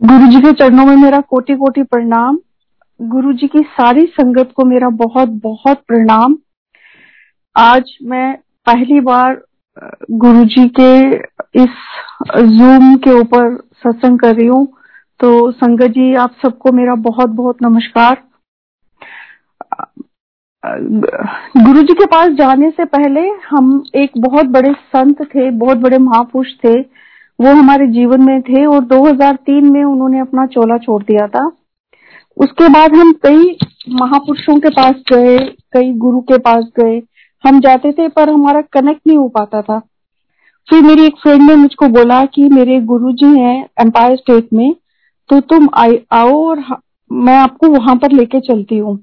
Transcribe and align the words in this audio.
गुरु 0.00 0.26
जी 0.26 0.40
के 0.40 0.52
चरणों 0.52 0.84
में 0.86 0.96
मेरा 0.96 1.18
कोटि 1.20 1.54
कोटि 1.54 1.82
प्रणाम। 1.82 2.38
गुरु 3.00 3.32
जी 3.32 3.46
की 3.46 3.60
सारी 3.70 4.04
संगत 4.06 4.50
को 4.56 4.64
मेरा 4.64 4.88
बहुत 4.96 5.28
बहुत 5.42 5.82
प्रणाम। 5.88 6.36
आज 7.56 7.90
मैं 8.02 8.36
पहली 8.66 9.00
बार 9.00 9.40
गुरु 10.14 10.44
जी 10.44 10.68
के 10.78 10.92
इस 11.62 11.80
जूम 12.50 12.94
के 12.96 13.18
ऊपर 13.20 13.56
सत्संग 13.56 14.18
कर 14.18 14.34
रही 14.36 14.46
हूँ। 14.46 14.66
तो 15.20 15.50
संगत 15.52 15.90
जी, 15.90 16.14
आप 16.14 16.34
सबको 16.42 16.72
मेरा 16.72 16.94
बहुत 17.08 17.30
बहुत 17.30 17.62
नमस्कार 17.62 18.22
गुरु 21.58 21.82
जी 21.82 21.94
के 21.94 22.06
पास 22.06 22.28
जाने 22.38 22.70
से 22.70 22.84
पहले 22.86 23.28
हम 23.50 23.82
एक 23.94 24.12
बहुत 24.18 24.46
बड़े 24.46 24.72
संत 24.72 25.22
थे, 25.24 25.50
बहुत 25.50 25.76
बड़े 25.78 25.98
महापुरुष 25.98 26.54
थे। 26.64 26.82
वो 27.38 27.50
हमारे 27.50 27.86
जीवन 27.86 28.22
में 28.22 28.40
थे 28.42 28.64
और 28.66 28.84
2003 28.84 29.70
में 29.70 29.82
उन्होंने 29.84 30.20
अपना 30.20 30.46
चोला 30.46 30.78
छोड़ 30.78 31.02
दिया 31.02 31.26
था। 31.26 31.46
उसके 32.36 32.68
बाद 32.68 32.94
हम 32.94 33.12
कई 33.26 33.56
महापुरुषों 33.90 34.58
के 34.60 34.70
पास 34.70 34.94
गए, 35.12 35.38
कई 35.72 35.92
गुरु 35.92 36.20
के 36.20 36.38
पास 36.38 36.64
गए। 36.80 37.02
हम 37.44 37.60
जाते 37.60 37.92
थे, 37.92 38.08
पर 38.08 38.30
हमारा 38.30 38.60
कनेक्ट 38.72 39.06
नहीं 39.06 39.18
हो 39.18 39.28
पाता 39.28 39.62
था। 39.62 39.78
फिर 40.68 40.82
मेरी 40.82 41.04
एक 41.06 41.16
फ्रेंड 41.22 41.42
ने 41.42 41.54
मुझको 41.56 41.88
बोला 41.88 42.24
कि 42.24 42.48
मेरे 42.48 42.80
गुरु 42.80 43.12
जी 43.12 43.38
हैं 43.40 43.66
एम्पायर 43.80 44.16
स्टेट 44.16 44.48
में 44.52 44.74
तो 45.30 45.40
तुम 45.40 45.68
आओ 46.12 46.32
और 46.44 46.64
मैं 47.10 47.36
आपको 47.36 47.68
वहाँ 47.68 47.96
पर 47.96 48.12
लेके 48.12 48.40
चलती 48.40 48.78
हूँ। 48.78 48.96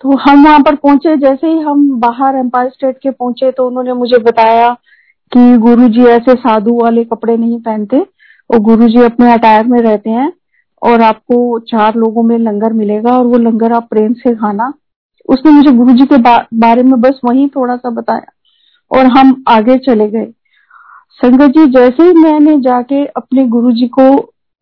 तो 0.00 0.16
हम 0.16 0.44
वहाँ 0.44 0.60
पर 0.60 0.74
पहुँचे। 0.74 1.16
जैसे 1.16 1.46
ही 1.46 1.58
हम 1.58 1.88
बाहर 2.00 2.36
एम्पायर 2.36 2.70
स्टेट 2.70 2.98
के 3.02 3.10
पहुँचे 3.10 3.50
तो 3.50 3.66
उन्होंने 3.66 3.92
मुझे 3.92 4.18
बताया 4.18 4.76
कि 5.32 5.56
गुरुजी 5.58 6.04
ऐसे 6.06 6.34
साधु 6.34 6.74
वाले 6.74 7.04
कपड़े 7.04 7.36
नहीं 7.36 7.58
पहनते 7.60 8.00
और 8.50 8.58
गुरुजी 8.60 9.02
अपने 9.02 9.32
अटायर 9.32 9.66
में 9.66 9.78
रहते 9.80 10.10
हैं 10.10 10.32
और 10.82 11.02
आपको 11.02 11.58
चार 11.58 11.94
लोगों 11.94 12.22
में 12.22 12.36
लंगर 12.38 12.72
मिलेगा 12.72 13.16
और 13.18 13.26
वो 13.26 13.38
लंगर 13.38 13.72
आप 13.72 13.86
प्रेम 13.90 14.12
से 14.12 14.34
खाना। 14.34 14.72
उसने 15.28 15.50
मुझे 15.52 15.70
गुरु 15.70 15.92
जी 15.92 16.04
के 16.06 16.16
बा, 16.16 16.36
बारे 16.54 16.82
में 16.82 17.00
बस 17.00 17.20
वही 17.24 17.46
थोड़ा 17.48 17.76
सा 17.76 17.90
बताया 17.90 18.98
और 18.98 19.06
हम 19.06 19.42
आगे 19.48 19.76
चले 19.78 20.08
गए। 20.08 20.26
संगत 21.20 21.50
जी 21.50 21.66
जैसे 21.66 22.02
ही 22.02 22.12
मैंने 22.12 22.56
जाके 22.60 23.04
अपने 23.06 23.46
गुरु 23.46 23.72
जी 23.72 23.88
को 23.88 24.08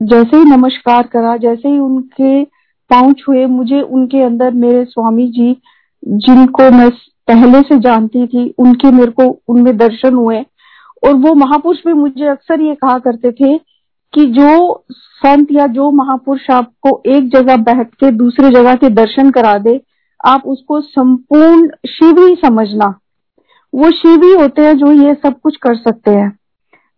जैसे 0.01 0.37
ही 0.37 0.45
नमस्कार 0.45 1.07
करा 1.07 1.37
जैसे 1.37 1.69
ही 1.69 1.79
उनके 1.79 2.43
पाँव 2.91 3.13
छुए 3.13 3.47
मुझे 3.47 3.81
उनके 3.81 4.23
अंदर 4.23 4.55
मेरे 4.55 4.85
स्वामी 4.85 5.27
जी 5.29 5.53
जिनको 6.05 6.71
मैं 6.71 6.89
पहले 7.29 7.61
से 7.61 7.79
जानती 7.79 8.27
थी 8.27 8.49
उनके 8.59 8.91
मेरे 8.91 9.11
को 9.11 9.25
उनमें 9.49 9.77
दर्शन 9.77 10.15
हुए 10.15 10.41
और 11.07 11.15
वो 11.15 11.35
महापुरुष 11.35 11.79
भी 11.87 11.93
मुझे 11.93 12.27
अक्सर 12.27 12.61
ये 12.61 12.75
कहा 12.75 12.99
करते 12.99 13.33
थे 13.33 13.59
कि 14.15 14.25
जो 14.25 14.85
संत 14.93 15.49
या 15.53 15.67
जो 15.67 15.91
महापुरुष 15.91 16.51
आपको 16.51 17.03
एक 17.07 17.29
जगह 17.29 17.57
बैठ 17.57 17.95
के 17.95 18.11
दूसरे 18.11 18.51
जगह 18.51 18.75
के 18.75 18.89
दर्शन 18.89 19.31
करा 19.31 19.59
दे, 19.59 19.81
आप 20.27 20.43
उसको 20.47 20.81
संपूर्ण 20.81 21.69
शिव 21.89 22.27
ही 22.27 22.35
समझना। 22.35 22.99
वो 23.75 23.91
शिव 23.91 24.23
ही 24.25 24.35
होते 24.35 24.63
हैं 24.63 24.77
जो 24.77 24.93
ये 24.93 25.15
सब 25.15 25.41
कुछ 25.41 25.57
कर 25.57 25.75
सकते 25.75 26.11
हैं। 26.11 26.39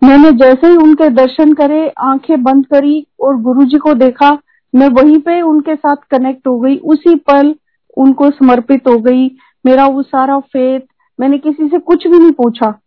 मैंने 0.05 0.33
जैसे 0.33 0.66
ही 0.66 0.77
उनके 0.77 1.09
दर्शन 1.09 1.53
करे, 1.53 1.92
आँखें 1.98 2.42
बंद 2.42 2.66
करी 2.66 3.06
और 3.20 3.37
गुरु 3.37 3.64
जी 3.64 3.78
को 3.78 3.94
देखा, 3.94 4.39
मैं 4.75 4.89
वहीं 4.89 5.19
पे 5.19 5.42
उनके 5.42 5.75
साथ 5.77 5.97
कनेक्ट 6.11 6.48
हो 6.48 6.61
गई। 6.61 6.77
उसी 6.77 7.14
पल 7.14 7.55
उनको 7.97 8.31
समर्पित 8.31 8.89
हो 8.89 8.98
गई। 8.98 9.28
मेरा 9.66 9.87
वो 9.87 10.03
सारा 10.03 10.39
फेथ 10.39 10.81
मैंने 11.20 11.39
किसी 11.39 11.69
से 11.69 11.78
कुछ 11.78 12.06
भी 12.06 12.19
नहीं 12.19 12.33
पूछा। 12.33 12.81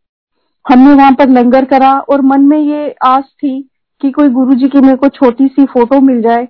हमने 0.66 0.94
वहाँ 0.94 1.12
पर 1.12 1.30
लंगर 1.30 1.66
करा 1.66 1.92
और 2.00 2.22
मन 2.22 2.42
में 2.42 2.60
ये 2.60 2.96
आस 3.06 3.24
थी 3.44 3.60
कि 4.02 4.12
कोई 4.12 4.30
गुरु 4.30 4.54
जी 4.54 4.68
की 4.68 4.82
मेरे 4.82 4.96
को 4.96 5.08
छोटी 5.10 5.48
सी 5.48 5.66
फ़ोटो 5.66 6.00
मिल 6.02 6.22
जाए। 6.22 6.48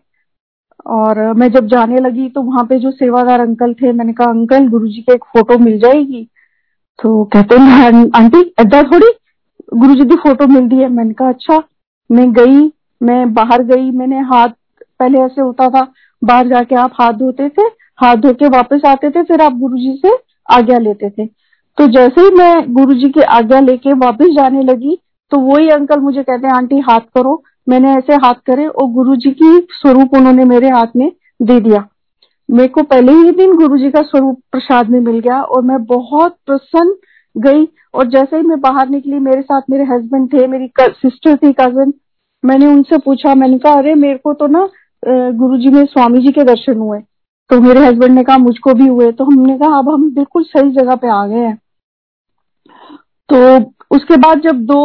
और 0.86 1.20
मैं 1.34 1.50
जब 1.52 1.68
जाने 1.68 2.00
लगी 2.00 2.30
तो 2.30 2.42
वहाँ 2.42 2.64
पे 2.66 2.80
जो 2.80 2.92
सेवादार 2.92 3.40
अंकल 3.40 3.74
थे, 3.74 3.92
मैंने 3.92 4.14
कहा, 4.14 4.30
अंकल 4.30 4.68
गुरु 4.68 4.88
जी 4.88 5.02
की 5.02 5.14
एक 5.14 5.24
फ़ोटो 5.24 5.58
मिल 5.58 5.80
जाएगी? 5.80 6.24
तो 7.00 7.24
कहते 7.26 7.56
हैं 7.56 8.10
आंटी 8.16 8.42
ऐदा 8.60 8.82
थोड़ी 8.84 9.08
गुरु 9.74 9.94
जी 9.94 10.06
की 10.06 10.16
फ़ोटो 10.16 10.48
मिल 10.48 10.70
रही 10.70 10.80
है। 10.80 10.90
मैंने 10.90 11.14
कहा 11.14 11.30
अच्छा 11.30 11.62
मैं 12.10 12.32
गई, 12.34 12.72
मैं 13.02 13.34
बाहर 13.34 13.64
गई, 13.64 13.90
मैंने 13.92 14.20
हाथ, 14.20 14.50
पहले 15.00 15.20
ऐसे 15.20 15.42
होता 15.42 15.70
था, 15.70 15.88
बाहर 16.22 16.48
जाके 16.48 16.76
आप 16.76 16.92
हाथ 17.02 17.14
धोते 17.14 17.50
थे, 17.50 17.62
हाथ 17.98 18.16
धो 18.16 18.34
के 18.34 18.48
वापस 18.48 18.82
आते 18.86 19.10
थे, 19.10 19.24
फिर 19.24 19.42
आप 19.42 19.54
गुरु 19.54 19.78
जी 19.78 20.00
से 20.06 20.12
आज्ञा 20.50 20.78
लेते 20.78 21.10
थे। 21.10 21.26
तो 21.78 21.88
जैसे 21.88 22.22
ही 22.22 22.30
मैं 22.30 22.74
गुरु 22.74 22.94
जी 22.94 23.10
की 23.10 23.22
आज्ञा 23.22 23.60
लेके 23.60 23.94
वापस 23.94 24.26
जाने 24.26 24.64
लगी 24.64 24.98
तो 25.32 25.40
वही 25.40 25.70
अंकल 25.70 26.00
मुझे 26.00 26.24
कहते 26.24 26.48
हैं, 26.48 26.54
आंटी, 26.56 26.80
हाथ 26.80 27.00
करो। 27.00 27.44
मैंने 27.70 27.94
ऐसे 27.94 28.14
हाथ 28.16 28.34
करे 28.34 28.68
और 28.68 28.90
गुरु 28.90 29.16
जी 29.16 29.32
की 29.32 29.68
स्वरूप 29.72 30.14
उन्होंने 30.14 30.46
मेरे 30.46 30.70
हाथ 30.70 30.88
में 30.96 31.12
दे 31.42 31.60
दिया। 31.60 31.88
मेरे 32.52 32.68
को 32.68 32.84
पहले 32.84 33.12
ही 33.12 33.32
दिन 33.32 33.56
गुरु 33.56 33.78
जी 33.78 33.92
का 33.92 34.02
स्वरूप 34.02 34.42
प्रसाद 34.52 34.90
में 34.90 35.00
मिल 35.00 35.20
गया 35.20 35.42
और 35.42 35.62
मैं 35.62 35.84
बहुत 35.86 36.36
प्रसन्न 36.46 36.96
गई। 37.38 37.68
और 37.94 38.08
जैसे 38.08 38.38
ही 38.38 38.44
मैं 38.44 38.60
बाहर 38.62 38.90
निकली, 38.90 39.20
मेरे 39.20 39.42
साथ 39.42 39.62
मेरे 39.70 39.84
हस्बैंड 39.84 40.34
थे, 40.34 40.48
मेरी 40.48 40.70
सिस्टर 40.82 41.36
थी 41.36 41.54
कज़न 41.54 41.94
मैंने 42.46 42.68
उनसे 42.68 42.98
पूछा, 42.98 43.36
मैंने 43.36 43.58
कहा, 43.58 43.74
अरे, 43.74 43.96
मेरे 43.96 44.18
को 44.18 44.34
तो 44.34 44.48
ना 44.48 44.70
गुरु 45.32 45.58
जी 45.58 45.70
में 45.70 45.86
स्वामी 45.86 46.20
जी 46.20 46.32
के 46.32 46.44
दर्शन 46.44 46.78
हुए। 46.78 47.00
तो 47.50 47.62
मेरे 47.62 47.80
हस्बैंड 47.80 48.12
ने 48.12 48.24
कहा, 48.24 48.38
मुझको 48.38 48.74
भी 48.74 48.88
हुए। 48.88 49.12
तो 49.12 49.24
हमने 49.24 49.58
कहा, 49.58 49.78
अब 49.80 49.90
हम 49.90 50.14
बिल्कुल 50.14 50.44
सही 50.44 50.72
जगह 50.72 50.96
पे 50.96 51.08
आ 51.08 51.26
गए 51.28 51.36
हैं। 51.36 51.60
तो 53.30 53.38
उसके 53.96 54.18
बाद 54.18 54.42
जब 54.42 54.66
दो 54.66 54.82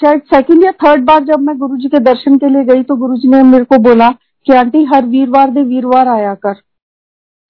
शायद 0.00 0.20
सेकंड 0.34 0.64
या 0.64 0.70
थर्ड 0.84 1.04
बार 1.04 1.24
जब 1.24 1.40
मैं 1.40 1.56
गुरु 1.58 1.76
जी 1.76 1.88
के 1.88 1.98
दर्शन 1.98 2.36
के 2.38 2.48
लिए 2.48 2.64
गई 2.64 2.82
तो 2.82 2.96
गुरु 2.96 3.16
जी 3.16 3.28
ने 3.28 3.42
मेरे 3.42 3.64
को 3.64 3.78
बोला 3.78 4.08
कि 4.46 4.52
आंटी 4.52 4.84
हर 4.84 5.04
वीरवार 5.06 5.50
दे 5.50 5.62
वीरवार 5.62 6.08
आया 6.08 6.34
कर। 6.34 6.54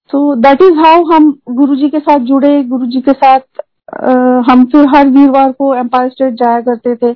तो 0.09 0.35
दैट 0.35 0.61
इज़ 0.61 0.73
हाउ 0.73 1.03
हम 1.03 1.31
गुरु 1.49 1.75
जी 1.75 1.89
के 1.89 1.99
साथ 1.99 2.19
जुड़े। 2.19 2.63
गुरु 2.63 2.85
जी 2.85 3.01
के 3.01 3.11
साथ 3.11 3.39
आ, 4.03 4.11
हम 4.49 4.65
फिर 4.65 4.85
हर 4.95 5.07
वीरवार 5.07 5.51
को 5.51 5.73
एम्पायर 5.75 6.09
स्टेट 6.09 6.33
जाया 6.33 6.61
करते 6.61 6.95
थे। 6.95 7.11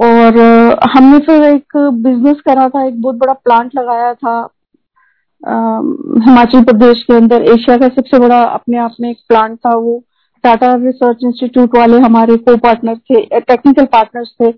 और 0.00 0.38
आ, 0.40 0.88
हमने 0.96 1.18
फिर 1.18 1.42
एक 1.44 1.76
बिज़नेस 1.76 2.40
करा 2.40 2.68
था। 2.68 2.84
एक 2.86 3.00
बहुत 3.02 3.16
बड़ा 3.16 3.32
प्लांट 3.32 3.74
लगाया 3.76 4.12
था। 4.14 4.36
हिमाचल 6.26 6.64
प्रदेश 6.64 7.02
के 7.02 7.14
अंदर। 7.14 7.42
एशिया 7.42 7.76
का 7.76 7.88
सबसे 7.88 8.18
बड़ा 8.18 8.42
अपने 8.42 8.78
आप 8.78 8.94
में 9.00 9.10
एक 9.10 9.18
प्लांट 9.28 9.58
था 9.58 9.74
वो। 9.74 10.02
टाटा 10.44 10.74
रिसर्च 10.76 11.24
इंस्टीट्यूट 11.24 11.76
वाले 11.76 11.98
हमारे 12.00 12.36
को 12.38 12.56
पार्टनर 12.58 12.96
थे 13.00 13.40
टेक्निकल 13.40 13.84
पार्टनर्स 13.92 14.34
थे। 14.40 14.50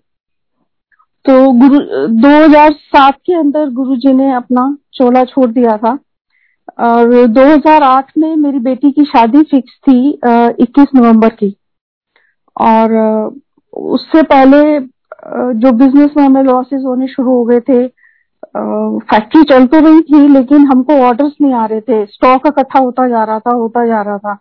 तो 1.24 1.52
गुरु 1.52 1.78
2007 2.16 3.14
के 3.26 3.34
अंदर 3.34 3.70
गुरु 3.74 3.96
जी 3.96 4.12
ने 4.14 4.32
अपना 4.34 4.76
चोला 4.94 5.24
छोड़ 5.24 5.50
दिया 5.50 5.76
था। 5.76 5.98
और 6.80 7.26
2008 7.28 8.12
में 8.18 8.34
मेरी 8.36 8.58
बेटी 8.60 8.90
की 8.92 9.04
शादी 9.04 9.42
फिक्स 9.50 9.72
थी 9.88 9.98
21 10.62 10.94
नवंबर 10.94 11.28
की। 11.34 11.54
और 12.56 12.94
उससे 13.72 14.22
पहले 14.24 14.78
जो 15.60 15.72
बिज़नेस 15.74 16.10
में 16.16 16.24
हमें 16.24 16.42
लॉसेस 16.42 16.82
होने 16.84 17.06
शुरू 17.08 17.30
हो 17.30 17.44
गए 17.44 17.60
थे 17.60 17.86
फैक्ट्री 18.56 19.42
चल 19.44 19.66
तो 19.66 19.80
रही 19.80 20.00
थी, 20.02 20.26
लेकिन 20.28 20.66
हमको 20.66 20.94
ऑर्डर्स 21.06 21.32
नहीं 21.40 21.54
आ 21.54 21.64
रहे 21.66 21.80
थे। 21.80 22.04
स्टॉक 22.06 22.46
इकट्ठा 22.46 22.78
होता 22.78 23.08
जा 23.08 23.24
रहा 23.24 23.38
था, 23.38 23.54
होता 23.54 23.86
जा 23.86 24.02
रहा 24.02 24.18
था। 24.18 24.38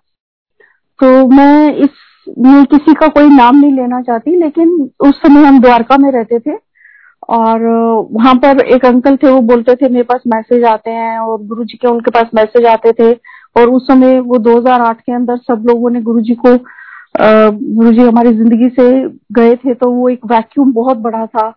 तो 0.99 1.27
मैं 1.27 1.73
इस, 1.75 1.89
मैं 2.39 2.63
किसी 2.65 2.93
का 2.93 3.07
कोई 3.09 3.29
नाम 3.29 3.55
नहीं 3.55 3.71
लेना 3.73 4.01
चाहती, 4.01 4.35
लेकिन 4.35 4.69
उस 5.07 5.17
समय 5.17 5.45
हम 5.45 5.59
द्वारका 5.61 5.97
में 5.97 6.11
रहते 6.11 6.39
थे 6.39 6.57
और 7.29 7.63
वहाँ 8.11 8.33
पर 8.35 8.59
एक 8.65 8.85
अंकल 8.85 9.15
थे, 9.17 9.29
वो 9.29 9.39
बोलते 9.43 9.75
थे, 9.75 9.89
मेरे 9.89 10.03
पास 10.03 10.21
मैसेज 10.27 10.63
आते 10.65 10.91
हैं 10.91 11.17
और 11.19 11.41
गुरु 11.43 11.63
जी 11.63 11.77
के, 11.77 11.87
उनके 11.87 12.11
पास 12.11 12.29
मैसेज 12.35 12.65
आते 12.67 12.91
थे। 12.93 13.11
और 13.55 13.69
उस 13.69 13.87
समय 13.87 14.19
वो 14.19 14.37
2008 14.39 15.01
के 15.01 15.13
अंदर 15.13 15.37
सब 15.39 15.63
लोगों 15.67 15.89
ने 15.89 16.01
गुरु 16.01 16.21
जी 16.21 16.33
को 16.35 16.57
गुरु 17.17 17.91
जी 17.91 18.01
हमारी 18.01 18.31
ज़िंदगी 18.33 18.69
से 18.69 18.87
गए 19.33 19.55
थे 19.55 19.73
तो 19.73 19.89
वो 19.91 20.09
एक 20.09 20.25
वैक्यूम 20.25 20.71
बहुत 20.73 20.97
बड़ा 20.97 21.25
था। 21.25 21.53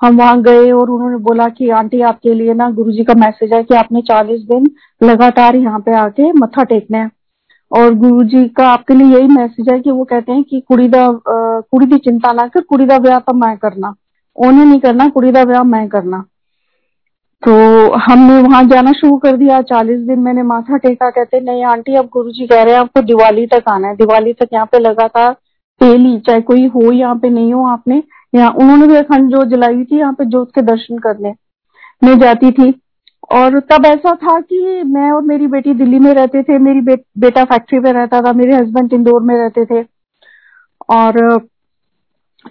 हम 0.00 0.16
वहाँ 0.16 0.40
गए 0.42 0.70
और 0.72 0.90
उन्होंने 0.90 1.16
बोला 1.18 1.48
कि, 1.48 1.68
आंटी, 1.70 2.00
आपके 2.02 2.34
लिए 2.34 2.54
ना 2.54 2.70
गुरु 2.70 2.92
जी 2.92 3.04
का 3.04 3.14
मैसेज 3.16 3.52
है 3.52 3.62
कि 3.62 3.74
आपने 3.74 4.00
चालीस 4.02 4.40
दिन 4.44 4.70
लगातार 5.00 5.56
यहाँ 5.56 5.80
पे 5.80 5.94
आके 5.96 6.32
मत्था 6.32 6.64
टेकना 6.64 6.98
है। 6.98 7.10
और 7.70 7.94
गुरु 7.94 8.22
जी 8.24 8.46
का 8.48 8.68
आपके 8.68 8.94
लिए 8.94 9.06
यही 9.08 9.28
मैसेज 9.28 9.68
है 9.68 9.78
कि 9.80 9.90
वो 9.90 10.04
कहते 10.04 10.32
हैं 10.32 10.42
कि 10.42 10.60
कुड़ी 10.60 10.88
दा 10.88 11.08
कुड़ी 11.26 11.86
की 11.86 11.98
चिंता 11.98 12.32
ना 12.32 12.46
कर, 12.48 12.60
कुड़ी 12.60 12.86
का 12.86 12.98
ब्याह 12.98 13.18
तो 13.18 13.34
मैं 13.36 13.56
करना। 13.56 13.94
उन्हें 14.38 14.64
नहीं 14.64 14.80
करना, 14.80 15.08
कुड़ी 15.08 15.32
का 15.32 15.44
ब्याह 15.44 15.62
मैं 15.64 15.88
करना। 15.88 16.24
तो 17.42 17.52
हमने 17.96 18.40
वहाँ 18.42 18.62
जाना 18.64 18.92
शुरू 18.92 19.16
कर 19.18 19.36
दिया, 19.36 19.60
चालीस 19.62 20.00
दिन 20.00 20.18
मैंने 20.18 20.42
माथा 20.42 20.76
टेका, 20.76 21.10
कहते, 21.10 21.40
नहीं, 21.40 21.64
आंटी, 21.64 21.94
अब 21.94 22.08
गुरु 22.12 22.30
जी 22.30 22.46
कह 22.46 22.62
रहे 22.62 22.74
हैं, 22.74 22.80
आपको 22.80 23.00
दिवाली 23.02 23.46
तक 23.46 23.68
आना 23.68 23.88
है। 23.88 23.96
दिवाली 23.96 24.32
तक 24.32 24.48
यहाँ 24.52 24.66
पे 24.66 24.78
लगातार 24.78 25.32
तेली, 25.80 26.18
चाहे 26.18 26.40
कोई 26.40 26.66
हो, 26.66 26.90
यहाँ 26.92 27.16
पे 27.16 27.30
नहीं 27.30 27.52
हो, 27.52 27.66
आपने 27.66 28.02
यहाँ 28.34 28.50
उन्होंने 28.52 28.86
भी 28.86 28.96
अखंड 28.96 29.30
जोत 29.30 29.48
जलाई 29.48 29.84
थी, 29.84 29.98
यहाँ 29.98 30.12
पे 30.12 30.24
जोत 30.24 30.50
के 30.54 30.62
दर्शन 30.62 30.98
करने। 30.98 31.34
मैं 32.02 32.18
जाती 32.18 32.50
थी 32.52 32.70
और 33.32 33.58
तब 33.70 33.86
ऐसा 33.86 34.14
था 34.14 34.38
कि 34.40 34.82
मैं 34.86 35.10
और 35.10 35.22
मेरी 35.22 35.46
बेटी 35.46 35.74
दिल्ली 35.74 35.98
में 35.98 36.12
रहते 36.14 36.42
थे 36.42 36.58
मेरी 36.58 36.80
बे, 36.80 36.94
बेटा 37.18 37.44
फैक्ट्री 37.44 37.78
में 37.78 37.92
रहता 37.92 38.20
था 38.20 38.32
मेरे 38.32 38.54
हस्बैंड 38.54 38.92
इंदौर 38.92 39.22
में 39.22 39.34
रहते 39.36 39.64
थे। 39.64 39.82
और 40.90 41.46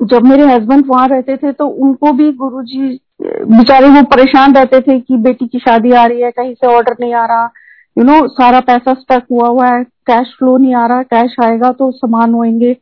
जब 0.02 0.24
मेरे 0.24 0.46
हस्बैंड 0.46 0.86
वहाँ 0.88 1.08
रहते 1.08 1.36
थे 1.38 1.52
तो 1.52 1.68
उनको 1.68 2.12
भी 2.14 2.31
गुरुजी 2.34 3.00
बेचारे 3.22 3.90
वो 3.90 4.02
परेशान 4.12 4.56
रहते 4.56 4.80
थे 4.81 5.00
कि 5.00 5.18
बेटी 5.18 5.48
की 5.48 5.60
शादी 5.60 5.92
आ 5.92 6.06
रही 6.06 6.22
है 6.22 6.31
कहीं 6.31 6.54
से 6.54 6.68
ऑर्डर 6.68 6.96
नहीं 7.00 7.14
आ 7.14 7.25
रहा। 7.25 7.50
यू 7.98 8.04
नो 8.04 8.28
सारा 8.30 8.60
पैसा 8.60 8.94
स्टक 8.94 9.24
हुआ 9.31 9.48
हुआ 9.48 9.68
है 9.68 9.84
कैश 10.08 10.36
फ्लो 10.40 10.58
नहीं 10.58 10.75
आ 10.75 10.86
रहा 10.88 11.04
कैश 11.04 11.36
आएगा 11.44 11.72
तो 11.72 11.92
सामान 11.92 12.34
होएँगे। 12.34 12.75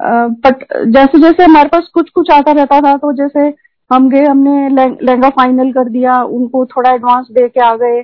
बट 0.00 0.64
जैसे 0.86 1.20
जैसे 1.20 1.44
हमारे 1.44 1.68
पास 1.68 1.88
कुछ 1.94 2.10
कुछ 2.10 2.30
आता 2.30 2.52
रहता 2.52 2.80
था 2.80 2.96
तो 2.96 3.12
जैसे 3.12 3.48
हम 3.90 4.08
गए, 4.10 4.24
हमने 4.24 4.68
लहंगा 4.68 5.28
फाइनल 5.30 5.72
कर 5.72 5.88
दिया, 5.88 6.22
उनको 6.22 6.64
थोड़ा 6.66 6.90
एडवांस 6.90 7.26
दे 7.30 7.48
के 7.48 7.60
आ 7.62 7.74
गए 7.76 8.02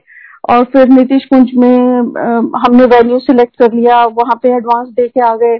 और 0.51 0.65
फिर 0.73 0.89
नीतीश 0.89 1.25
कुंज 1.25 1.51
में 1.55 1.79
हमने 2.59 2.85
वेन्यू 2.87 3.19
सिलेक्ट 3.21 3.57
कर 3.59 3.73
लिया, 3.73 4.05
वहाँ 4.05 4.39
पे 4.43 4.55
एडवांस 4.57 4.89
दे 4.91 5.09
के 5.09 5.21
आ 5.23 5.35
गए। 5.37 5.59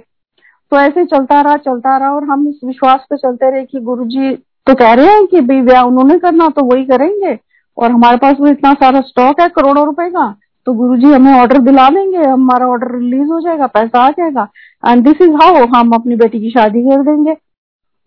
तो 0.71 0.77
ऐसे 0.77 1.05
चलता 1.05 1.41
रहा 1.41 1.55
चलता 1.57 1.97
रहा 1.97 2.11
और 2.11 2.23
हम 2.23 2.47
इस 2.49 2.59
विश्वास 2.65 3.05
पे 3.09 3.15
चलते 3.17 3.49
रहे 3.51 3.63
कि 3.63 3.79
गुरु 3.81 4.05
जी 4.05 4.33
तो 4.67 4.73
कह 4.75 4.93
रहे 4.93 5.05
हैं 5.07 5.25
कि 5.27 5.41
भाई 5.41 5.61
ब्याह 5.61 5.83
उन्होंने 5.83 6.17
करना 6.19 6.47
तो 6.49 6.63
वही 6.65 6.85
करेंगे। 6.85 7.37
और 7.77 7.91
हमारे 7.91 8.17
पास 8.17 8.35
वो 8.39 8.47
इतना 8.47 8.73
सारा 8.73 9.01
स्टॉक 9.01 9.39
है 9.41 9.47
करोड़ों 9.49 9.85
रुपए 9.85 10.09
का 10.09 10.33
तो 10.67 10.73
गुरु 10.73 10.95
जी 10.97 11.11
हमें 11.13 11.33
ऑर्डर 11.33 11.57
दिला 11.59 11.89
देंगे, 11.89 12.17
हमारा 12.19 12.67
ऑर्डर 12.67 12.95
रिलीज़ 12.95 13.31
हो 13.31 13.39
जाएगा, 13.41 13.67
पैसा 13.67 13.99
आ 13.99 14.09
जाएगा। 14.11 14.47
एंड 14.83 15.03
दिस 15.03 15.21
इज़ 15.21 15.33
हाउ 15.41 15.65
हम 15.75 15.91
अपनी 15.95 16.15
बेटी 16.15 16.39
की 16.39 16.49
शादी 16.51 16.81
कर 16.83 17.03
देंगे। 17.03 17.35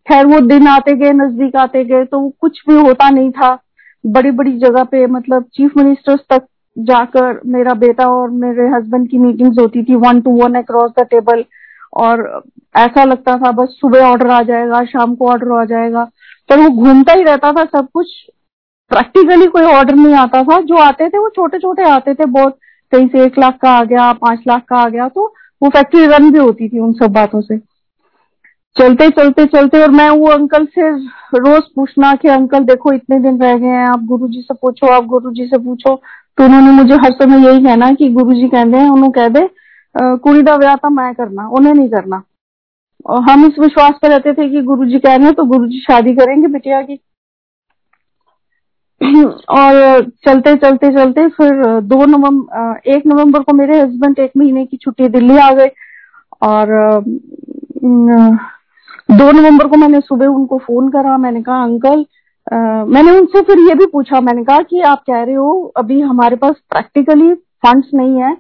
खैर, 0.09 0.27
वो 0.27 0.41
दिन 0.41 0.67
आते 0.69 0.95
गए, 0.95 1.13
नज़दीक 1.15 1.57
आते 1.57 1.85
गए 1.85 2.05
तो 2.05 2.29
कुछ 2.41 2.63
भी 2.69 2.75
होता 2.77 3.09
नहीं 3.11 3.31
था। 3.31 3.59
बड़ी 4.05 4.31
बड़ी 4.31 4.59
जगह 4.59 4.85
पे 4.85 5.07
मतलब 5.07 5.45
चीफ 5.55 5.77
मिनिस्टर्स 5.77 6.21
तक 6.31 6.47
जाकर 6.77 7.41
मेरा 7.47 7.75
बेटा 7.75 8.07
और 8.09 8.31
मेरे 8.31 8.69
हस्बैंड 8.69 9.09
की 9.11 9.19
मीटिंग्स 9.19 9.59
होती 9.61 9.83
थी 9.85 9.95
one 9.97 10.21
to 10.21 10.31
one 10.43 10.55
across 10.55 10.91
the 10.99 11.07
table 11.11 11.45
और 11.97 12.43
ऐसा 12.77 13.05
लगता 13.05 13.37
था, 13.37 13.51
बस 13.53 13.77
सुबह 13.81 14.07
ऑर्डर 14.07 14.31
आ 14.31 14.43
जाएगा, 14.43 14.85
शाम 14.85 15.15
को 15.15 15.29
ऑर्डर 15.29 15.53
आ 15.53 15.65
जाएगा। 15.65 16.05
पर 16.51 16.61
वो 16.61 16.69
घूमता 16.71 17.13
ही 17.13 17.23
रहता 17.23 17.53
था 17.53 17.65
सब 17.67 17.89
कुछ। 17.95 18.13
प्रैक्टिकली 18.91 19.47
कोई 19.47 19.63
ऑर्डर 19.65 19.95
नहीं 19.95 20.15
आता 20.15 20.43
था। 20.43 20.61
जो 20.61 20.77
आते 20.77 21.09
थे, 21.09 21.19
वो 21.19 21.29
छोटे 21.29 21.59
छोटे 21.59 21.83
आते 21.85 22.15
थे 22.15 22.25
बहुत। 22.27 22.59
कहीं 22.93 23.09
से 23.09 23.25
एक 23.25 23.39
लाख 23.39 23.59
का 23.63 23.71
आ 23.71 23.83
गया, 23.85 24.13
पाँच 24.15 24.45
लाख 24.49 24.63
का 24.69 24.77
आ 24.77 24.89
गया 24.89 25.09
तो 25.09 25.27
वो 25.63 25.69
फैक्ट्री 25.69 26.07
रन 26.07 26.31
भी 26.33 26.39
होती 26.39 26.69
थी 26.69 26.79
उन 26.79 26.93
सब 26.95 27.13
बातों 27.13 27.41
से। 27.41 27.57
चलते 28.79 29.09
चलते 29.11 29.45
चलते 29.47 29.83
और 29.83 29.91
मैं 29.91 30.09
वो 30.11 30.27
अंकल 30.29 30.65
से 30.69 30.89
रोज 31.39 31.63
पूछना 31.77 32.13
कि 32.15 32.29
अंकल 32.29 32.65
देखो, 32.65 32.93
इतने 32.93 33.19
दिन 33.21 33.41
रह 33.41 33.55
गए 33.55 33.67
हैं, 33.67 33.87
आप 33.89 34.05
गुरुजी 34.07 34.41
से 34.43 34.55
पूछो, 34.55 34.87
आप 34.87 35.05
गुरुजी 35.07 35.47
से 35.47 35.59
पूछो। 35.59 35.95
तो 35.95 36.45
उन्होंने 36.45 36.71
मुझे 36.73 36.95
हर 36.95 37.13
समय 37.13 37.47
यही 37.47 37.65
कहना 37.65 37.91
कि 37.93 38.09
गुरुजी 38.11 38.49
कहते 38.49 38.79
हैं, 38.79 38.89
उन्होंने 38.91 39.13
कह 39.13 39.29
दे 39.31 39.49
कुड़ी 39.95 40.43
का 40.43 40.57
ब्याह 40.57 40.75
तो 40.77 40.91
मैं 40.91 41.13
करना, 41.15 41.47
उन्हें 41.49 41.73
नहीं 41.75 41.89
करना। 41.91 42.23
और 43.07 43.23
हम 43.23 43.45
इस 43.47 43.59
विश्वास 43.61 43.99
पर 44.03 44.09
रहते 44.09 44.33
थे 44.33 44.49
कि 44.51 44.63
गुरुजी 44.63 44.99
कह 44.99 45.15
रहे 45.15 45.27
हैं 45.27 45.35
तो 45.35 45.45
गुरुजी 45.47 45.81
शादी 45.81 46.15
करेंगे 46.17 46.47
बिटिया 46.49 46.81
की। 46.83 46.95
और 49.51 50.01
चलते 50.27 50.55
चलते 50.57 50.89
चलते 50.95 51.27
फिर 51.37 51.63
दो 51.83 52.05
नवंबर 52.07 52.91
एक 52.91 53.07
नवंबर 53.07 53.43
को 53.43 53.57
मेरे 53.57 53.81
हस्बैंड 53.81 54.19
एक 54.19 54.31
महीने 54.37 54.65
की 54.67 54.77
छुट्टी 54.77 55.09
दिल्ली 55.09 55.37
आ 55.39 55.51
गए। 55.53 55.71
और 56.43 56.73
दो 59.09 59.31
नवंबर 59.33 59.67
को 59.69 59.77
मैंने 59.77 60.01
सुबह 60.01 60.27
उनको 60.27 60.59
फ़ोन 60.59 60.89
करा 60.91 61.17
मैंने 61.19 61.43
कहा 61.43 61.63
अंकल 61.63 62.05
आ, 62.47 62.57
मैंने 62.85 63.13
उनसे 63.19 63.41
फिर 63.43 63.59
ये 63.59 63.75
भी 63.75 63.87
पूछा 63.87 64.21
मैंने 64.21 64.43
कहा 64.45 64.63
कि 64.63 64.81
आप 64.81 65.03
कह 65.07 65.23
रहे 65.23 65.35
हो 65.35 65.73
अभी 65.77 66.01
हमारे 66.01 66.37
पास 66.37 66.55
प्रैक्टिकली 66.71 67.33
फंड्स 67.65 67.89
नहीं 67.95 68.21
है 68.23 68.37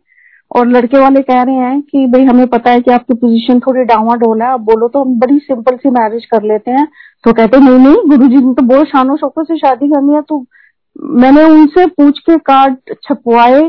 और 0.50 0.66
लड़के 0.66 0.98
वाले 0.98 1.22
कह 1.22 1.42
रहे 1.42 1.54
हैं 1.54 1.80
कि 1.82 2.06
भाई 2.06 2.24
हमें 2.24 2.46
पता 2.46 2.70
है 2.70 2.80
कि 2.80 2.90
आपकी 2.90 3.14
पोजीशन 3.14 3.60
थोड़ी 3.60 3.84
डावाडोल 3.84 4.42
है 4.42 4.48
आप 4.48 4.60
बोलो 4.60 4.88
तो 4.88 5.02
हम 5.04 5.18
बड़ी 5.20 5.38
सिंपल 5.38 5.76
सी 5.76 5.90
मैरिज 5.90 6.24
कर 6.26 6.42
लेते 6.42 6.70
हैं। 6.70 6.86
तो 7.24 7.32
कहते 7.32 7.58
नहीं 7.58 7.78
नहीं 7.78 8.08
गुरु 8.08 8.28
जी 8.28 8.36
ने 8.36 8.54
तो 8.54 8.62
बहुत 8.64 8.88
शानो 8.88 9.16
शौकों 9.16 9.44
से 9.44 9.56
शादी 9.56 9.88
करनी 9.88 10.14
है। 10.14 10.22
तो 10.22 10.44
मैंने 11.16 11.44
उनसे 11.44 11.86
पूछ 11.86 12.18
के 12.20 12.36
कार्ड 12.46 12.94
छपवाए 13.02 13.60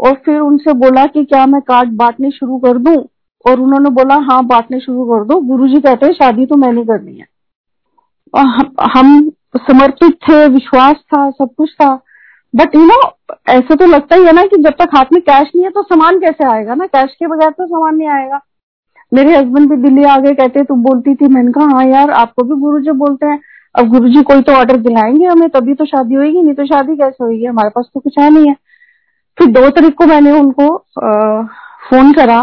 और 0.00 0.14
फिर 0.24 0.40
उनसे 0.40 0.72
बोला 0.78 1.06
कि 1.06 1.24
क्या 1.24 1.46
मैं 1.46 1.60
कार्ड 1.62 1.96
बांटने 1.96 2.30
शुरू 2.30 2.58
कर 2.58 2.78
दूँ? 2.78 2.96
और 3.44 3.60
उन्होंने 3.60 3.90
बोला 3.92 4.14
हाँ 4.24 4.44
बांटने 4.46 4.80
शुरू 4.80 5.04
कर 5.04 5.24
दो। 5.24 5.40
गुरुजी 5.48 5.80
कहते 5.80 6.06
हैं 6.06 6.12
शादी 6.14 6.46
तो 6.46 6.56
मैंने 6.56 6.84
करनी 6.84 7.18
है। 7.18 7.26
हम, 8.94 9.30
समर्पित 9.58 10.14
थे 10.22 10.46
विश्वास 10.48 10.96
था 11.14 11.28
सब 11.30 11.54
कुछ 11.58 11.72
था। 11.72 11.94
बट 12.54 12.74
यू 12.74 12.84
नो 12.84 13.00
ऐसे 13.50 13.74
तो 13.76 13.86
लगता 13.86 14.16
ही 14.16 14.24
है 14.24 14.32
ना 14.32 14.42
कि 14.44 14.56
जब 14.56 14.74
तक 14.80 14.96
हाथ 14.96 15.12
में 15.12 15.20
कैश 15.22 15.50
नहीं 15.54 15.64
है 15.64 15.70
तो 15.70 15.82
सामान 15.82 16.18
कैसे 16.20 16.44
आएगा 16.46 16.74
ना? 16.74 16.86
कैश 16.86 17.14
के 17.14 17.26
बगैर 17.26 17.50
तो 17.50 17.66
सामान 17.66 17.96
नहीं 17.96 18.08
आएगा। 18.10 18.40
मेरे 19.12 19.36
हस्बैंड 19.36 19.68
भी 19.70 19.76
दिल्ली 19.82 20.04
आ 20.04 20.16
गए 20.18 20.34
कहते 20.34 20.62
तुम 20.64 20.82
बोलती 20.82 21.14
थी? 21.14 21.28
मैंने 21.28 21.52
कहा 21.52 21.64
हाँ 21.74 21.84
यार 21.86 22.10
आपको 22.12 22.42
भी 22.44 22.60
गुरु 22.60 22.80
जी 22.80 22.92
बोलते 22.98 23.26
हैं। 23.26 23.40
अब 23.74 23.88
गुरु 23.88 24.08
जी 24.08 24.22
कोई 24.22 24.42
तो 24.42 24.52
ऑर्डर 24.52 24.76
दिलाएँगे 24.78 25.24
हमें 25.26 25.48
तभी 25.50 25.74
तो 25.74 25.84
शादी 25.84 26.14
होगी 26.14 26.42
नहीं 26.42 26.54
तो 26.54 26.66
शादी 26.66 26.96
कैसे 26.96 27.24
होगी 27.24 27.44
हमारे 27.44 27.68
पास 27.68 27.88
तो 27.94 28.00
कुछ 28.00 28.18
है 28.18 28.28
नहीं 28.30 28.48
है। 28.48 28.54
फिर 29.38 29.46
दो 29.52 29.68
तारीख 29.70 29.94
को 29.94 30.06
मैंने 30.06 30.32
उनको 30.32 30.76
फ़ोन 31.88 32.12
करा। 32.12 32.40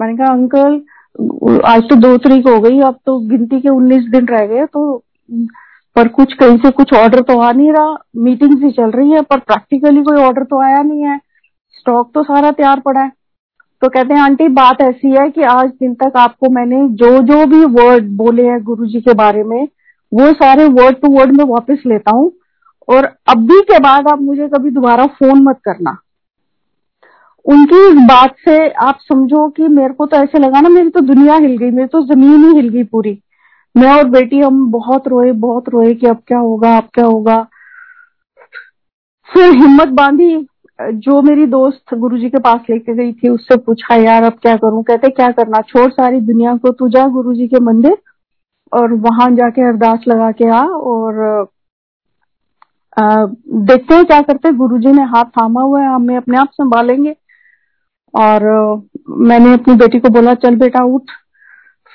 मैंने 0.00 0.16
कहा, 0.16 0.32
अंकल, 0.32 0.80
आज 1.66 1.82
तो 1.82 1.96
दो 1.96 2.16
तरीक 2.18 2.46
हो 2.48 2.60
गई, 2.60 2.80
अब 2.80 2.98
तो 3.06 3.18
गिनती 3.28 3.60
के 3.60 3.68
उन्नीस 3.70 4.04
दिन 4.10 4.26
रह 4.28 4.46
गए 4.46 4.66
तो 4.66 5.02
पर 5.96 6.08
कुछ 6.10 6.32
कहीं 6.34 6.56
से 6.58 6.70
कुछ 6.72 6.92
ऑर्डर 6.94 7.20
तो 7.22 7.38
आ 7.38 7.50
नहीं 7.52 7.72
रहा 7.72 7.96
मीटिंग 8.18 8.62
ही 8.62 8.70
चल 8.72 8.90
रही 8.90 9.10
है, 9.10 9.22
पर 9.22 9.38
प्रैक्टिकली 9.40 10.02
कोई 10.02 10.22
ऑर्डर 10.22 10.44
तो 10.44 10.60
आया 10.62 10.82
नहीं 10.82 11.02
है 11.02 11.18
स्टॉक 11.78 12.10
तो 12.14 12.22
सारा 12.22 12.50
तैयार 12.52 12.80
पड़ा 12.80 13.00
है। 13.00 13.10
तो 13.82 13.88
कहते 13.88 14.14
हैं, 14.14 14.20
आंटी, 14.20 14.48
बात 14.50 14.80
ऐसी 14.80 15.10
है 15.10 15.28
कि 15.30 15.42
आज 15.42 15.68
दिन 15.70 15.94
तक 15.94 16.16
आपको 16.16 16.50
मैंने 16.50 16.86
जो 16.96 17.10
जो 17.24 17.44
भी 17.46 17.64
वर्ड 17.74 18.08
बोले 18.16 18.46
हैं 18.46 18.62
गुरु 18.64 18.86
जी 18.86 19.00
के 19.00 19.14
बारे 19.14 19.42
में, 19.44 19.62
वो 20.12 20.32
सारे 20.34 20.64
वर्ड 20.70 20.96
टू 20.96 21.08
वर्ड 21.12 21.36
में 21.36 21.44
वापस 21.46 21.82
लेता 21.86 22.10
हूँ, 22.10 22.30
और 22.88 23.04
अभी 23.28 23.60
के 23.62 23.78
बाद 23.78 24.08
आप 24.08 24.20
मुझे 24.22 24.48
कभी 24.48 24.70
दोबारा 24.70 25.06
फ़ोन 25.18 25.42
मत 25.42 25.58
करना। 25.64 25.96
उनकी 27.44 27.86
इस 27.88 27.96
बात 28.08 28.34
से 28.44 28.68
आप 28.80 28.98
समझो 29.02 29.48
कि 29.48 29.68
मेरे 29.68 29.92
को 29.94 30.06
तो 30.06 30.16
ऐसे 30.16 30.38
लगा 30.38 30.60
ना 30.60 30.68
मेरी 30.68 30.90
तो 30.90 31.00
दुनिया 31.02 31.34
हिल 31.36 31.56
गई 31.56 31.70
मेरी 31.70 31.88
तो 31.88 32.02
ज़मीन 32.06 32.44
ही 32.44 32.54
हिल 32.56 32.68
गई 32.68 32.84
पूरी। 32.84 33.18
मैं 33.74 33.90
और 33.92 34.08
बेटी 34.10 34.40
हम 34.40 34.70
बहुत 34.72 35.08
रोए 35.08 35.32
बहुत 35.40 35.68
रोए 35.68 35.92
कि 35.94 36.06
अब 36.06 36.22
क्या 36.26 36.38
होगा 36.38 36.76
अब 36.76 36.88
क्या 36.94 37.04
होगा। 37.06 37.42
फिर 39.28 39.52
हिम्मत 39.54 39.88
बांधी 39.94 40.46
जो 40.78 41.20
मेरी 41.22 41.46
दोस्त 41.46 41.94
गुरुजी 41.94 42.28
के 42.30 42.38
पास 42.40 42.60
लेके 42.70 42.94
गई 42.94 43.12
थी 43.12 43.28
उससे 43.28 43.56
पूछा 43.56 43.94
यार 43.96 44.22
अब 44.22 44.38
क्या 44.42 44.54
करूँ? 44.56 44.82
कहते 44.82 45.08
क्या 45.10 45.30
करना? 45.30 45.60
छोड़ 45.60 45.90
सारी 45.92 46.20
दुनिया 46.22 46.56
को 46.56 46.70
तू 46.72 46.88
जा 46.88 47.06
गुरुजी 47.08 47.48
के 47.48 47.60
मंदिर 47.60 47.96
और 48.72 48.92
वहाँ 49.00 49.30
जाके 49.36 49.68
अरदास 49.68 50.04
लगा 50.08 50.30
के 50.32 50.48
आ 50.50 50.62
और 50.62 51.48
आ, 52.96 53.24
देखते 53.24 53.94
हैं 53.94 54.04
क्या 54.04 54.20
करते 54.22 54.52
गुरुजी 54.54 54.92
ने 54.92 55.02
हाथ 55.06 55.24
थामा 55.36 55.62
हुआ 55.62 55.80
है 55.82 55.94
हमें 55.94 56.16
अपने 56.16 56.38
आप 56.38 56.48
संभालेंगे। 56.52 57.14
और 58.14 58.44
मैंने 59.08 59.52
अपनी 59.52 59.74
बेटी 59.74 59.98
को 60.00 60.08
बोला, 60.08 60.34
चल 60.34 60.56
बेटा, 60.56 60.84
उठ। 60.84 61.10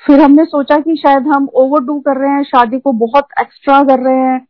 फिर 0.04 0.20
हमने 0.20 0.44
सोचा 0.44 0.78
कि 0.78 0.96
शायद 0.96 1.26
हम 1.26 1.48
ओवरडू 1.54 1.98
कर 2.00 2.16
रहे 2.16 2.30
हैं, 2.30 2.42
शादी 2.42 2.78
को 2.78 2.92
बहुत 2.92 3.28
एक्स्ट्रा 3.40 3.82
कर 3.84 3.98
रहे 3.98 4.18
हैं। 4.18 4.46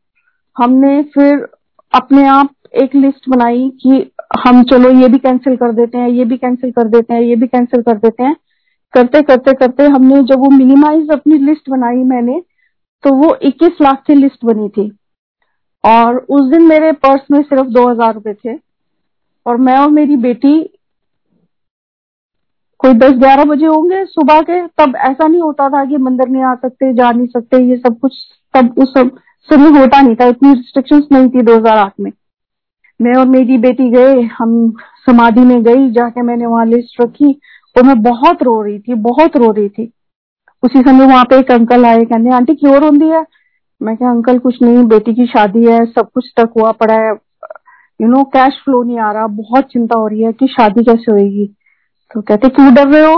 हमने 0.56 1.02
फिर 1.14 1.46
अपने 1.92 2.26
आप 2.26 2.54
एक 2.74 2.94
लिस्ट 2.94 3.28
बनाई 3.28 3.68
कि 3.82 4.10
हम, 4.46 4.62
चलो, 4.62 4.90
ये 4.90 5.08
भी 5.08 5.18
कैंसिल 5.18 5.56
कर 5.56 5.72
देते 5.72 5.98
हैं, 5.98 6.08
ये 6.08 6.24
भी 6.24 6.36
कैंसिल 6.36 6.70
कर 6.70 6.88
देते 6.88 7.14
हैं, 7.14 7.20
ये 7.20 7.36
भी 7.36 7.46
कैंसिल 7.46 7.82
कर 7.82 7.96
देते 7.96 8.24
हैं। 8.24 8.36
करते 8.94 9.22
करते 9.22 9.52
करते 9.52 9.86
हमने 9.86 10.22
जब 10.22 10.38
वो 10.38 10.50
मिनिमाइज 10.50 11.10
अपनी 11.10 11.38
लिस्ट 11.38 11.70
बनाई 11.70 11.96
मैंने 12.04 12.42
तो 13.04 13.12
वो 13.14 13.34
21 13.42 13.80
लाख 13.82 14.02
की 14.06 14.14
लिस्ट 14.14 14.44
बनी 14.44 14.68
थी। 14.68 14.90
और 15.84 16.16
उस 16.18 16.50
दिन 16.50 16.62
मेरे 16.62 16.92
पर्स 16.92 17.20
में 17.30 17.40
सिर्फ़ 17.42 17.66
दो 17.66 17.88
हज़ार 17.88 18.14
रुपए 18.14 18.34
थे। 18.34 18.54
और 19.46 19.56
मैं 19.56 19.76
और 19.78 19.90
मेरी 19.90 20.16
बेटी 20.16 20.75
कोई 22.78 22.92
दस 22.92 23.12
ग्यारह 23.12 23.44
बजे 23.44 23.66
होंगे 23.66 24.04
सुबह 24.04 24.40
के, 24.40 24.66
तब 24.66 24.96
ऐसा 24.96 25.26
नहीं 25.26 25.40
होता 25.40 25.68
था 25.68 25.84
कि 25.84 25.96
मंदिर 25.96 26.28
नहीं 26.28 26.42
आ 26.42 26.54
सकते, 26.54 26.92
जा 26.94 27.10
नहीं 27.10 27.26
सकते, 27.26 27.62
ये 27.62 27.76
सब 27.76 27.98
कुछ 27.98 28.12
तब 28.54 28.74
उस 28.78 28.94
समय 29.48 29.78
होता 29.80 30.00
नहीं 30.00 30.16
था, 30.16 30.26
इतनी 30.26 30.52
रिस्ट्रिक्शन 30.52 31.02
नहीं 31.12 31.28
थी 31.28 31.42
2008 31.42 31.92
में। 32.00 32.12
मैं 33.02 33.14
और 33.14 33.26
मेरी 33.26 33.58
बेटी 33.58 33.90
गए, 33.90 34.22
हम 34.22 34.70
समाधि 35.06 35.40
में 35.40 35.62
गई, 35.62 35.90
जाके 35.90 36.22
मैंने 36.22 36.46
वहाँ 36.46 36.66
लिस्ट 36.66 37.00
रखी 37.00 37.40
और 37.76 37.82
मैं 37.82 38.02
बहुत 38.02 38.42
रो 38.42 38.62
रही 38.62 38.78
थी, 38.78 38.94
बहुत 38.94 39.36
रो 39.36 39.50
रही 39.52 39.68
थी। 39.68 39.92
उसी 40.62 40.82
समय 40.82 41.06
वहाँ 41.06 41.24
पे 41.24 41.38
एक 41.38 41.50
अंकल 41.50 41.84
आए, 41.84 42.04
कहने, 42.04 42.30
आंटी, 42.30 42.54
क्यों 42.54 42.76
रोंदी 42.76 43.08
है? 43.08 43.26
मैं 43.82 43.96
क्या 43.96 44.10
अंकल 44.10 44.38
कुछ 44.38 44.62
नहीं, 44.62 44.84
बेटी 44.84 45.14
की 45.14 45.26
शादी 45.26 45.64
है, 45.64 45.86
सब 45.86 46.08
कुछ 46.14 46.32
तक 46.36 46.50
हुआ 46.60 46.72
पड़ा 46.72 46.94
है। 46.94 47.10
यू 48.02 48.08
नो 48.08 48.24
कैश 48.24 48.54
फ्लो 48.64 48.82
नहीं 48.82 48.98
आ 48.98 49.12
रहा, 49.12 49.26
बहुत 49.26 49.64
चिंता 49.64 49.98
हो 49.98 50.06
रही 50.06 50.22
है 50.22 50.32
कि 50.32 50.46
शादी 50.46 50.84
कैसे 50.84 51.12
होगी? 51.12 51.55
तो 52.16 52.20
कहते, 52.22 52.48
क्यों 52.48 52.72
डर 52.74 52.86
रहे 52.88 53.04
हो? 53.04 53.16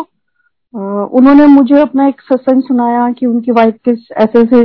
उन्होंने 1.15 1.47
मुझे 1.47 1.81
अपना 1.81 2.07
एक 2.09 2.21
सत्संग 2.23 2.63
सुनाया 2.63 3.11
कि 3.13 3.27
उनकी 3.27 3.53
वाइफ 3.53 3.75
किस 3.85 4.09
ऐसे 4.17 4.45
से 4.47 4.63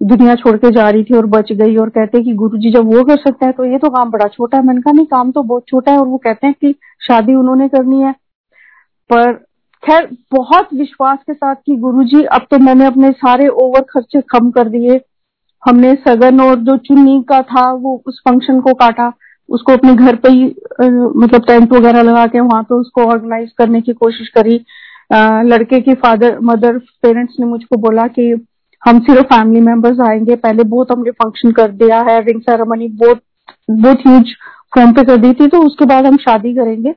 दुनिया 0.00 0.34
छोड़ 0.34 0.56
के 0.56 0.70
जा 0.70 0.88
रही 0.90 1.04
थी 1.04 1.16
और 1.16 1.26
बच 1.26 1.52
गई 1.52 1.76
और 1.76 1.88
कहते 1.88 2.22
कि 2.22 2.32
गुरु 2.34 2.58
जी 2.58 2.70
जब 2.72 2.86
वो 2.94 3.02
कर 3.04 3.16
सकते 3.18 3.46
हैं 3.46 3.54
तो 3.54 3.64
ये 3.64 3.78
तो 3.78 3.90
काम 3.90 4.10
बड़ा 4.10 4.26
छोटा 4.28 4.58
है। 4.58 4.64
मैंने 4.64 4.80
कहा, 4.80 4.92
नहीं, 4.92 5.06
काम 5.06 5.30
तो 5.32 5.42
बहुत 5.42 5.64
छोटा 5.68 5.92
है 5.92 5.98
और 5.98 6.06
वो 6.06 6.16
कहते 6.16 6.46
हैं 6.46 6.54
कि 6.60 6.74
शादी 7.00 7.34
उन्होंने 7.34 7.68
करनी 7.68 8.00
है। 8.00 8.12
पर 9.10 9.32
खैर, 9.82 10.08
बहुत 10.32 10.74
विश्वास 10.74 11.18
के 11.18 11.34
साथ 11.34 11.54
कि 11.56 11.76
गुरु 11.76 12.04
जी 12.04 12.22
अब 12.24 12.46
तो 12.50 12.58
मैंने 12.58 12.86
अपने 12.86 13.10
सारे 13.12 13.48
ओवर 13.48 13.80
खर्चे 13.90 14.20
कम 14.30 14.50
कर 14.50 14.68
दिए। 14.68 15.00
हमने 15.62 15.94
सगन 16.08 16.40
और 16.40 16.56
जो 16.56 16.76
चुन्नी 16.78 17.22
का 17.28 17.42
था, 17.42 17.70
वो 17.72 18.02
उस 18.06 18.22
फ़ंक्शन 18.28 18.60
को 18.60 18.74
काटा। 18.74 19.12
उसको 19.48 19.72
अपने 19.72 19.94
घर 19.94 20.16
पे 20.16 20.30
ही 20.30 20.44
मतलब 20.44 21.44
टेंट 21.46 21.72
वगैरह 21.72 22.02
लगा 22.02 22.26
के 22.26 22.40
वहाँ 22.40 22.62
पे 22.62 22.74
उसको 22.74 23.04
ऑर्गेनाइज 23.04 23.50
करने 23.58 23.80
की 23.80 23.92
कोशिश 23.94 24.28
करी। 24.28 24.64
आ, 25.10 25.42
लड़के 25.42 25.80
की 25.80 25.94
फादर 25.96 26.38
मदर 26.42 26.78
पेरेंट्स 27.02 27.34
ने 27.40 27.46
मुझको 27.46 27.76
बोला 27.78 28.06
कि 28.08 28.30
हम 28.82 29.00
सिर्फ़ 29.00 29.26
फैमिली 29.26 29.60
मेंबर्स 29.60 30.00
आएँगे। 30.00 30.36
पहले 30.36 30.64
बहुत 30.64 30.92
हमने 30.92 31.10
फ़ंक्शन 31.12 31.52
कर 31.52 31.70
दिया 31.74 32.00
है 32.02 32.20
रिंग 32.24 32.40
सेरेमनी 32.40 32.88
बहुत 32.88 33.20
बहुत 33.70 34.06
ह्यूज 34.06 34.34
फॉर्म 34.74 34.92
पे 34.92 35.04
कर 35.04 35.16
दी 35.16 35.32
थी 35.34 35.46
तो 35.48 35.58
उसके 35.66 35.84
बाद 35.84 36.06
हम 36.06 36.16
शादी 36.18 36.54
करेंगे। 36.54 36.94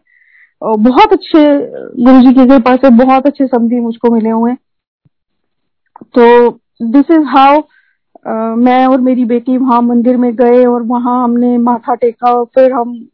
बहुत 0.62 1.14
अच्छे 1.14 1.46
गुरु 2.04 2.22
जी 2.22 2.34
की 2.34 2.46
कृपा 2.46 2.76
से 2.76 2.90
बहुत 2.96 3.28
अच्छे 3.28 3.46
समझी 3.48 3.80
मुझको 3.80 4.14
मिले 4.14 4.30
हुए। 4.30 4.54
तो 6.16 6.50
दिस 6.82 7.12
इज़ 7.12 7.28
हाउ 7.28 7.62
मैं 8.28 8.86
और 8.86 9.02
मेरी 9.02 9.26
बेटी 9.26 9.58
वहाँ 9.58 9.82
मंदिर 9.82 10.18
में 10.18 10.36
गए 10.36 10.66
और 10.66 10.82
वहाँ 10.84 11.24
हमने 11.24 11.58
माथा 11.58 11.96
टेका 11.96 12.32
और 12.32 12.46
फिर 12.46 12.74
हम 12.74 13.08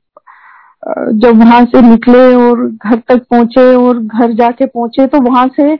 जब 1.14 1.40
वहाँ 1.40 1.66
से 1.66 1.82
निकले 1.82 2.36
और 2.36 2.68
घर 2.68 2.96
तक 2.96 3.26
पहुँचे 3.32 3.76
और 3.76 4.00
घर 4.00 4.34
जाके 4.34 4.66
पहुँचे 4.66 5.08
तो 5.08 5.22
वहाँ 5.22 5.48
से 5.48 5.80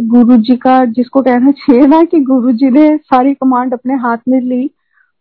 गुरु 0.00 0.36
जी 0.36 0.56
का 0.56 0.84
जिसको 0.84 1.22
कहना 1.22 1.50
चाहिए 1.50 1.86
ना 1.86 2.04
कि 2.04 2.20
गुरु 2.20 2.52
जी 2.52 2.70
ने 2.70 2.96
सारी 2.96 3.34
कमांड 3.34 3.72
अपने 3.72 3.94
हाथ 3.94 4.18
में 4.28 4.40
ली 4.40 4.70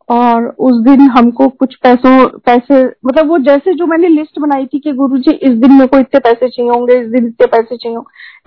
और 0.09 0.45
उस 0.59 0.83
दिन 0.83 1.01
हमको 1.01 1.47
कुछ 1.47 1.75
पैसों, 1.75 2.27
पैसे 2.27 2.83
मतलब 2.83 3.27
वो 3.27 3.37
जैसे 3.37 3.73
जो 3.73 3.85
मैंने 3.85 4.07
लिस्ट 4.07 4.39
बनाई 4.39 4.65
थी 4.65 4.79
कि 4.79 4.91
गुरु 4.91 5.17
जी 5.17 5.31
इस 5.31 5.51
दिन 5.51 5.71
मेरे 5.71 5.87
को 5.87 5.99
इतने 5.99 6.19
पैसे 6.19 6.49
चाहिए 6.49 6.71
होंगे, 6.71 6.99
इस 7.01 7.07
दिन 7.07 7.27
इतने 7.27 7.47
पैसे 7.47 7.77
चाहिए 7.77 7.97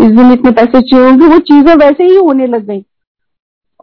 इस 0.06 0.16
दिन 0.16 0.32
इतने 0.32 0.50
पैसे 0.50 0.80
चाहिए 0.80 1.06
होंगे, 1.06 1.26
वो 1.26 1.38
चीज़ें 1.38 1.74
वैसे 1.74 2.04
ही 2.04 2.16
होने 2.16 2.46
लग 2.46 2.66
गई। 2.66 2.84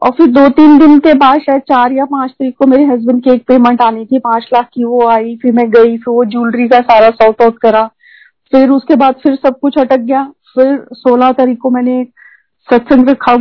और 0.03 0.11
फिर 0.11 0.27
दो 0.27 0.47
तीन 0.49 0.77
दिन 0.79 0.97
के 0.99 1.13
बाद, 1.13 1.39
शायद 1.39 1.61
चार 1.61 1.91
या 1.91 2.05
पाँच 2.05 2.31
तारीख 2.31 2.53
को 2.59 2.67
मेरे 2.67 2.85
हस्बैंड 2.85 3.23
की 3.23 3.31
एक 3.31 3.43
पेमेंट 3.47 3.81
आनी 3.81 4.05
थी 4.05 4.19
पाँच 4.19 4.47
लाख 4.53 4.67
की 4.73 4.83
वो 4.83 5.07
आई, 5.07 5.35
फिर 5.41 5.51
मैं 5.51 5.69
गई, 5.71 5.97
फिर 5.97 6.13
वो 6.13 6.25
ज्वेलरी 6.25 6.67
का 6.67 6.79
सारा 6.81 7.09
सॉर्ट 7.11 7.41
आउट 7.41 7.57
करा। 7.57 7.83
फिर 8.53 8.69
उसके 8.69 8.95
बाद 8.95 9.15
फिर 9.23 9.35
सब 9.35 9.59
कुछ 9.59 9.77
अटक 9.77 9.99
गया। 9.99 10.23
फिर 10.55 10.85
सोलह 10.93 11.31
तारीख 11.31 11.57
को 11.57 11.69
मैंने 11.69 12.03
सत्संग 12.69 13.09
रखा 13.09 13.33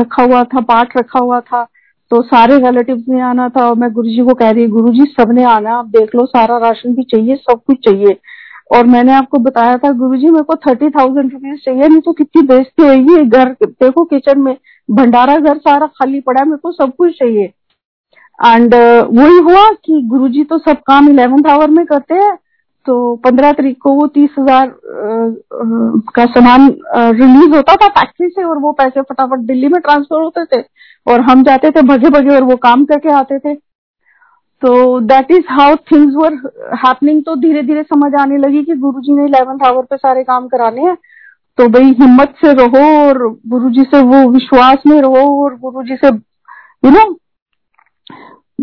रखा 0.00 0.22
हुआ 0.22 0.42
था, 0.44 0.60
पाठ 0.60 0.96
रखा 0.96 1.20
हुआ 1.20 1.40
था। 1.40 1.62
तो 2.10 2.22
सारे 2.22 2.56
रिलेटिव 2.58 3.04
ने 3.08 3.20
आना 3.20 3.48
था 3.48 3.68
और 3.68 3.76
मैं 3.76 3.92
गुरुजी 3.92 4.24
को 4.24 4.34
कह 4.34 4.50
रही 4.50 4.66
गुरु 4.66 4.92
जी 4.92 5.04
सबने 5.10 5.44
आना, 5.44 5.74
आप 5.74 5.86
देख 5.86 6.14
लो, 6.14 6.24
सारा 6.26 6.56
राशन 6.58 6.94
भी 6.94 7.02
चाहिए, 7.02 7.36
सब 7.36 7.60
कुछ 7.66 7.84
चाहिए। 7.84 8.16
और 8.70 8.86
मैंने 8.86 9.12
आपको 9.14 9.38
बताया 9.40 9.76
था 9.78 9.90
गुरुजी 9.98 10.30
मेरे 10.30 10.44
को 10.44 10.54
थर्टी 10.58 10.88
थाउज़ेंड 10.90 11.32
रुपीज़ 11.32 11.60
चाहिए 11.60 11.88
नहीं 11.88 12.00
तो 12.00 12.12
कितनी 12.14 12.42
बेजती 12.46 12.86
होगी 12.86 13.24
घर। 13.26 13.52
देखो 13.62 14.04
किचन 14.06 14.40
में 14.40 14.56
भंडारा 14.88 15.36
घर 15.38 15.58
सारा 15.58 15.86
खाली 15.88 16.20
पड़ा 16.20 16.40
है 16.40 16.46
मेरे 16.46 16.58
को 16.58 16.72
सब 16.72 16.92
कुछ 16.96 17.18
चाहिए। 17.18 17.52
एंड 18.38 18.74
uh, 18.74 19.04
वही 19.12 19.38
हुआ 19.40 19.70
कि 19.84 20.00
गुरुजी 20.08 20.44
तो 20.44 20.58
सब 20.58 20.82
काम 20.86 21.08
इलेवेंथ 21.10 21.46
आवर 21.50 21.70
में 21.70 21.84
करते 21.86 22.14
हैं 22.14 22.36
तो 22.86 23.14
पंद्रह 23.24 23.52
तारीख 23.52 23.76
को 23.82 23.92
वो 23.92 24.06
तीस 24.08 24.34
हज़ार 24.38 24.72
का 26.14 26.24
सामान 26.26 26.68
रिलीज़ 26.94 27.54
होता 27.56 27.74
था 27.76 27.88
फैक्ट्री 27.90 28.28
से 28.28 28.44
और 28.44 28.58
वो 28.58 28.72
पैसे 28.72 29.02
फटाफट 29.02 29.38
दिल्ली 29.46 29.68
में 29.68 29.80
ट्रांसफ़र 29.80 30.20
होते 30.20 30.44
थे। 30.46 30.62
और 31.06 31.20
हम 31.20 31.42
जाते 31.44 31.70
थे 31.70 31.82
भगे 31.84 32.10
भगे 32.10 32.34
और 32.34 32.44
वो 32.44 32.56
काम 32.58 32.84
करके 32.84 33.12
आते 33.12 33.38
थे। 33.38 33.54
तो 34.62 35.00
that 35.00 35.30
is 35.30 35.44
how 35.50 35.74
things 35.90 36.14
were 36.16 36.34
happening 36.76 37.22
तो 37.24 37.34
धीरे 37.36 37.62
धीरे 37.62 37.82
समझ 37.84 38.12
आने 38.20 38.36
लगी 38.38 38.62
कि 38.64 38.74
गुरुजी 38.76 39.12
ने 39.12 39.24
इलेवेंथ 39.24 39.66
आवर 39.66 39.82
पे 39.82 39.96
सारे 39.96 40.22
काम 40.24 40.46
कराने 40.48 40.82
हैं। 40.82 40.96
तो 41.58 41.68
भाई 41.68 41.94
हिम्मत 42.00 42.34
से 42.44 42.52
रहो 42.54 42.82
और 42.98 43.18
गुरुजी 43.48 43.82
से 43.84 44.02
वो 44.04 44.28
विश्वास 44.32 44.82
में 44.86 45.00
रहो 45.00 45.44
और 45.44 45.56
गुरुजी 45.60 45.96
से 45.96 46.08
यू 46.08 46.90
नो 46.90 47.04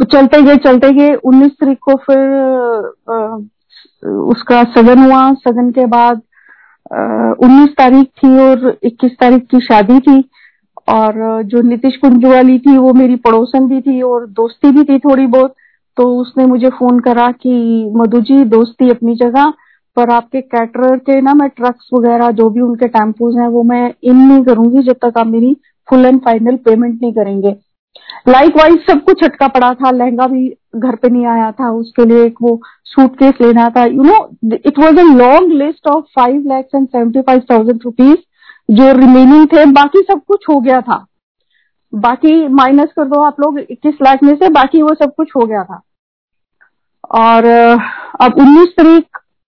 चलते 0.03 0.41
गए 0.41 0.55
चलते 0.65 0.91
गए। 0.93 1.13
उन्नीस 1.15 1.51
तारीख 1.61 1.77
को 1.81 1.95
फिर 2.05 2.19
उसका 4.29 4.63
सगन 4.75 4.99
हुआ। 4.99 5.21
सगन 5.39 5.71
के 5.71 5.85
बाद 5.87 6.21
उन्नीस 7.43 7.69
तारीख 7.77 8.07
थी 8.17 8.37
और 8.39 8.77
इक्कीस 8.83 9.11
तारीख 9.19 9.45
की 9.51 9.59
शादी 9.65 9.99
थी। 9.99 10.23
और 10.89 11.41
जो 11.43 11.61
नीतीश 11.61 11.97
कुंज 11.97 12.25
वाली 12.25 12.57
थी, 12.59 12.77
वो 12.77 12.93
मेरी 12.93 13.15
पड़ोसन 13.17 13.67
भी 13.67 13.81
थी 13.81 14.01
और 14.03 14.25
दोस्ती 14.31 14.71
भी 14.71 14.83
थी 14.83 14.99
थोड़ी 14.99 15.25
बहुत। 15.27 15.55
तो 15.97 16.17
उसने 16.17 16.45
मुझे 16.45 16.69
फ़ोन 16.69 16.99
करा 16.99 17.31
कि, 17.31 17.85
मधु 17.95 18.19
जी, 18.21 18.43
दोस्ती 18.43 18.89
अपनी 18.89 19.15
जगह, 19.15 19.53
पर 19.95 20.09
आपके 20.09 20.41
कैटरर 20.41 20.97
के 20.97 21.21
ना 21.21 21.33
मैं 21.33 21.49
ट्रक्स 21.49 21.89
वगैरह 21.93 22.31
जो 22.31 22.49
भी 22.49 22.61
उनके 22.61 22.87
टेम्पोज 22.87 23.37
हैं, 23.37 23.47
वो 23.47 23.63
मैं 23.63 23.93
इन 24.03 24.15
नहीं 24.15 24.43
करूँगी 24.43 24.83
जब 24.83 24.95
तक 25.05 25.17
आप 25.17 25.27
मेरी 25.27 25.55
फुल 25.89 26.05
एंड 26.05 26.19
फाइनल 26.19 26.55
पेमेंट 26.55 27.01
नहीं 27.01 27.13
करेंगे। 27.13 27.55
लाइक 28.29 28.57
वाइज 28.57 28.77
सब 28.89 29.03
कुछ 29.03 29.23
अटका 29.23 29.47
पड़ा 29.47 29.73
था। 29.73 29.91
लहंगा 29.91 30.27
भी 30.27 30.57
घर 30.75 30.95
पे 30.95 31.09
नहीं 31.09 31.25
आया 31.25 31.51
था। 31.51 31.71
उसके 31.71 32.05
लिए 32.05 32.23
एक 32.25 32.35
वो 32.41 32.59
सूटकेस 32.85 33.33
लेना 33.41 33.69
था। 33.69 33.85
You 33.85 34.03
know 34.03 34.17
it 34.55 34.79
was 34.79 34.99
a 34.99 35.03
long 35.03 35.51
list 35.51 35.87
of 35.87 36.05
five 36.15 36.43
lakhs 36.47 36.75
and 36.75 36.87
seventy 36.87 37.21
five 37.21 37.41
thousand 37.51 37.79
rupees 37.85 38.17
जो 38.71 38.91
रिमेनिंग 38.91 39.47
थे। 39.47 39.65
बाकी 39.65 39.99
सब 39.99 40.21
कुछ 40.27 40.45
हो 40.49 40.59
गया 40.59 40.81
था। 40.81 41.05
बाकी 41.93 42.47
माइनस 42.47 42.89
कर 42.95 43.05
दो 43.05 43.21
आप 43.21 43.39
लोग, 43.39 43.59
इक्कीस 43.59 43.95
लाख 44.01 44.23
में 44.23 44.35
से 44.35 44.49
बाकी 44.49 44.81
वो 44.81 44.93
सब 44.93 45.13
कुछ 45.17 45.31
हो 45.35 45.45
गया 45.45 45.63
था। 45.63 45.81
और 47.11 47.45
अब 48.21 48.33
उन्नीस 48.37 48.67
तारीख, 48.67 49.05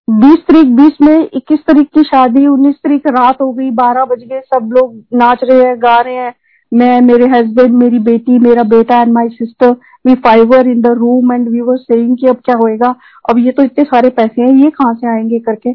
बीस 0.10 0.38
तारीख 0.38 0.66
बीस 0.66 0.94
में 1.02 1.30
इक्कीस 1.34 1.60
तारीख 1.60 1.88
की 1.88 2.04
शादी, 2.04 2.48
उन्नीस 2.48 2.76
तारीख 2.76 3.02
रात 3.08 3.42
हो 3.42 3.54
गई, 3.54 3.72
बारह 3.72 4.06
बज 4.06 4.24
गए, 4.24 4.40
सब 4.40 4.70
लोग 4.74 5.04
नाच 5.14 5.40
रहे 5.44 5.64
हैं, 5.64 5.80
गा 5.80 6.02
रहे 6.02 6.16
हैं। 6.16 6.34
मैं, 6.74 7.02
मेरे 7.02 7.28
हस्बैंड 7.28 7.74
मेरी 7.76 8.00
बेटी, 8.00 8.40
मेरा 8.40 8.64
बेटा 8.64 9.02
and 9.02 9.14
my 9.14 9.30
sister 9.30 9.76
we 10.08 10.16
five were 10.16 10.68
in 10.68 10.82
the 10.82 10.88
room 10.88 11.34
and 11.34 11.50
we 11.50 11.62
were 11.62 11.78
saying 11.78 12.18
कि 12.18 12.28
अब 12.28 12.36
क्या 12.36 12.56
होएगा? 12.56 12.96
अब 13.30 13.38
ये 13.38 13.52
तो 13.52 13.64
इतने 13.64 13.84
सारे 13.84 14.10
पैसे 14.10 14.42
हैं, 14.42 14.54
ये 14.54 14.70
कहाँ 14.70 14.94
से 14.94 15.08
आएँगे 15.08 15.40
करके? 15.40 15.74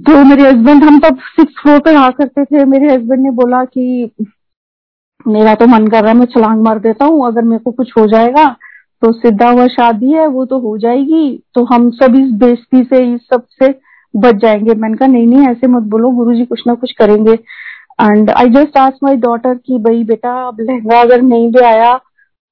तो 0.00 0.24
मेरे 0.24 0.42
हस्बैंड 0.42 0.84
हम 0.84 0.98
तब 0.98 1.18
सिक्स 1.18 1.52
फ्लोर 1.62 1.80
पे 1.80 1.92
रहा 1.92 2.10
करते 2.10 2.44
थे। 2.44 2.64
मेरे 2.64 2.94
हस्बैंड 2.94 3.22
ने 3.22 3.30
बोला 3.30 3.64
कि, 3.64 4.10
मेरा 5.28 5.54
तो 5.54 5.66
मन 5.66 5.86
कर 5.86 6.02
रहा 6.02 6.12
है, 6.12 6.18
मैं 6.18 6.26
छलांग 6.26 6.62
मार 6.62 6.78
देता 6.78 7.04
हूँ, 7.04 7.26
अगर 7.26 7.42
मेरे 7.42 7.62
को 7.62 7.70
कुछ 7.70 7.92
हो 7.98 8.06
जाएगा 8.06 8.56
तो 9.02 9.12
सीधा 9.12 9.50
हुआ, 9.50 9.66
शादी 9.66 10.12
है, 10.12 10.26
वो 10.26 10.44
तो 10.44 10.58
हो 10.58 10.78
जाएगी। 10.78 11.42
तो 11.54 11.64
हम 11.64 11.90
सब 11.90 12.14
इस 12.14 12.30
बेस्ती 12.30 12.84
से, 12.84 13.14
इस 13.14 13.20
सबसे 13.20 13.74
बच 14.16 14.34
जाएँगे। 14.34 14.74
मैंने 14.74 14.96
कहा, 14.96 15.08
नहीं 15.08 15.26
नहीं, 15.26 15.48
ऐसे 15.48 15.66
मत 15.66 15.82
बोलो 15.82 16.10
गुरु 16.10 16.34
जी 16.34 16.44
कुछ 16.44 16.62
ना 16.66 16.74
कुछ 16.74 16.92
करेंगे। 16.92 17.32
And 18.00 18.30
I 18.30 18.48
just 18.48 18.78
ask 18.78 18.98
my 19.02 19.16
daughter 19.16 19.54
की, 19.54 19.78
भाई 19.78 20.04
बेटा, 20.04 20.48
अब 20.48 20.56
लहंगा 20.60 21.00
अगर 21.00 21.22
नहीं 21.22 21.52
भी 21.52 21.60
आया 21.60 22.00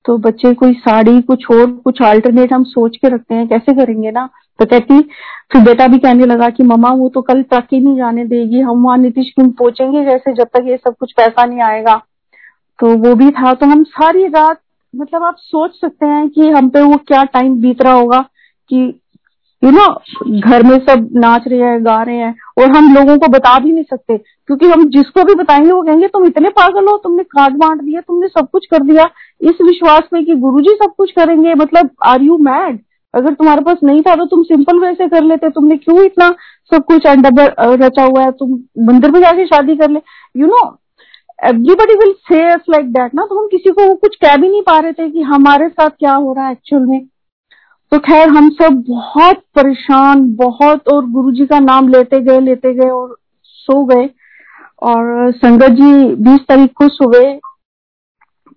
तो 0.04 0.18
बच्चे 0.18 0.54
कोई 0.54 0.72
साड़ी, 0.72 1.20
कुछ 1.20 1.44
और, 1.50 1.70
कुछ 1.70 2.02
अल्टरनेट 2.02 2.52
हम 2.52 2.64
सोच 2.64 2.96
के 2.96 3.08
रखते 3.08 3.34
हैं, 3.34 3.48
कैसे 3.48 3.74
करेंगे 3.74 4.10
ना? 4.10 4.28
तो 4.58 4.66
कहती, 4.66 5.00
फिर 5.52 5.62
बेटा 5.62 5.88
भी 5.88 5.98
कहने 5.98 6.26
लगा 6.26 6.48
कि, 6.48 6.62
मम्मा, 6.62 6.90
वो 6.90 7.08
तो 7.08 7.22
कल 7.22 7.42
ट्रक 7.42 7.66
ही 7.72 7.80
नहीं 7.80 7.96
जाने 7.96 8.24
देगी, 8.24 8.60
हम 8.60 8.84
वहाँ 8.84 8.98
नीतीश 8.98 9.32
कुंज 9.36 9.54
पहुँचेंगे 9.54 10.04
कैसे 10.04 10.32
जब 10.32 10.44
तक 10.44 10.64
ये 10.66 10.76
सब 10.76 10.94
कुछ 11.00 11.12
पैसा 11.12 11.44
नहीं 11.44 11.60
आएगा? 11.60 11.96
तो 12.78 12.96
वो 12.96 13.14
भी 13.14 13.30
था। 13.30 13.54
तो 13.54 13.66
हम 13.66 13.84
सारी 13.84 14.26
रात 14.26 14.58
मतलब 14.96 15.22
आप 15.22 15.36
सोच 15.38 15.74
सकते 15.74 16.06
हैं 16.06 16.28
कि 16.28 16.48
हम 16.48 16.68
पे 16.68 16.82
वो 16.82 16.96
क्या 16.96 17.24
टाइम 17.24 17.60
बीत 17.60 17.82
रहा 17.82 17.92
होगा 17.92 18.20
कि 18.70 19.00
यू 19.62 19.70
नो 19.70 19.86
घर 20.40 20.62
में 20.62 20.78
सब 20.78 21.08
नाच 21.12 21.44
रहे 21.48 21.60
हैं, 21.60 21.84
गा 21.84 22.02
रहे 22.02 22.16
हैं, 22.16 22.34
और 22.58 22.76
हम 22.76 22.94
लोगों 22.94 23.16
को 23.18 23.28
बता 23.28 23.58
भी 23.58 23.72
नहीं 23.72 23.84
सकते। 23.84 24.16
क्योंकि 24.18 24.66
हम 24.66 24.88
जिसको 24.88 25.24
भी 25.24 25.34
बताएँगे, 25.34 25.70
वो 25.72 25.82
कहेंगे, 25.82 26.08
तुम 26.08 26.26
इतने 26.26 26.48
पागल 26.48 26.86
हो, 26.86 26.96
तुमने 26.96 27.22
कार्ड 27.22 27.56
बांट 27.56 27.82
दिया, 27.82 28.00
तुमने 28.00 28.28
सब 28.28 28.48
कुछ 28.52 28.66
कर 28.66 28.82
दिया। 28.82 29.04
इस 29.40 29.60
विश्वास 29.62 30.02
में 30.12 30.24
कि 30.24 30.34
गुरुजी 30.34 30.74
सब 30.74 30.94
कुछ 30.98 31.12
करेंगे 31.12 31.54
मतलब 31.54 31.90
आर 32.04 32.22
यू 32.22 32.38
मैड 32.38 32.78
अगर 33.14 33.34
तुम्हारे 33.34 33.60
पास 33.60 33.76
नहीं 33.84 34.00
था 34.02 34.14
तो 34.16 34.24
तुम 34.24 34.42
सिंपल 34.42 34.78
वैसे 34.78 35.08
कर 35.08 35.22
लेते। 35.22 35.50
तुमने 35.50 35.76
क्यों 35.76 36.02
इतना 36.04 36.28
सब 36.72 36.84
कुछ 36.84 37.06
अंडर 37.06 37.54
रचा 37.84 38.04
हुआ 38.04 38.22
है? 38.22 38.30
तुम 38.30 38.50
मंदिर 38.86 39.10
में 39.10 39.20
जाके 39.20 39.46
शादी 39.46 39.76
कर 39.76 39.90
ले। 39.90 40.00
You 40.36 40.46
know 40.46 40.66
everybody 41.42 41.94
will 41.94 42.12
say 42.28 42.38
like 42.72 42.92
that 42.92 43.14
ना 43.14 43.24
तो 43.26 43.38
हम 43.40 43.46
किसी 43.46 43.70
को 43.70 43.94
कुछ 43.94 44.16
कह 44.16 44.36
भी 44.36 44.48
नहीं 44.48 44.62
पा 44.62 44.78
रहे 44.78 44.92
थे 44.92 45.08
कि 45.10 45.22
हमारे 45.22 45.68
साथ 45.68 45.90
क्या 45.90 46.14
हो 46.14 46.32
रहा 46.32 46.46
है 46.46 46.52
एक्चुअल 46.52 46.82
में। 46.82 47.06
तो 47.92 47.98
खैर, 47.98 48.28
हम 48.28 48.48
सब 48.50 48.82
बहुत 48.88 49.36
परेशान, 49.54 50.24
बहुत, 50.36 50.88
और 50.88 51.06
गुरुजी 51.10 51.46
का 51.46 51.58
नाम 51.58 51.88
लेते 51.88 52.20
गए 52.20 52.40
लेते 52.40 52.72
गए 52.74 52.88
और 52.88 53.16
सो 53.44 53.84
गए। 53.84 54.08
और 54.82 55.32
संगत 55.32 55.70
जी 55.72 56.14
बीस 56.16 56.40
तारीख 56.48 56.72
को 56.72 56.88
सुबह 56.88 57.38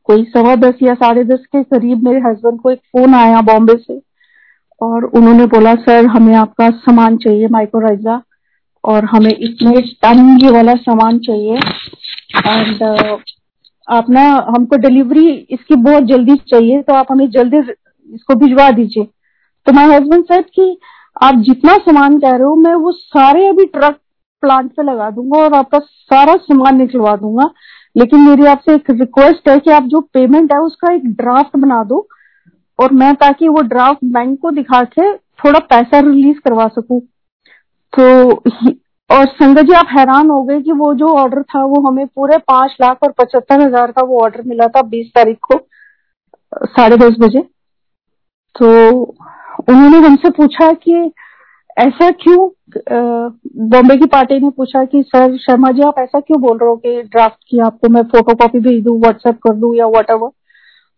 कोई 0.03 0.23
सवा 0.23 0.55
दस 0.55 0.81
या 0.83 0.93
साढ़े 0.93 1.23
दस 1.23 1.45
के 1.45 1.63
करीब 1.63 2.03
मेरे 2.03 2.19
हस्बैंड 2.19 2.59
को 2.61 2.69
एक 2.69 2.79
फ़ोन 2.91 3.13
आया 3.15 3.41
बॉम्बे 3.41 3.75
से 3.77 3.99
और 4.81 5.03
उन्होंने 5.05 5.45
बोला, 5.45 5.73
सर, 5.75 6.05
हमें 6.05 6.35
आपका 6.35 6.69
सामान 6.69 7.17
चाहिए 7.17 7.47
माइक्रोराइजा 7.47 8.21
और 8.83 9.05
हमें 9.05 9.31
इतने 9.31 9.81
टन 10.03 10.37
ये 10.43 10.51
वाला 10.51 10.73
सामान 10.81 11.19
चाहिए 11.19 11.59
एंड 12.37 12.83
आप 13.87 14.09
ना 14.09 14.23
हमको 14.47 14.77
डिलीवरी 14.77 15.29
इसकी 15.29 15.75
बहुत 15.77 16.03
जल्दी 16.03 16.35
चाहिए 16.49 16.81
तो 16.81 16.93
आप 16.93 17.07
हमें 17.11 17.29
जल्दी 17.31 17.57
इसको 17.57 18.35
भिजवा 18.35 18.69
दीजिए। 18.71 19.03
तो 19.67 19.73
माय 19.73 19.85
हस्बैंड 19.87 20.23
सेड 20.25 20.45
कि 20.49 20.77
आप 21.23 21.35
जितना 21.39 21.75
सामान 21.77 22.17
कह 22.19 22.29
रहे 22.29 22.43
हो, 22.43 22.55
मैं 22.55 22.73
वो 22.75 22.91
सारे 22.91 23.47
अभी 23.47 23.65
ट्रक 23.67 23.99
प्लांट 24.43 24.71
पे 24.71 24.83
लगा 24.83 25.09
दूँगा 25.09 25.39
और 25.39 25.53
आपका 25.53 25.79
सारा 25.79 26.35
सामान 26.37 26.77
निकलवा 26.77 27.15
दूँगा। 27.15 27.49
लेकिन 27.95 28.19
मेरी 28.19 28.45
आपसे 28.45 28.75
एक 28.75 28.89
रिक्वेस्ट 28.91 29.49
है 29.49 29.57
कि 29.59 29.71
आप 29.71 29.83
जो 29.83 29.99
पेमेंट 30.13 30.53
है, 30.53 30.59
उसका 30.59 30.93
एक 30.93 31.05
ड्राफ्ट 31.15 31.57
बना 31.57 31.83
दो 31.83 32.07
और 32.79 32.93
मैं 32.93 33.13
ताकि 33.15 33.47
वो 33.47 33.61
ड्राफ्ट 33.63 34.05
बैंक 34.13 34.39
को 34.41 34.51
दिखा 34.51 34.83
के 34.83 35.13
थोड़ा 35.15 35.59
पैसा 35.59 35.99
रिलीज़ 35.99 36.39
करवा 36.39 36.67
सकूँ। 36.69 36.99
तो 37.93 38.43
और 39.11 39.25
संगत 39.27 39.61
जी, 39.61 39.73
आप 39.73 39.87
हैरान 39.89 40.29
हो 40.29 40.41
गए 40.43 40.59
कि 40.61 40.71
वो 40.71 40.93
जो 40.93 41.07
ऑर्डर 41.17 41.41
था, 41.43 41.63
वो 41.63 41.81
हमें 41.87 42.05
पूरे 42.07 42.37
पाँच 42.37 42.75
लाख 42.81 42.97
और 43.03 43.11
पचहत्तर 43.11 43.61
हज़ार 43.61 43.91
का 43.91 44.01
वो 44.01 44.19
ऑर्डर 44.21 44.41
मिला 44.41 44.67
था 44.67 44.81
बीस 44.81 45.07
तारीख 45.15 45.37
को, 45.41 45.57
साढ़े 46.67 46.97
दस 46.97 47.15
बजे। 47.19 47.41
तो 48.55 48.67
उन्होंने 49.69 49.97
हमसे 50.07 50.29
पूछा 50.29 50.71
कि 50.73 51.11
ऐसा 51.77 52.09
क्यों 52.11 52.49
बॉम्बे 53.69 53.97
की 53.97 54.05
पार्टी 54.05 54.39
ने 54.39 54.49
पूछा 54.49 54.83
कि, 54.85 55.03
सर, 55.03 55.37
शर्मा 55.37 55.71
जी, 55.71 55.81
आप 55.81 55.99
ऐसा 55.99 56.19
क्यों 56.19 56.41
बोल 56.41 56.57
रहे 56.57 56.69
हो 56.69 56.75
कि 56.75 57.01
ड्राफ्ट 57.03 57.37
की 57.49 57.59
आपको? 57.59 57.89
मैं 57.89 58.03
फ़ोटो 58.03 58.33
कॉपी 58.33 58.59
भेज 58.59 58.83
दू 58.83 58.97
व्हाट्सएप 58.99 59.39
कर 59.47 59.55
दू 59.55 59.73
या 59.73 59.87
वट 59.87 60.11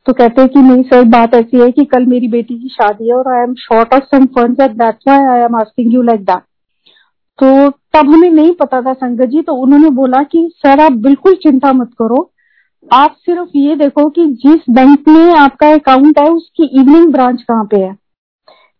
तो 0.05 0.13
कहते 0.13 0.41
हैं 0.41 0.49
कि, 0.49 0.61
नहीं 0.61 0.83
सर, 0.83 1.03
बात 1.03 1.33
ऐसी 1.35 1.61
है 1.61 1.71
कि 1.71 1.85
कल 1.85 2.05
मेरी 2.05 2.27
बेटी 2.27 2.59
की 2.59 2.69
शादी 2.69 3.07
है 3.07 3.15
और 3.15 3.33
I 3.33 3.43
am 3.43 3.53
short 3.59 3.93
of 3.93 4.15
some 4.15 4.27
why 4.37 5.25
I 5.25 5.39
am 5.39 5.55
asking 5.55 5.93
you 5.93 6.01
like 6.01 6.25
that 6.25 6.43
तो 7.39 7.69
तब 7.69 8.09
हमें 8.09 8.29
नहीं 8.29 8.51
पता 8.53 8.81
था 8.81 8.93
संगत 8.93 9.29
जी 9.29 9.41
तो 9.41 9.53
उन्होंने 9.53 9.89
बोला 9.91 10.21
कि, 10.23 10.49
सर, 10.55 10.79
आप 10.79 10.91
बिल्कुल 11.01 11.35
चिंता 11.35 11.71
मत 11.73 11.89
करो। 12.01 12.29
आप 12.93 13.15
सिर्फ़ 13.19 13.57
ये 13.57 13.75
देखो 13.75 14.09
कि 14.09 14.25
जिस 14.37 14.69
बैंक 14.69 15.07
में 15.07 15.33
आपका 15.35 15.73
अकाउंट 15.73 16.19
है, 16.19 16.29
उसकी 16.29 16.79
इवनिंग 16.79 17.11
ब्रांच 17.11 17.41
कहाँ 17.41 17.65
पे 17.65 17.77
है। 17.77 17.95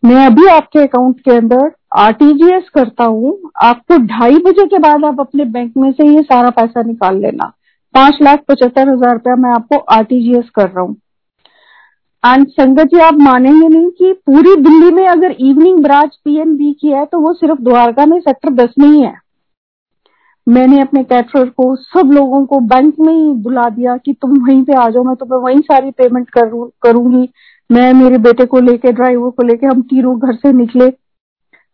मैं 0.04 0.26
अभी 0.26 0.48
आपके 0.48 0.80
अकाउंट 0.80 1.20
के 1.20 1.32
अंदर 1.32 1.72
आरटीजीएस 1.98 2.70
करता 2.70 3.04
हूँ। 3.04 3.52
आपको 3.64 3.98
ढाई 4.08 4.38
बजे 4.46 4.66
के 4.66 4.80
बाद 4.80 5.06
आप 5.06 5.20
अपने 5.20 5.46
बैंक 5.46 5.74
में 5.78 5.92
से 5.92 6.08
ये 6.08 6.22
सारा 6.24 6.50
पैसा 6.50 6.82
निकाल 6.82 7.22
लेना। 7.22 7.52
पाँच 7.96 8.18
लाख 8.22 8.44
पचहत्तर 8.48 8.90
हज़ार 8.90 9.14
रुपया 9.14 9.36
मैं 9.36 9.50
आपको 9.50 9.78
आरटीजीएस 9.92 10.50
कर 10.50 10.70
रहा 10.70 10.82
हूँ। 10.82 10.96
एंड 12.24 12.48
संगत 12.50 12.88
जी 12.88 13.00
आप 13.00 13.14
मानेंगे 13.14 13.68
नहीं 13.68 13.90
कि 13.90 14.12
पूरी 14.26 14.56
दिल्ली 14.62 14.92
में 14.92 15.08
अगर 15.08 15.32
इवनिंग 15.32 15.80
ब्रांच 15.84 16.16
पीएनबी 16.26 16.72
की 16.82 16.92
है 16.92 17.06
तो 17.06 17.20
वो 17.20 17.34
सिर्फ़ 17.34 17.62
द्वारका 17.62 18.06
में 18.06 18.20
सेक्टर 18.20 18.50
दस 18.54 18.74
में 18.80 18.88
ही 18.88 19.02
है। 19.02 19.14
मैंने 20.48 20.80
अपने 20.82 21.04
कैटरर 21.04 21.50
को, 21.50 21.76
सब 21.76 22.12
लोगों 22.14 22.46
को 22.46 22.60
बैंक 22.62 22.96
में 23.00 23.14
ही 23.14 23.32
बुला 23.44 23.68
दिया 23.70 23.96
कि 23.98 24.14
तुम 24.14 24.38
वहीं 24.46 24.64
पे 24.64 24.74
आ 24.74 24.90
जाओ, 24.90 25.04
मैं 25.04 25.16
तुम्हें 25.16 25.40
वहीं 25.40 25.62
सारी 25.62 25.92
पेमेंट 25.92 26.30
करूँ, 26.30 26.70
करूँगी। 26.82 27.30
मैं 27.70 27.94
मेरे 27.94 28.18
बेटे 28.20 28.46
को 28.46 28.60
लेके 28.60 28.92
ड्राइवर 28.92 29.30
को 29.30 29.44
लेके, 29.44 29.66
हम 29.68 29.82
तीनों 29.82 30.18
घर 30.20 30.36
से 30.36 30.52
निकले। 30.54 30.92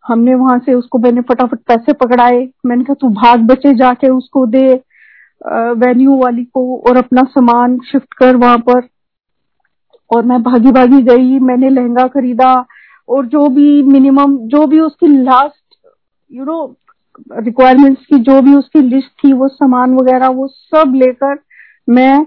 हमने 0.04 0.34
वहाँ 0.34 0.58
से 0.58 0.74
उसको, 0.74 0.98
मैंने 0.98 1.20
फटाफट 1.20 1.58
पैसे 1.68 1.92
पकड़ाए। 1.94 2.48
मैंने 2.66 2.84
कहा, 2.84 2.94
तू 2.94 3.08
भाग 3.10 3.46
बचे 3.46 3.74
जाके 3.74 4.08
उसको 4.08 4.46
दे 4.46 4.68
वेन्यू 5.76 6.16
वाली 6.16 6.44
को 6.44 6.76
और 6.88 6.96
अपना 6.96 7.22
सामान 7.30 7.78
शिफ्ट 7.92 8.14
कर 8.14 8.36
वहाँ 8.36 8.58
पर। 8.58 8.80
और 10.16 10.24
मैं 10.24 10.42
भागी 10.42 10.70
भागी 10.72 11.02
गई, 11.02 11.38
मैंने 11.38 11.70
लहंगा 11.70 12.06
खरीदा 12.06 12.66
और 13.08 13.26
जो 13.26 13.48
भी 13.48 13.82
मिनिमम 13.82 14.36
जो 14.38 14.66
भी 14.66 14.80
उसकी 14.80 15.08
लास्ट 15.08 15.76
यू 16.32 16.44
नो 16.44 16.76
रिक्वायरमेंट्स 17.38 18.06
की 18.06 18.16
जो 18.16 18.40
भी 18.42 18.54
उसकी 18.54 18.80
लिस्ट 18.80 19.08
थी, 19.24 19.32
वो 19.32 19.48
सामान 19.48 19.94
वगैरह, 19.94 20.28
वो 20.28 20.46
सब 20.48 20.92
लेकर 20.94 21.38
मैं 21.88 22.26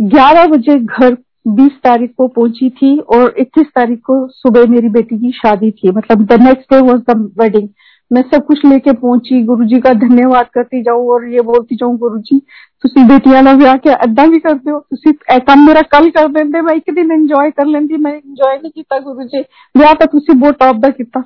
11 0.00 0.46
बजे 0.46 0.78
घर 0.78 1.16
20 1.48 1.72
तारीख 1.84 2.14
को 2.16 2.28
पहुँची 2.28 2.70
थी 2.70 2.98
और 2.98 3.34
21 3.38 3.66
तारीख 3.66 3.98
को 3.98 4.28
सुबह 4.28 4.66
मेरी 4.66 4.88
बेटी 4.88 5.18
की 5.18 5.32
शादी 5.32 5.70
थी। 5.70 5.90
मतलब 5.90 6.24
the 6.26 6.32
next 6.32 6.74
day 6.74 6.80
was 6.80 7.00
the 7.10 7.32
wedding 7.40 7.68
मैं 8.11 8.21
सब 8.23 8.45
कुछ 8.45 8.65
लेके 8.65 8.91
पहुंची 8.93 9.41
गुरुजी 9.43 9.79
का 9.81 9.93
धन्यवाद 9.99 10.49
करती 10.53 10.81
जाऊं 10.83 11.07
और 11.09 11.25
ये 11.27 11.41
बोलती 11.43 11.75
जाऊं 11.75 11.97
गुरु 11.97 12.19
जी 12.21 12.39
ਤੁਸੀਂ 12.83 13.03
ਬੇਟੀਆਂ 13.05 13.41
ਨਾਲ 13.43 13.57
ਵਿਆਹ 13.57 13.77
ਕੇ 13.77 13.89
ਐਦਾਂ 13.89 14.25
ਵੀ 14.27 14.39
ਕਰਦੇ 14.39 14.71
ਹੋ 14.71 14.79
ਤੁਸੀਂ 14.79 15.13
ਇਹ 15.35 15.39
ਕੰਮ 15.39 15.63
ਮੇਰਾ 15.65 15.81
ਕੱਲ 15.81 16.09
ਕਰ 16.11 16.27
ਦਿੰਦੇ 16.27 16.61
ਮੈਂ 16.61 16.73
ਇੱਕ 16.75 16.91
ਦਿਨ 16.91 17.11
ਇੰਜੋਏ 17.11 17.51
ਕਰ 17.51 17.65
ਲੈਂਦੀ 17.65 17.97
ਮੈਂ 17.97 18.11
ਇੰਜੋਏ 18.13 18.57
नहीं 18.57 18.71
किया 18.71 18.99
गुरु 18.99 19.27
जी 19.27 19.43
ਵਿਆਹ 19.75 19.93
ਤਾਂ 19.93 20.07
ਤੁਸੀਂ 20.07 20.35
ਬਹੁਤ 20.35 20.57
ਟੌਪ 20.59 20.81
ਦਾ 20.81 20.89
ਕੀਤਾ 20.89 21.23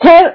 फिर 0.00 0.26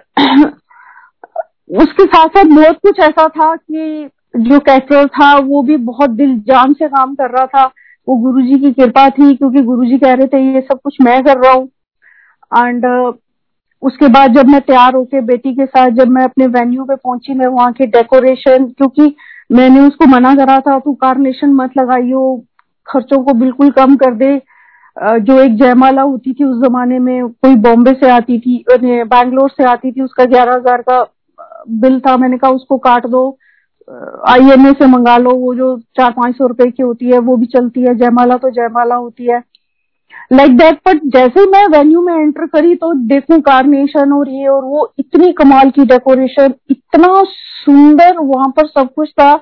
उसके 1.78 2.06
साथ 2.06 2.38
साथ 2.38 2.52
बहुत 2.52 2.78
कुछ 2.84 3.00
ऐसा 3.00 3.26
था 3.30 3.56
कि 3.56 4.08
जो 4.46 4.60
कैटरर 4.60 5.08
था 5.08 5.28
वो 5.48 5.62
भी 5.62 5.76
बहुत 5.84 6.10
दिल 6.12 6.38
जान 6.48 6.74
से 6.74 6.88
काम 6.88 7.14
कर 7.16 7.30
रहा 7.32 7.46
था 7.48 7.66
वो 8.08 8.16
गुरुजी 8.18 8.60
की 8.60 8.72
कृपा 8.74 9.10
थी 9.10 9.36
क्योंकि 9.36 9.62
गुरुजी 9.64 9.98
कह 9.98 10.14
रहे 10.14 10.28
थे 10.28 10.42
ये 10.46 10.62
सब 10.62 10.80
कुछ 10.84 10.98
मैं 11.02 11.18
कर 11.24 11.38
रहा 11.40 11.52
हूँ 11.52 12.64
एंड 12.64 12.86
उसके 13.83 14.09
बाद 14.09 14.35
जब 14.35 14.47
मैं 14.47 14.61
तैयार 14.61 14.95
होके 14.95 15.21
बेटी 15.23 15.55
के 15.55 15.67
साथ 15.67 15.91
जब 15.93 16.09
मैं 16.09 16.25
अपने 16.25 16.47
वेन्यू 16.49 16.85
पे 16.85 16.95
पहुँची, 16.95 17.35
मैं 17.35 17.47
वहाँ 17.47 17.73
के 17.73 17.87
डेकोरेशन 17.89 18.67
क्योंकि 18.69 19.15
मैंने 19.51 19.81
उसको 19.81 20.07
मना 20.07 20.35
करा 20.35 20.59
था, 20.61 20.79
तू 20.79 20.93
कारनेशन 20.95 21.53
मत 21.55 21.77
लगाइयो, 21.79 22.45
खर्चों 22.87 23.23
को 23.25 23.33
बिल्कुल 23.35 23.71
कम 23.73 23.97
कर 23.97 24.15
दे। 24.15 24.37
जो 24.97 25.39
एक 25.41 25.57
जयमाला 25.59 26.03
होती 26.03 26.33
थी 26.33 26.45
उस 26.45 26.63
जमाने 26.63 26.99
में, 26.99 27.29
कोई 27.29 27.55
बॉम्बे 27.57 27.93
से 27.93 28.11
आती 28.11 28.39
थी 28.41 28.65
बैंगलोर 28.71 29.51
से 29.51 29.65
आती 29.65 29.93
थी, 29.93 30.01
उसका 30.01 30.25
ग्यारह 30.25 30.55
हज़ार 30.55 30.83
का 30.83 31.03
बिल 31.71 31.99
था, 32.01 32.17
मैंने 32.17 32.39
कहा, 32.39 32.51
उसको 32.51 32.79
काट 32.79 33.07
दो। 33.07 33.39
आईएमए 34.29 34.73
से 34.73 34.87
मंगा 34.87 35.17
लो, 35.19 35.31
वो 35.31 35.55
जो 35.55 35.77
चार 35.97 36.11
पाँच 36.13 36.37
सौ 36.37 36.47
रुपए 36.47 36.71
की 36.71 36.83
होती 36.83 37.11
है, 37.11 37.19
वो 37.21 37.37
भी 37.37 37.47
चलती 37.49 37.83
है, 37.83 37.95
जयमाला 37.95 38.37
तो 38.37 38.51
जयमाला 38.51 38.95
होती 38.95 39.27
है। 39.27 39.43
लाइक 40.33 40.57
दैट 40.57 40.79
बट 40.89 41.01
जैसे 41.05 41.47
मैं 41.47 41.67
वेन्यू 41.67 42.03
में 42.03 42.15
एंटर 42.15 42.47
करी 42.47 42.75
तो 42.75 42.95
देखूँ 42.95 43.41
कार्नेशन 43.41 44.13
और 44.13 44.29
ये 44.29 44.47
और 44.47 44.65
वो 44.65 44.95
इतनी 44.99 45.33
कमाल 45.33 45.71
की 45.71 45.85
डेकोरेशन 45.85 46.55
इतना 46.71 47.23
सुंदर 47.65 48.17
वहाँ 48.19 48.49
पर 48.49 48.67
सब 48.67 48.95
कुछ 48.95 49.11
था 49.11 49.37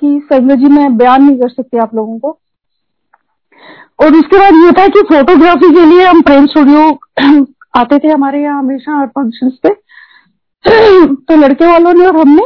कि 0.00 0.28
संजय 0.32 0.56
जी, 0.56 0.64
मैं 0.64 0.96
बयान 0.96 1.24
नहीं 1.24 1.40
कर 1.40 1.48
सकती 1.48 1.78
आप 1.78 1.94
लोगों 1.94 2.18
को। 2.18 2.38
और 4.02 4.14
उसके 4.14 4.38
बाद 4.38 4.54
ये 4.54 4.72
था 4.72 4.88
कि 4.88 5.02
फोटोग्राफी 5.02 5.74
के 5.74 5.86
लिए 5.86 6.04
हम 6.04 6.22
प्रेम 6.22 6.46
स्टूडियो 6.46 6.98
आते 7.76 7.98
थे 7.98 8.08
हमारे 8.08 8.42
यहाँ 8.42 8.58
हमेशा 8.58 9.00
हर 9.00 9.06
फ़ंक्शन 9.06 9.50
पे। 9.50 9.68
तो 11.14 11.36
लड़के 11.36 11.66
वालों 11.66 11.94
ने 11.94 12.06
और 12.06 12.16
हमने 12.16 12.42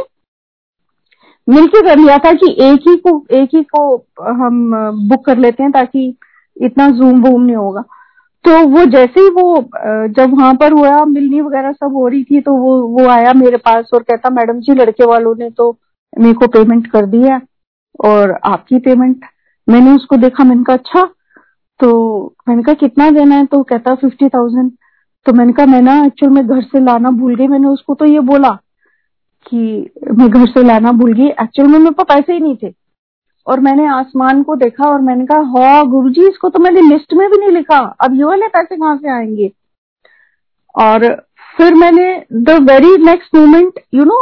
मिलकर 1.49 1.85
कर 1.85 1.97
लिया 1.97 2.17
था 2.17 2.33
कि 2.33 2.55
एक 2.59 2.89
ही 2.89 2.95
को, 2.95 3.25
एक 3.31 3.49
ही 3.55 3.63
को 3.63 4.05
हम 4.19 4.71
बुक 5.09 5.25
कर 5.25 5.37
लेते 5.37 5.63
हैं 5.63 5.71
ताकि 5.71 6.17
इतना 6.59 6.89
जूम 6.91 7.21
वूम 7.23 7.41
नहीं 7.41 7.55
होगा। 7.55 7.83
तो 8.45 8.59
वो 8.69 8.83
जैसे 8.87 9.19
ही 9.19 9.29
वो 9.31 9.61
जब 10.09 10.33
वहाँ 10.33 10.53
पर 10.55 10.71
हुआ, 10.71 11.03
मिलनी 11.05 11.41
वगैरह 11.41 11.71
सब 11.71 11.93
हो 11.95 12.07
रही 12.07 12.23
थी 12.23 12.41
तो 12.41 12.53
वो 12.55 12.79
वो 12.89 13.07
आया 13.09 13.33
मेरे 13.35 13.57
पास 13.59 13.89
और 13.93 14.03
कहता, 14.03 14.29
मैडम 14.31 14.59
जी, 14.59 14.73
लड़के 14.73 15.05
वालों 15.05 15.35
ने 15.35 15.49
तो 15.49 15.71
मेरे 16.13 16.33
को 16.33 16.47
पेमेंट 16.49 16.87
कर 16.87 17.05
दी 17.05 17.21
है 17.23 17.41
और 18.05 18.31
आपकी 18.45 18.79
पेमेंट 18.79 19.25
मैंने 19.67 19.91
उसको 19.91 20.17
देखा, 20.17 20.43
मैंने 20.43 20.63
कहा 20.63 20.75
अच्छा 20.75 21.03
तो 21.79 22.35
मैंने 22.49 22.63
कहा, 22.63 22.73
कितना 22.75 23.09
देना 23.11 23.35
है? 23.35 23.45
तो 23.45 23.61
कहता 23.63 23.95
फिफ्टी 23.97 24.29
थाउज़ेंड 24.29 24.71
तो 25.25 25.33
मैंने 25.33 25.53
कहा 25.53 25.65
मैं 25.65 25.81
ना 25.81 25.93
एक्चुअल 26.05 26.31
में 26.33 26.45
घर 26.45 26.61
से 26.63 26.79
लाना 26.79 27.09
भूल 27.11 27.35
गई, 27.35 27.47
मैंने 27.47 27.67
उसको 27.67 27.93
तो 27.95 28.05
ये 28.05 28.19
बोला 28.25 28.49
कि 29.45 29.89
मैं 30.13 30.29
घर 30.29 30.45
से 30.47 30.63
लाना 30.63 30.91
भूल 30.93 31.13
गई 31.13 31.27
एक्चुअल 31.27 31.67
में 31.67 31.79
मेरे 31.79 31.91
पास 31.91 32.05
पैसे 32.09 32.33
ही 32.33 32.39
नहीं 32.39 32.55
थे। 32.55 32.73
और 33.49 33.59
मैंने 33.59 33.85
आसमान 33.89 34.41
को 34.43 34.55
देखा 34.55 34.89
और 34.89 35.01
मैंने 35.01 35.25
कहा 35.25 35.39
हाँ 35.55 35.87
गुरु 35.89 36.09
जी 36.09 36.27
इसको 36.27 36.49
तो 36.49 36.59
मैंने 36.59 36.81
लिस्ट 36.81 37.13
में 37.13 37.29
भी 37.31 37.37
नहीं 37.37 37.51
लिखा। 37.51 37.77
अब 38.01 38.15
ये 38.15 38.23
वाले 38.23 38.47
पैसे 38.47 38.75
कहाँ 38.75 38.95
से 38.97 39.11
आएँगे? 39.11 39.51
और 40.75 41.07
फिर 41.57 41.73
मैंने 41.75 42.13
the 42.33 42.57
very 42.61 42.95
next 43.05 43.35
moment 43.35 43.79
you 43.93 44.03
know 44.05 44.21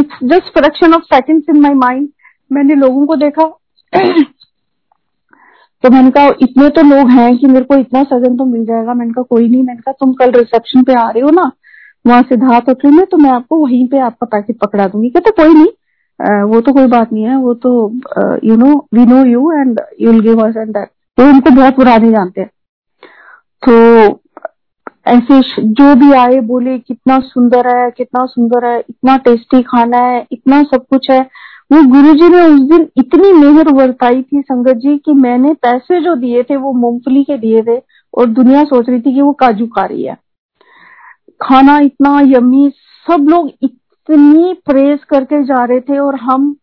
it's 0.00 0.18
just 0.24 0.52
fraction 0.58 0.94
of 0.94 1.02
seconds 1.04 1.48
in 1.50 1.60
my 1.60 1.74
mind 1.74 2.08
मैंने 2.52 2.74
लोगों 2.74 3.06
को 3.06 3.16
देखा। 3.16 3.44
तो 5.84 5.90
मैंने 5.90 6.10
कहा, 6.10 6.28
इतने 6.42 6.68
तो 6.68 6.82
लोग 6.82 7.10
हैं 7.10 7.36
कि 7.38 7.46
मेरे 7.46 7.64
को 7.64 7.74
इतना 7.74 8.02
सजन 8.02 8.36
तो 8.36 8.44
मिल 8.44 8.64
जाएगा। 8.64 8.94
मैंने 8.94 9.12
कहा, 9.12 9.22
कोई 9.22 9.48
नहीं। 9.48 9.62
मैंने 9.62 9.80
कहा, 9.80 9.92
तुम 9.92 10.12
कल 10.12 10.30
रिसेप्शन 10.30 10.82
पे 10.82 10.94
आ 10.94 11.08
रहे 11.10 11.22
हो 11.22 11.30
ना, 11.30 11.50
वहाँ 12.06 12.22
सिद्धार्थ 12.22 12.68
होटल 12.68 12.90
में 12.90 13.04
तो 13.06 13.16
मैं 13.16 13.30
आपको 13.30 13.56
वहीं 13.56 13.86
पे 13.88 13.98
आपका 13.98 14.26
पैकेट 14.26 14.58
पकड़ा 14.58 14.86
दूँगी। 14.86 15.08
कहते, 15.10 15.30
कोई 15.30 15.54
नहीं। 15.54 15.68
वो 16.20 16.60
तो 16.60 16.72
कोई 16.72 16.86
बात 16.86 17.12
नहीं 17.12 17.24
है, 17.24 17.36
वो 17.36 17.54
तो 17.56 17.70
you 18.44 18.56
know 18.56 18.74
we 18.94 19.04
know 19.06 19.24
you 19.24 19.50
and 19.52 19.80
you 20.00 20.10
will 20.10 20.20
give 20.20 20.42
us 20.46 20.56
and 20.56 20.70
that 20.70 20.88
तो 21.18 21.28
उनको 21.28 21.50
बहुत 21.50 21.76
पुराने 21.76 22.10
जानते 22.10 22.40
हैं। 22.40 22.50
तो 23.62 24.20
ऐसे 25.06 25.40
जो 25.62 25.94
भी 25.96 26.12
आए, 26.12 26.40
बोले, 26.40 26.78
कितना 26.78 27.18
सुंदर 27.20 27.68
है, 27.68 27.90
कितना 27.90 28.24
सुंदर 28.26 28.64
है, 28.66 28.78
इतना 28.80 29.16
टेस्टी 29.16 29.62
खाना 29.62 29.98
है, 29.98 30.26
इतना 30.32 30.62
सब 30.64 30.84
कुछ 30.90 31.10
है, 31.10 31.20
वो 31.72 31.82
गुरु 31.90 32.14
जी 32.14 32.28
ने 32.28 32.42
उस 32.44 32.60
दिन 32.70 32.88
इतनी 32.96 33.32
मेहर 33.32 33.72
वर्ताई 33.74 34.22
थी 34.22 34.40
संगत 34.42 34.76
जी 34.76 34.96
कि 34.98 35.12
मैंने 35.14 35.52
पैसे 35.62 36.00
जो 36.00 36.14
दिए 36.16 36.42
थे, 36.42 36.56
वो 36.56 36.72
मूंगफली 36.72 37.24
के 37.24 37.36
दिए 37.38 37.62
थे 37.62 37.80
और 38.14 38.26
दुनिया 38.28 38.64
सोच 38.64 38.88
रही 38.88 39.00
थी 39.00 39.14
कि 39.14 39.20
वो 39.20 39.32
काजू 39.32 39.66
खा 39.68 39.84
रही 39.84 40.04
है। 40.04 40.16
खाना 41.40 41.78
इतना 41.80 42.18
यमी 42.26 42.70
सब 43.06 43.26
लोग 43.28 43.50
इतनी 44.10 44.52
प्रेस 44.66 45.04
करके 45.04 45.42
जा 45.44 45.64
रहे 45.64 45.80
थे 45.80 45.98
और 45.98 46.14
हम 46.20 46.54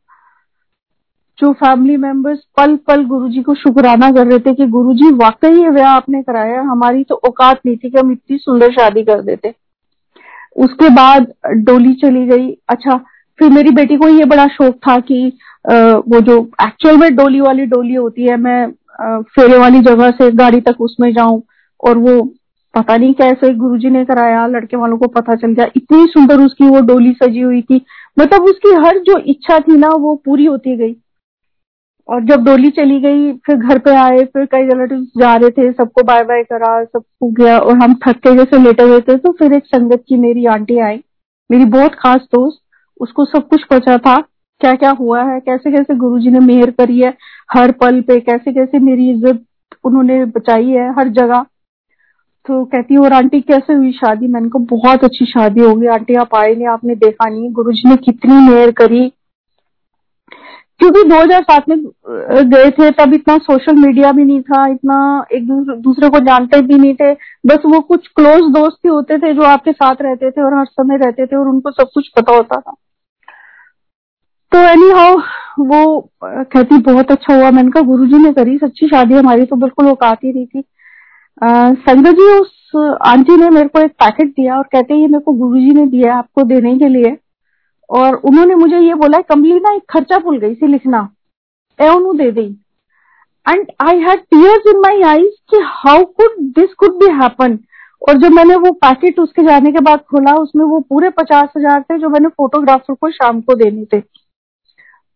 जो 1.39 1.51
फैमिली 1.53 1.95
मेंबर्स 1.97 2.39
पल 2.57 2.75
पल 2.87 3.03
गुरुजी 3.05 3.41
को 3.43 3.53
शुक्राना 3.55 4.09
कर 4.11 4.27
रहे 4.27 4.39
थे 4.39 4.53
कि 4.53 4.65
गुरुजी 4.67 5.11
वाकई 5.15 5.61
ये 5.63 5.69
ब्याह 5.71 5.89
आपने 5.89 6.21
कराया, 6.23 6.61
हमारी 6.61 7.03
तो 7.03 7.15
औकात 7.15 7.59
नहीं 7.65 7.77
थी 7.77 7.89
कि 7.89 7.97
हम 7.97 8.11
इतनी 8.11 8.37
सुंदर 8.37 8.71
शादी 8.71 9.03
कर 9.03 9.21
देते। 9.21 9.53
उसके 10.55 10.89
बाद 10.89 11.31
डोली 11.65 11.93
चली 11.95 12.25
गई। 12.27 12.49
अच्छा 12.69 12.97
फिर 13.39 13.51
मेरी 13.51 13.71
बेटी 13.71 13.97
को 13.97 14.07
ये 14.09 14.25
बड़ा 14.25 14.47
शौक 14.47 14.75
था 14.87 14.97
कि 15.01 15.27
वो 15.65 16.19
जो 16.21 16.39
एक्चुअल 16.61 16.97
में 16.97 17.15
डोली 17.15 17.41
वाली 17.41 17.65
डोली 17.65 17.93
होती 17.93 18.27
है, 18.27 18.37
मैं 18.37 18.71
फेरे 19.29 19.57
वाली 19.57 19.79
जगह 19.81 20.11
से 20.11 20.31
गाड़ी 20.33 20.61
तक 20.61 20.81
उसमें 20.81 21.11
जाऊँ 21.13 21.41
और 21.83 21.97
वो 21.99 22.21
पता 22.77 22.95
नहीं 22.97 23.13
कैसे 23.13 23.53
गुरुजी 23.55 23.89
ने 23.89 24.03
कराया, 24.05 24.45
लड़के 24.47 24.77
वालों 24.77 24.97
को 24.97 25.07
पता 25.09 25.35
चल 25.35 25.53
गया। 25.53 25.65
इतनी 25.75 26.05
सुंदर 26.07 26.41
उसकी 26.41 26.67
वो 26.67 26.81
डोली 26.83 27.11
सजी 27.13 27.41
हुई 27.41 27.61
थी। 27.61 27.81
मतलब 28.17 28.43
उसकी 28.43 28.73
हर 28.77 28.97
जो 28.99 29.17
इच्छा 29.27 29.59
थी 29.59 29.77
ना, 29.77 29.87
वो 29.89 30.15
पूरी 30.25 30.45
होती 30.45 30.75
गई। 30.77 30.95
और 32.09 32.23
जब 32.23 32.43
डोली 32.43 32.69
चली 32.71 32.99
गई, 33.01 33.31
फिर 33.37 33.55
घर 33.57 33.77
पे 33.77 33.95
आए, 33.95 34.23
फिर 34.25 34.45
कई 34.45 34.63
रिलेटिव 34.63 34.99
जा 35.17 35.35
रहे 35.35 35.49
थे, 35.49 35.71
सबको 35.71 36.03
बाय 36.03 36.23
बाय 36.23 36.43
करा, 36.43 36.83
सब 36.83 37.03
हो 37.23 37.29
गया। 37.31 37.57
और 37.59 37.77
हम 37.77 37.93
थक 38.07 38.19
के 38.19 38.35
जैसे 38.35 38.61
लेटे 38.63 38.83
हुए 38.83 39.01
थे 39.01 39.17
तो 39.17 39.31
फिर 39.39 39.53
एक 39.53 39.65
संगत 39.65 40.03
की 40.07 40.17
मेरी 40.17 40.45
आंटी 40.47 40.79
आई। 40.79 41.03
मेरी 41.49 41.65
बहुत 41.67 41.95
खास 41.95 42.21
दोस्त, 42.31 42.61
उसको 42.99 43.25
सब 43.25 43.47
कुछ 43.47 43.63
पता 43.63 43.97
था 43.97 44.15
क्या 44.61 44.73
क्या 44.75 44.91
हुआ 44.91 45.23
है 45.23 45.39
कैसे 45.39 45.71
कैसे 45.71 45.95
गुरुजी 45.95 46.29
ने 46.29 46.39
मेहर 46.39 46.71
करी 46.71 46.99
है, 46.99 47.13
हर 47.49 47.71
पल 47.81 48.01
पे 48.01 48.19
कैसे 48.21 48.53
कैसे 48.53 48.79
मेरी 48.79 49.09
इज़्ज़त 49.11 49.45
उन्होंने 49.83 50.23
बचाई 50.27 50.69
है, 50.69 50.89
हर 50.93 51.07
जगह। 51.11 51.45
तो 52.47 52.63
कहती 52.65 52.97
और 52.97 53.13
आंटी, 53.13 53.39
कैसे 53.41 53.73
हुई 53.73 53.91
शादी? 53.91 54.27
मैंने 54.27 54.49
कहा, 54.49 54.65
बहुत 54.69 55.03
अच्छी 55.03 55.25
शादी 55.25 55.61
होगी 55.61 55.87
आंटी, 55.87 56.15
आप 56.15 56.35
आए 56.35 56.53
नहीं, 56.55 56.67
आपने 56.67 56.95
देखा 56.95 57.29
नहीं 57.29 57.51
गुरुजी 57.51 57.89
ने 57.89 57.95
कितनी 57.95 58.35
मेहर 58.49 58.71
करी। 58.71 59.11
क्योंकि 60.79 61.03
2007 61.03 61.67
में 61.69 61.77
गए 62.49 62.69
थे, 62.71 62.89
तब 62.91 63.13
इतना 63.13 63.37
सोशल 63.37 63.75
मीडिया 63.75 64.11
भी 64.11 64.23
नहीं 64.25 64.41
था, 64.41 64.63
इतना 64.71 65.25
एक 65.31 65.47
दूसरे 65.81 66.09
को 66.09 66.19
जानते 66.19 66.61
भी 66.61 66.75
नहीं 66.75 66.93
थे। 66.93 67.13
बस 67.45 67.65
वो 67.65 67.79
कुछ 67.81 68.07
क्लोज 68.07 68.51
दोस्त 68.53 68.77
ही 68.85 68.89
होते 68.89 69.17
थे 69.17 69.33
जो 69.33 69.41
आपके 69.43 69.71
साथ 69.71 70.01
रहते 70.01 70.31
थे 70.31 70.41
और 70.41 70.53
हर 70.53 70.65
समय 70.65 70.97
रहते 70.97 71.25
थे 71.25 71.35
और 71.35 71.47
उनको 71.47 71.71
सब 71.71 71.89
कुछ 71.93 72.07
पता 72.09 72.35
होता 72.35 72.59
था। 72.59 72.75
तो 74.51 74.59
एनी 74.59 74.89
हाउ 74.91 75.17
वो 75.59 76.09
कहती, 76.23 76.77
बहुत 76.77 77.11
अच्छा 77.11 77.35
हुआ। 77.35 77.51
मैंने 77.51 77.71
कहा 77.71 77.83
गुरु 77.83 78.05
जी 78.05 78.23
ने 78.23 78.33
करी, 78.33 78.57
सच्ची 78.57 78.87
शादी 78.87 79.13
हमारी 79.13 79.45
तो 79.45 79.55
बिल्कुल 79.55 79.87
औकात 79.87 80.23
ही 80.23 80.33
नहीं 80.33 80.45
थी। 80.45 80.63
संजय 81.37 82.11
जी, 82.11 82.29
उस 82.39 82.97
आंटी 83.07 83.35
ने 83.37 83.49
मेरे 83.49 83.67
को 83.67 83.79
एक 83.79 83.91
पैकेट 83.93 84.29
दिया 84.29 84.57
और 84.57 84.63
कहते 84.63 84.95
ये 84.95 85.07
मेरे 85.07 85.19
को 85.19 85.33
गुरु 85.33 85.59
जी 85.59 85.71
ने 85.71 85.85
दिया 85.87 86.15
आपको 86.15 86.43
देने 86.43 86.77
के 86.77 86.87
लिए। 86.89 87.17
और 87.89 88.15
उन्होंने 88.15 88.55
मुझे 88.55 88.79
ये 88.79 88.93
बोला, 88.93 89.19
कमली 89.19 89.59
ना, 89.59 89.73
एक 89.73 89.83
खर्चा 89.89 90.17
भूल 90.17 90.37
गई 90.37 90.55
थी 90.55 90.67
लिखना। 90.67 91.09
दे 91.79 92.31
दी। 92.31 92.45
And 93.45 93.67
I 93.81 93.99
had 93.99 94.19
tears 94.21 94.67
in 94.67 94.79
my 94.79 95.01
eyes 95.01 95.31
कि 95.49 95.57
how 95.63 96.03
could 96.03 96.35
this 96.55 96.73
could 96.73 96.95
be 96.95 97.11
happen 97.13 97.57
और 98.01 98.17
जब 98.17 98.31
मैंने 98.31 98.55
वो 98.55 98.71
पैकेट 98.71 99.19
उसके 99.19 99.43
जाने 99.43 99.71
के 99.71 99.79
बाद 99.79 99.99
खोला, 100.01 100.33
उसमें 100.33 100.65
वो 100.65 100.79
पूरे 100.79 101.09
पचास 101.09 101.49
हज़ार 101.57 101.81
थे 101.81 101.97
जो 101.99 102.09
मैंने 102.09 102.27
फोटोग्राफर 102.27 102.93
को 102.93 103.09
शाम 103.11 103.41
को 103.41 103.55
देने 103.55 103.85
थे। 103.85 103.99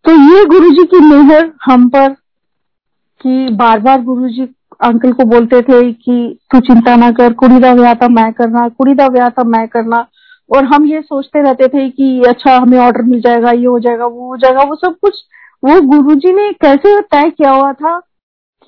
तो 0.05 0.11
ये 0.11 0.45
गुरुजी 0.45 0.85
की 0.85 0.99
मेहर 1.05 1.51
हम 1.65 1.89
पर 1.89 2.13
कि 3.21 3.49
बार 3.51 3.79
बार 3.79 4.01
गुरुजी 4.01 4.45
अंकल 4.81 5.11
को 5.11 5.23
बोलते 5.23 5.61
थे 5.61 5.93
कि 5.93 6.39
तू 6.51 6.59
चिंता 6.59 6.95
ना 6.95 7.11
कर, 7.11 7.33
कुड़ी 7.33 7.59
का 7.59 7.73
ब्याह 7.75 7.93
था, 7.93 8.07
मैं 8.07 8.33
करना, 8.33 8.69
कुड़ी 8.69 8.95
का 8.95 9.07
ब्याह 9.09 9.29
था, 9.29 9.43
मैं 9.43 9.67
करना। 9.67 10.07
और 10.55 10.65
हम 10.65 10.85
ये 10.85 11.01
सोचते 11.01 11.41
रहते 11.41 11.67
थे 11.67 11.89
कि 11.89 12.23
अच्छा 12.27 12.57
हमें 12.57 12.79
ऑर्डर 12.79 13.01
मिल 13.01 13.21
जाएगा, 13.21 13.51
ये 13.51 13.65
हो 13.65 13.79
जाएगा, 13.79 14.05
वो 14.05 14.27
हो 14.27 14.37
जाएगा, 14.37 14.61
वो 14.61 14.75
सब 14.75 14.95
कुछ, 15.01 15.13
वो 15.63 15.81
गुरुजी 15.81 16.33
ने 16.33 16.51
कैसे 16.51 17.01
तय 17.01 17.29
किया 17.29 17.51
हुआ 17.51 17.73
था 17.73 17.99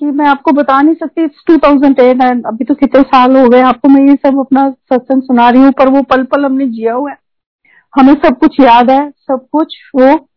कि 0.00 0.06
मैं 0.06 0.26
आपको 0.26 0.52
बता 0.52 0.82
नहीं 0.82 0.94
सकती 0.94 1.24
इट्स 1.24 1.44
2010 1.50 2.22
एंड 2.22 2.46
अभी 2.46 2.64
तो 2.64 2.74
कितने 2.74 3.02
साल 3.02 3.36
हो 3.36 3.48
गए, 3.48 3.60
आपको 3.60 3.88
मैं 3.88 4.08
ये 4.08 4.14
सब 4.14 4.38
अपना 4.40 4.70
सत्संग 4.70 5.22
सुना 5.22 5.50
रही 5.50 5.62
हूँ, 5.62 5.72
पर 5.72 5.88
वो 5.88 6.02
पल 6.02 6.22
पल 6.22 6.44
हमने 6.44 6.66
जिया 6.66 6.94
हुआ 6.94 7.10
है। 7.10 7.16
हमें 7.98 8.14
सब 8.14 8.38
कुछ 8.38 8.60
याद 8.60 8.90
है, 8.90 9.10
सब 9.10 9.46
कुछ, 9.52 9.76
वो। 9.96 10.28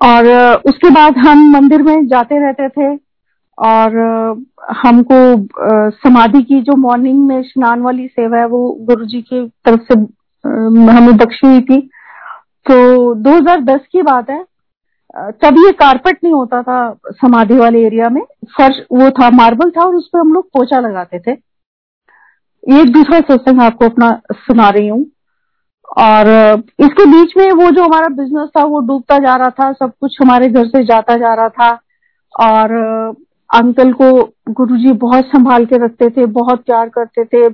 और, 0.00 0.26
उसके 0.66 0.90
बाद 0.90 1.18
हम 1.18 1.50
मंदिर 1.50 1.82
में 1.82 2.06
जाते 2.06 2.38
रहते 2.38 2.68
थे 2.68 3.03
और 3.58 3.96
हमको 4.76 5.16
समाधि 5.98 6.42
की 6.42 6.60
जो 6.62 6.76
मॉर्निंग 6.76 7.26
में 7.26 7.42
स्नान 7.42 7.82
वाली 7.82 8.06
सेवा 8.08 8.38
है, 8.38 8.46
वो 8.46 8.76
गुरु 8.80 9.04
जी 9.04 9.20
की 9.22 9.46
तरफ़ 9.64 9.80
से 9.82 9.98
हमें 10.90 11.16
बख्शी 11.16 11.46
हुई 11.46 11.60
थी। 11.60 11.80
तो 12.66 13.14
2010 13.14 13.80
की 13.92 14.02
बात 14.02 14.30
है 14.30 14.44
तब 15.42 15.58
ये 15.58 15.70
कारपेट 15.72 16.18
नहीं 16.24 16.32
होता 16.34 16.60
था 16.62 16.76
समाधि 17.12 17.54
वाले 17.54 17.84
एरिया 17.86 18.08
में। 18.08 18.22
फर्श, 18.58 18.76
वो 18.92 19.10
था 19.10 19.28
मार्बल 19.30 19.70
था 19.70 19.84
और 19.84 19.94
उस 19.94 20.08
पर 20.12 20.18
हम 20.18 20.32
लोग 20.34 20.46
पोचा 20.48 20.80
लगाते 20.80 21.18
थे। 21.18 21.32
एक 22.80 22.92
दूसरा 22.92 23.20
सत्संग 23.20 23.60
आपको 23.62 23.84
अपना 23.84 24.10
सुना 24.34 24.68
रही 24.68 24.88
हूँ। 24.88 25.04
और 25.98 26.28
इसके 26.80 27.04
बीच 27.06 27.36
में 27.36 27.50
वो 27.52 27.70
जो 27.70 27.84
हमारा 27.84 28.08
बिज़नेस 28.14 28.48
था, 28.56 28.64
वो 28.64 28.80
डूबता 28.80 29.18
जा 29.18 29.34
रहा 29.36 29.50
था, 29.50 29.72
सब 29.72 29.92
कुछ 30.00 30.16
हमारे 30.22 30.48
घर 30.48 30.66
से 30.66 30.84
जाता 30.84 31.16
जा 31.16 31.34
रहा 31.34 31.48
था। 31.48 31.70
और 32.34 33.14
अंकल 33.54 33.92
को 33.92 34.10
गुरुजी 34.50 34.92
बहुत 35.00 35.24
संभाल 35.26 35.64
के 35.64 35.84
रखते 35.84 36.08
थे, 36.10 36.26
बहुत 36.28 36.64
प्यार 36.66 36.88
करते 36.88 37.24
थे, 37.24 37.46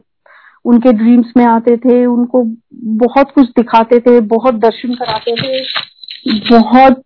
उनके 0.65 0.93
ड्रीम्स 0.93 1.33
में 1.37 1.45
आते 1.45 1.77
थे, 1.77 2.05
उनको 2.07 2.43
बहुत 3.05 3.31
कुछ 3.31 3.49
दिखाते 3.49 3.99
थे, 4.01 4.21
बहुत 4.21 4.55
दर्शन 4.57 4.95
कराते 4.95 5.35
थे, 5.37 5.63
बहुत 6.51 7.03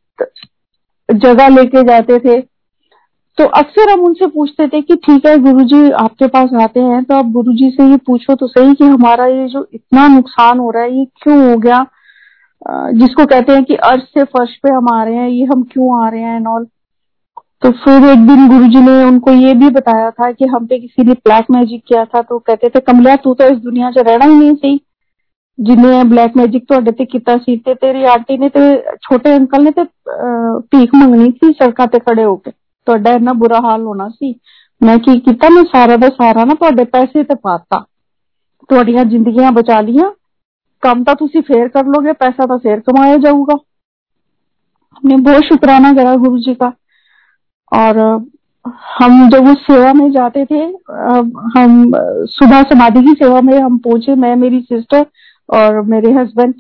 जगह 1.09 1.48
लेके 1.48 1.83
जाते 1.83 2.18
थे। 2.18 2.40
तो 3.38 3.44
अक्सर 3.59 3.90
हम 3.90 4.00
उनसे 4.00 4.26
पूछते 4.26 4.66
थे 4.68 4.80
कि 4.80 4.96
ठीक 4.96 5.26
है, 5.26 5.37
गुरुजी 5.38 5.90
आपके 5.92 6.26
पास 6.28 6.50
आते 6.62 6.80
हैं 6.80 7.02
तो 7.04 7.14
आप 7.14 7.30
गुरुजी 7.33 7.70
से 7.70 7.88
ये 7.90 7.96
पूछो 8.07 8.35
तो 8.35 8.46
सही 8.46 8.74
कि 8.74 8.85
हमारा 8.85 9.26
ये 9.26 9.46
जो 9.48 9.66
इतना 9.74 10.07
नुकसान 10.09 10.59
हो 10.59 10.70
रहा 10.70 10.83
है, 10.83 10.98
ये 10.98 11.04
क्यों 11.22 11.38
हो 11.50 11.57
गया? 11.59 11.85
जिसको 12.92 13.24
कहते 13.26 13.52
हैं 13.52 13.64
कि 13.64 13.74
अर्थ 13.85 14.04
से 14.09 14.24
फर्श 14.26 14.54
पे 14.57 14.72
हम 14.72 14.88
आ 14.92 15.02
रहे 15.04 15.14
हैं, 15.14 15.28
ये 15.28 15.44
हम 15.44 15.62
क्यों 15.72 16.04
आ 16.04 16.09
रहे 16.09 16.20
हैं 16.20 16.37
एंड 16.37 16.46
ऑल 16.48 16.66
तो 17.63 17.71
फिर 17.78 18.10
एक 18.10 18.25
दिन 18.28 18.47
गुरुजी 18.49 18.82
ने 18.82 19.04
उनको 19.04 19.32
ये 19.32 19.54
भी 19.54 19.69
बताया 19.69 20.10
था 20.12 20.32
कि 20.32 20.45
हम 20.45 20.65
पे 20.67 20.80
किसी 20.80 21.04
ने 21.04 21.13
ब्लैक 21.25 21.45
मैजिक 21.52 21.84
किया 21.88 22.04
था 22.06 22.21
तो 22.21 22.38
कहते 22.39 22.69
थे 22.69 22.80
कमलिया 22.82 23.15
तू 23.15 23.34
तो 23.34 23.47
इस 23.47 23.58
दुनिया 23.60 23.89
से 23.91 24.02
रहना 24.02 24.25
ही 24.25 24.36
नहीं 24.36 24.56
सही 24.56 24.80
जिन्हें 25.60 26.10
ब्लैक 26.10 26.38
मैजिक 26.38 26.65
तो 26.69 26.80
ते 26.91 27.06
किता 27.06 27.36
सी 27.38 27.58
ते 27.58 27.73
तेरी 27.75 28.04
आंटी 28.06 28.38
ने 28.38 28.49
ते 28.49 28.62
छोटे 29.04 29.34
अंकल 29.34 29.63
ने 29.63 29.71
ते 29.71 29.84
भीख 30.69 30.95
मंगनी 30.95 31.32
थी 31.32 31.52
सड़का 31.54 31.86
ते 31.86 31.99
खड़े 31.99 32.23
होके 32.23 32.52
ਤੁਹਾਡਾ 32.88 33.12
ਇੰਨਾ 33.13 33.34
ਬੁਰਾ 33.34 33.60
ਹਾਲ 33.63 33.82
ਹੋਣਾ 33.86 34.08
ਸੀ 34.10 34.34
ਮੈਂ 34.82 34.97
ਕੀ 34.97 35.19
ਕੀਤਾ 35.19 35.49
ਮੈਂ 35.49 35.63
ਸਾਰਾ 35.63 35.95
ਦਾ 35.97 36.08
ਸਾਰਾ 36.10 36.45
ਨਾ 36.45 36.54
ਤੁਹਾਡੇ 36.54 36.84
ਪੈਸੇ 36.84 37.23
ਤੇ 37.23 37.36
ਪਾਤਾ 37.36 37.80
ਤੁਹਾਡੀਆਂ 38.69 39.04
ਜ਼ਿੰਦਗੀਆਂ 39.06 39.52
ਬਚਾ 39.52 39.80
ਲੀਆਂ 39.82 40.12
ਕੰਮ 40.84 41.04
ਤਾਂ 41.04 41.15
ਤੁਸੀਂ 41.15 41.41
ਫੇਰ 41.41 41.67
कर 41.69 41.89
लोगे 41.93 42.13
पैसा 42.13 42.45
तो 42.45 42.58
फिर 42.58 42.80
कमाया 42.80 43.15
जाऊगा 43.17 43.56
हमने 44.95 45.17
बहुत 45.23 45.47
शुक्राना 45.47 45.91
करा 45.93 46.13
गुरु 46.15 46.39
जी 46.39 46.54
का 46.54 46.69
और 47.74 47.98
हम 48.98 49.28
जब 49.30 49.48
उस 49.48 49.62
सेवा 49.62 49.92
में 49.92 50.10
जाते 50.12 50.44
थे 50.44 50.60
हम 51.58 51.90
सुबह 52.30 52.62
समाधि 52.62 53.02
की 53.02 53.12
सेवा 53.12 53.40
में 53.40 53.58
हम 53.58 53.78
पहुँचे 53.78 54.14
मैं 54.14 54.34
मेरी 54.37 54.60
सिस्टर 54.60 55.06
और 55.48 55.80
मेरे 55.82 56.12
हस्बैंड 56.12 56.54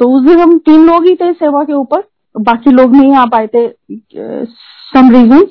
तो 0.00 0.08
उस 0.10 0.24
दिन 0.24 0.40
हम 0.40 0.58
तीन 0.58 0.86
लोग 0.86 1.06
ही 1.06 1.14
थे 1.14 1.32
सेवा 1.32 1.62
के 1.64 1.72
ऊपर 1.72 2.02
बाकी 2.34 2.70
लोग 2.70 2.96
नहीं 2.96 3.14
आ 3.14 3.24
पाए 3.26 3.46
थे 3.46 3.66
सम 4.94 5.10
रीजन 5.10 5.46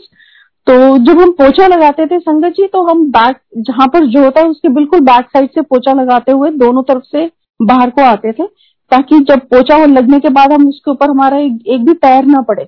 तो 0.67 0.75
जब 0.97 1.19
हम 1.21 1.31
पोछा 1.31 1.67
लगाते 1.67 2.05
थे 2.05 2.19
संगत 2.19 2.53
जी 2.57 2.67
तो 2.67 2.81
हम 2.83 3.03
बैक 3.11 3.37
जहाँ 3.57 3.87
पर 3.87 4.05
जो 4.05 4.23
होता 4.23 4.41
है 4.41 4.47
उसके 4.47 4.69
बिल्कुल 4.69 4.99
बैक 4.99 5.25
साइड 5.25 5.49
से 5.49 5.61
पोछा 5.61 5.93
लगाते 5.93 6.31
हुए 6.31 6.49
दोनों 6.49 6.83
तरफ़ 6.83 7.03
से 7.03 7.31
बाहर 7.59 7.89
को 7.89 8.01
आते 8.01 8.31
थे 8.31 8.45
ताकि 8.91 9.19
जब 9.19 9.39
पोछा 9.53 9.85
लगने 9.85 10.19
के 10.19 10.29
बाद 10.29 10.53
हम 10.53 10.67
उसके 10.67 10.91
ऊपर 10.91 11.09
हमारा 11.09 11.37
एक, 11.37 11.63
एक 11.67 11.85
भी 11.85 11.93
पैर 11.93 12.25
ना 12.25 12.41
पड़े। 12.41 12.67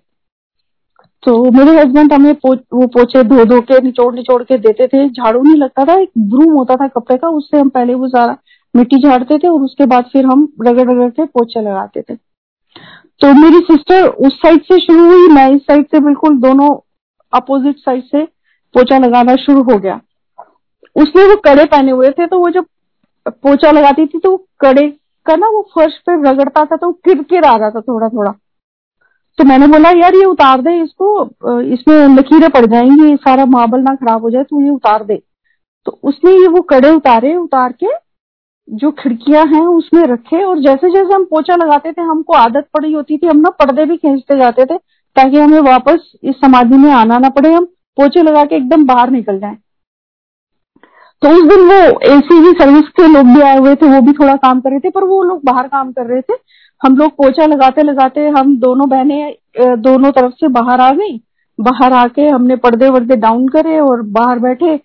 तो 1.27 1.51
मेरे 1.51 1.71
हस्बैंड 1.77 2.13
हमें 2.13 2.33
पो, 2.35 2.53
वो 2.53 2.85
पोछे 2.87 3.23
धो 3.23 3.45
धो 3.45 3.59
के 3.61 3.79
निचोड़ 3.81 4.13
निचोड़ 4.15 4.43
के 4.43 4.57
देते 4.57 4.85
थे। 4.87 5.07
झाड़ू 5.09 5.41
नहीं 5.41 5.55
लगता 5.55 5.85
था 5.85 5.99
एक 6.01 6.09
ब्रूम 6.29 6.53
होता 6.53 6.75
था 6.75 6.87
कपड़े 6.87 7.17
का 7.17 7.29
उससे 7.29 7.59
हम 7.59 7.69
पहले 7.69 7.93
वो 7.93 8.07
सारा 8.07 8.37
मिट्टी 8.73 9.01
झाड़ते 9.01 9.37
थे 9.37 9.47
और 9.47 9.63
उसके 9.63 9.85
बाद 9.85 10.05
फिर 10.13 10.25
हम 10.25 10.47
रगड़ 10.61 10.89
रगड़ 10.91 11.09
के 11.09 11.25
पोछे 11.25 11.61
लगाते 11.61 12.01
थे। 12.01 12.15
तो 12.15 13.33
मेरी 13.33 13.59
सिस्टर 13.65 14.07
उस 14.07 14.37
साइड 14.37 14.63
से 14.63 14.79
शुरू 14.79 15.05
हुई 15.07 15.27
मैं 15.33 15.49
इस 15.51 15.61
साइड 15.61 15.85
से 15.85 15.99
बिल्कुल 15.99 16.37
दोनों 16.39 16.69
अपोजिट 17.33 17.79
साइड 17.79 18.03
से 18.05 18.23
पोछा 18.75 18.97
लगाना 18.97 19.35
शुरू 19.35 19.63
हो 19.63 19.77
गया। 19.77 19.99
उसने 20.95 21.27
वो 21.27 21.35
कड़े 21.45 21.65
पहने 21.67 21.91
हुए 21.91 22.09
थे 22.09 22.27
तो 22.27 22.39
वो 22.39 22.49
जब 22.49 22.65
पोछा 23.25 23.71
लगाती 23.71 24.05
थी 24.05 24.19
तो 24.19 24.35
कड़े 24.59 24.89
का 25.25 25.35
ना 25.35 25.47
वो 25.49 25.61
फर्श 25.75 25.97
पे 25.99 26.21
रगड़ता 26.23 26.65
था 26.65 26.75
तो 26.75 26.91
किरकिर 27.05 27.45
आ 27.45 27.55
रहा 27.55 27.69
था 27.69 27.81
थोड़ा 27.81 28.09
थोड़ा 28.09 28.33
तो 29.39 29.43
मैंने 29.43 29.67
बोला, 29.67 29.89
यार, 29.91 30.15
ये 30.15 30.25
उतार 30.25 30.61
दे 30.61 30.71
इसको 30.83 31.61
इसमें 31.73 32.07
लकीरें 32.09 32.49
पड़ 32.49 32.65
जाएँगी, 32.65 33.15
सारा 33.17 33.45
मार्बल 33.47 33.79
ना 33.81 33.93
खराब 33.95 34.21
हो 34.21 34.29
जाए 34.29 34.43
तो 34.43 34.61
ये 34.63 34.69
उतार 34.69 35.03
दे। 35.05 35.21
तो 35.85 35.99
उसने 36.03 36.31
ये 36.31 36.47
वो 36.47 36.61
कड़े 36.69 36.89
उतारे, 36.91 37.35
उतार 37.37 37.71
के 37.73 37.87
जो 38.67 38.91
खिड़कियाँ 38.93 39.45
हैं 39.47 39.65
उसमें 39.67 40.01
रखे 40.03 40.43
और 40.43 40.59
जैसे 40.61 40.89
जैसे 40.91 41.13
हम 41.13 41.23
पोछा 41.25 41.55
लगाते 41.55 41.91
थे, 41.91 42.01
हमको 42.01 42.33
आदत 42.35 42.67
पड़ी 42.73 42.91
होती 42.93 43.17
थी, 43.17 43.27
हम 43.27 43.37
ना 43.37 43.49
पर्दे 43.59 43.85
भी 43.85 43.97
खींचते 43.97 44.37
जाते 44.37 44.65
थे 44.65 44.77
ताकि 45.15 45.37
हमें 45.37 45.59
वापस 45.61 46.11
इस 46.23 46.35
समाधि 46.35 46.77
में 46.77 46.91
आना 46.93 47.17
ना 47.19 47.29
पड़े, 47.29 47.53
हम 47.53 47.65
पोछे 47.97 48.23
लगा 48.23 48.43
के 48.45 48.55
एकदम 48.55 48.85
बाहर 48.85 49.09
निकल 49.11 49.39
जाए। 49.39 49.55
तो 51.21 51.29
उस 51.29 51.43
दिन 51.45 51.65
वो 51.67 51.99
एसी 52.07 52.41
की 52.43 52.51
सर्विस 52.59 52.89
के 52.91 53.07
लोग 53.07 53.33
भी 53.35 53.41
आए 53.41 53.57
हुए 53.57 53.75
थे, 53.75 53.85
वो 53.87 54.01
भी 54.01 54.13
थोड़ा 54.13 54.35
काम 54.37 54.59
कर 54.61 54.69
रहे 54.69 54.79
थे, 54.79 54.89
पर 54.89 55.03
वो 55.03 55.23
लोग 55.23 55.41
बाहर 55.45 55.67
काम 55.67 55.91
कर 55.91 56.05
रहे 56.05 56.21
थे। 56.21 56.33
हम 56.81 56.95
लोग 56.97 57.11
पोछा 57.11 57.45
लगाते 57.45 57.83
लगाते 57.83 58.27
हम 58.29 58.57
दोनों 58.59 58.89
बहनें 58.89 59.35
दोनों 59.81 60.11
तरफ़ 60.11 60.33
से 60.33 60.47
बाहर 60.47 60.81
आ 60.81 60.91
गई। 60.91 61.17
बाहर 61.59 61.93
आके 61.93 62.27
हमने 62.27 62.55
पर्दे 62.55 62.89
वर्दे 62.89 63.15
डाउन 63.15 63.47
करे 63.47 63.79
और 63.79 64.01
बाहर 64.17 64.39
बैठे। 64.39 64.77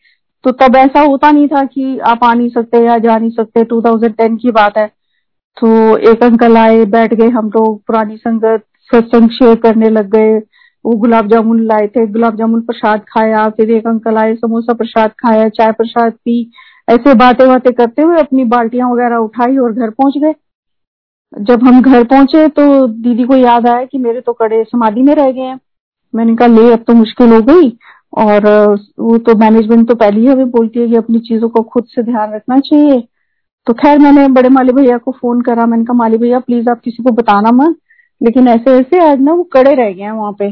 तो 0.45 0.51
तब 0.53 0.77
ऐसा 0.77 1.01
होता 1.01 1.31
नहीं 1.31 1.49
था 1.49 1.65
कि 1.65 1.99
आप 1.99 2.25
आ 2.25 2.33
नहीं 2.35 2.49
सकते 2.49 2.85
या 2.85 2.97
जा 2.99 3.19
नहीं 3.19 3.31
सकते। 3.31 3.65
2010 3.65 4.37
की 4.43 4.51
बात 4.51 4.79
है। 4.79 4.87
तो 5.57 5.97
एक 6.11 6.23
अंकल 6.25 6.57
आए, 6.57 6.85
बैठ 6.85 7.15
गए 7.15 7.29
हम 7.29 7.49
लोग। 7.49 7.83
पुरानी 7.87 8.17
संगत, 8.17 8.65
सत्संग 8.93 9.31
शेयर 9.31 9.57
करने 9.57 9.91
लग 9.91 10.11
गए। 10.11 10.39
वो 10.85 10.97
गुलाब 10.97 11.27
जामुन 11.29 11.61
लाए 11.67 11.87
थे। 11.87 12.07
गुलाब 12.07 12.37
जामुन 12.37 12.61
प्रसाद 12.61 13.01
खाया। 13.09 13.49
फिर 13.49 13.71
एक 13.71 13.87
अंकल 13.87 14.17
आए, 14.17 14.35
समोसा 14.35 14.73
प्रसाद 14.73 15.11
खाया, 15.19 15.49
चाय 15.49 15.73
प्रसाद 15.73 16.13
पी। 16.13 16.41
ऐसे 16.89 17.15
बातें 17.15 17.47
बातें 17.49 17.73
करते 17.73 18.03
हुए 18.03 18.19
अपनी 18.21 18.45
बाल्टियाँ 18.45 18.91
वगैरह 18.91 19.17
उठाई 19.17 19.57
और 19.57 19.73
घर 19.73 19.91
पहुँच 19.91 20.19
गए। 20.19 20.35
जब 21.33 21.63
हम 21.63 21.81
घर 21.83 22.05
पहुँचे 22.05 22.49
तो 22.49 22.87
दीदी 22.87 23.25
को 23.25 23.37
याद 23.37 23.67
आया 23.67 23.85
कि 23.85 23.99
मेरे 23.99 24.21
तो 24.21 24.33
कड़े 24.33 24.65
समाधि 24.65 25.03
में 25.03 25.15
रह 25.15 25.31
गए 25.31 25.41
हैं। 25.41 25.61
मैंने 26.15 26.37
कहा, 26.37 26.49
ले, 26.49 26.73
अब 26.73 26.85
तो 26.87 26.95
मुश्किल 26.95 27.33
हो 27.33 27.41
गई। 27.43 27.77
और 28.19 28.47
वो 28.99 29.19
तो 29.19 29.35
मैनेजमेंट 29.35 29.89
तो 29.89 29.95
पहले 29.95 30.21
ही 30.21 30.27
हमें 30.27 30.51
बोलती 30.51 30.81
है 30.81 30.89
कि 30.89 30.97
अपनी 30.97 31.19
चीज़ों 31.19 31.49
को 31.49 31.63
खुद 31.63 31.85
से 31.85 32.03
ध्यान 32.03 32.35
रखना 32.35 32.59
चाहिए। 32.61 33.01
तो 33.67 33.73
खैर, 33.73 33.99
मैंने 33.99 34.29
बड़े 34.29 34.49
माली 34.49 34.73
भैया 34.73 34.99
को 34.99 35.13
फ़ोन 35.13 35.41
करा। 35.43 35.67
मैंने 35.67 35.85
कहा, 35.85 35.95
माली 35.95 36.17
भैया 36.17 36.39
प्लीज़ 36.39 36.69
आप 36.71 36.81
किसी 36.81 37.03
को 37.03 37.11
बताना 37.11 37.53
मत। 37.53 37.77
लेकिन 38.21 38.49
ऐसे 38.49 38.71
ऐसे 38.71 39.01
आज 39.11 39.21
ना 39.21 39.33
वो 39.33 39.43
कड़े 39.43 39.75
रह 39.75 39.93
गए 39.93 40.03
हैं 40.03 40.13
वहाँ 40.13 40.33
पे। 40.33 40.51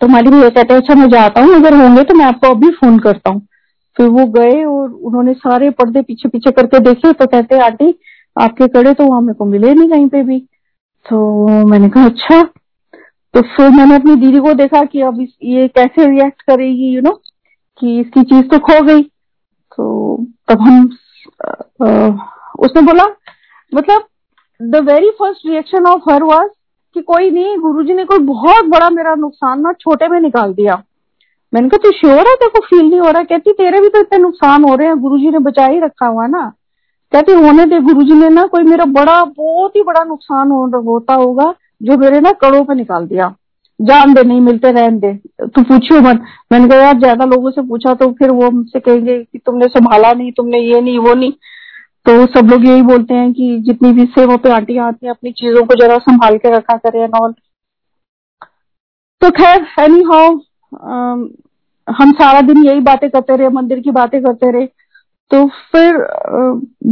तो 0.00 0.08
माली 0.08 0.30
भैया 0.30 0.48
कहते 0.48 0.74
हैं 0.74 0.80
अच्छा 0.80 0.94
मैं 0.94 1.08
जाता 1.08 1.40
हूँ, 1.40 1.54
अगर 1.54 1.74
होंगे 1.74 2.02
तो 2.02 2.14
मैं 2.14 2.24
आपको 2.24 2.54
अभी 2.54 2.70
फ़ोन 2.70 2.98
करता 2.98 3.30
हूँ। 3.30 3.40
फिर 3.96 4.06
वो 4.06 4.26
गए 4.26 4.64
और 4.64 4.90
उन्होंने 4.90 5.32
सारे 5.32 5.70
पर्दे 5.70 6.02
पीछे 6.02 6.28
पीछे 6.28 6.50
करके 6.50 6.78
देखे 6.78 7.12
तो 7.12 7.26
कहते 7.26 7.58
आंटी 7.58 7.90
आपके 8.38 8.66
कड़े 8.68 8.92
तो 8.94 9.04
वहाँ 9.04 9.20
मेरे 9.20 9.34
को 9.34 9.44
मिले 9.44 9.74
नहीं 9.74 9.88
कहीं 9.90 10.08
पे 10.08 10.22
भी। 10.22 10.38
तो 11.06 11.66
मैंने 11.66 11.88
कहा 11.88 12.04
अच्छा। 12.04 12.42
तो 13.34 13.40
फिर 13.46 13.70
मैंने 13.70 13.94
अपनी 13.94 14.14
दीदी 14.16 14.38
को 14.38 14.52
देखा 14.54 14.84
कि 14.84 15.00
अब 15.00 15.20
ये 15.44 15.68
कैसे 15.68 16.06
रिएक्ट 16.06 16.42
करेगी 16.42 16.88
यू 16.88 17.00
नो 17.00 17.10
कि 17.80 17.98
इसकी 18.00 18.22
चीज़ 18.22 18.46
तो 18.46 18.58
खो 18.58 18.82
गई। 18.82 19.02
तो 19.02 20.16
तब 20.48 20.60
हम 20.60 20.84
उसने 22.58 22.82
बोला 22.82 23.04
मतलब 23.72 24.04
the 24.60 24.76
very 24.76 25.10
first 25.10 25.46
reaction 25.46 25.86
of 25.86 26.10
her 26.10 26.22
was 26.22 26.48
कि 26.94 27.00
कोई 27.00 27.30
नहीं, 27.30 27.56
गुरुजी 27.58 27.92
ने 27.92 28.04
कोई 28.04 28.18
बहुत 28.18 28.64
बड़ा 28.64 28.90
मेरा 28.90 29.14
नुकसान 29.14 29.60
ना 29.60 29.72
छोटे 29.72 30.08
में 30.08 30.20
निकाल 30.20 30.52
दिया। 30.54 30.82
मैंने 31.54 31.68
कहा, 31.68 31.78
तू 31.82 31.90
श्योर 31.90 32.28
है 32.28 32.34
तेरे 32.34 32.48
को 32.48 32.60
फील 32.60 32.88
नहीं 32.90 33.00
हो 33.00 33.10
रहा? 33.10 33.22
कहती, 33.22 33.52
तेरे 33.52 33.80
भी 33.80 33.88
तो 33.88 34.00
इतने 34.00 34.18
नुकसान 34.18 34.64
हो 34.64 34.74
रहे 34.74 34.88
हैं, 34.88 34.96
गुरुजी 35.00 35.30
ने 35.30 35.38
बचा 35.38 35.66
ही 35.66 35.80
रखा 35.80 36.06
हुआ 36.06 36.26
ना। 36.26 36.52
कहती 37.12 37.32
होने 37.34 37.64
दे 37.66 37.78
गुरुजी 37.82 38.14
ने 38.14 38.28
ना 38.30 38.44
कोई 38.46 38.62
मेरा 38.64 38.84
बड़ा 38.92 39.22
बहुत 39.24 39.76
ही 39.76 39.82
बड़ा 39.82 40.02
नुकसान 40.04 40.50
हो, 40.50 40.64
होता 40.82 41.14
होगा 41.16 41.52
जो 41.82 41.96
मेरे 41.98 42.20
ना 42.20 42.32
कड़ों 42.40 42.64
पे 42.64 42.74
निकाल 42.74 43.06
दिया। 43.06 43.34
जान 43.80 44.12
दे 44.14 44.22
नहीं 44.22 44.40
मिलते 44.40 44.70
रहन 44.72 44.98
दे। 44.98 45.12
तू 45.44 45.62
पूछियो 45.62 46.00
मत। 46.00 46.22
मैंने 46.52 46.68
कहा 46.68 46.78
यार 46.78 46.98
ज़्यादा 46.98 47.24
लोगों 47.26 47.50
से 47.50 47.62
पूछा 47.62 47.94
तो 47.94 48.10
फिर 48.12 48.30
वो 48.30 48.46
हमसे 48.46 48.80
कहेंगे 48.80 49.18
कि 49.22 49.38
तुमने 49.38 49.66
संभाला 49.68 50.12
नहीं 50.12 50.32
तुमने 50.32 50.58
ये 50.58 50.80
नहीं 50.80 50.98
वो 50.98 51.14
नहीं। 51.14 51.32
तो 52.06 52.24
सब 52.28 52.50
लोग 52.50 52.66
यही 52.66 52.82
बोलते 52.82 53.14
हैं 53.14 53.32
कि 53.32 53.58
जितनी 53.62 53.92
भी 53.92 54.04
सेवा 54.08 54.36
पे 54.36 54.50
आंटियाँ 54.52 54.86
आती 54.88 55.06
हैं 55.06 55.12
अपनी 55.12 55.32
चीज़ों 55.32 55.64
को 55.66 55.74
जरा 55.80 55.98
संभाल 56.00 56.36
के 56.38 56.56
रखा 56.56 56.76
करे 56.76 57.02
एंड 57.02 57.14
ऑल 57.22 57.32
तो 59.22 59.30
खैर 59.32 59.66
एनी 59.80 60.02
हाउ 60.04 60.28
हम 61.88 62.12
सारा 62.12 62.40
दिन 62.42 62.64
यही 62.64 62.80
बातें 62.82 63.08
करते 63.10 63.36
रहे 63.36 63.48
मंदिर 63.50 63.80
की 63.80 63.90
बातें 63.92 64.20
करते 64.22 64.50
रहे। 64.50 64.66
तो 65.30 65.46
फिर 65.72 65.96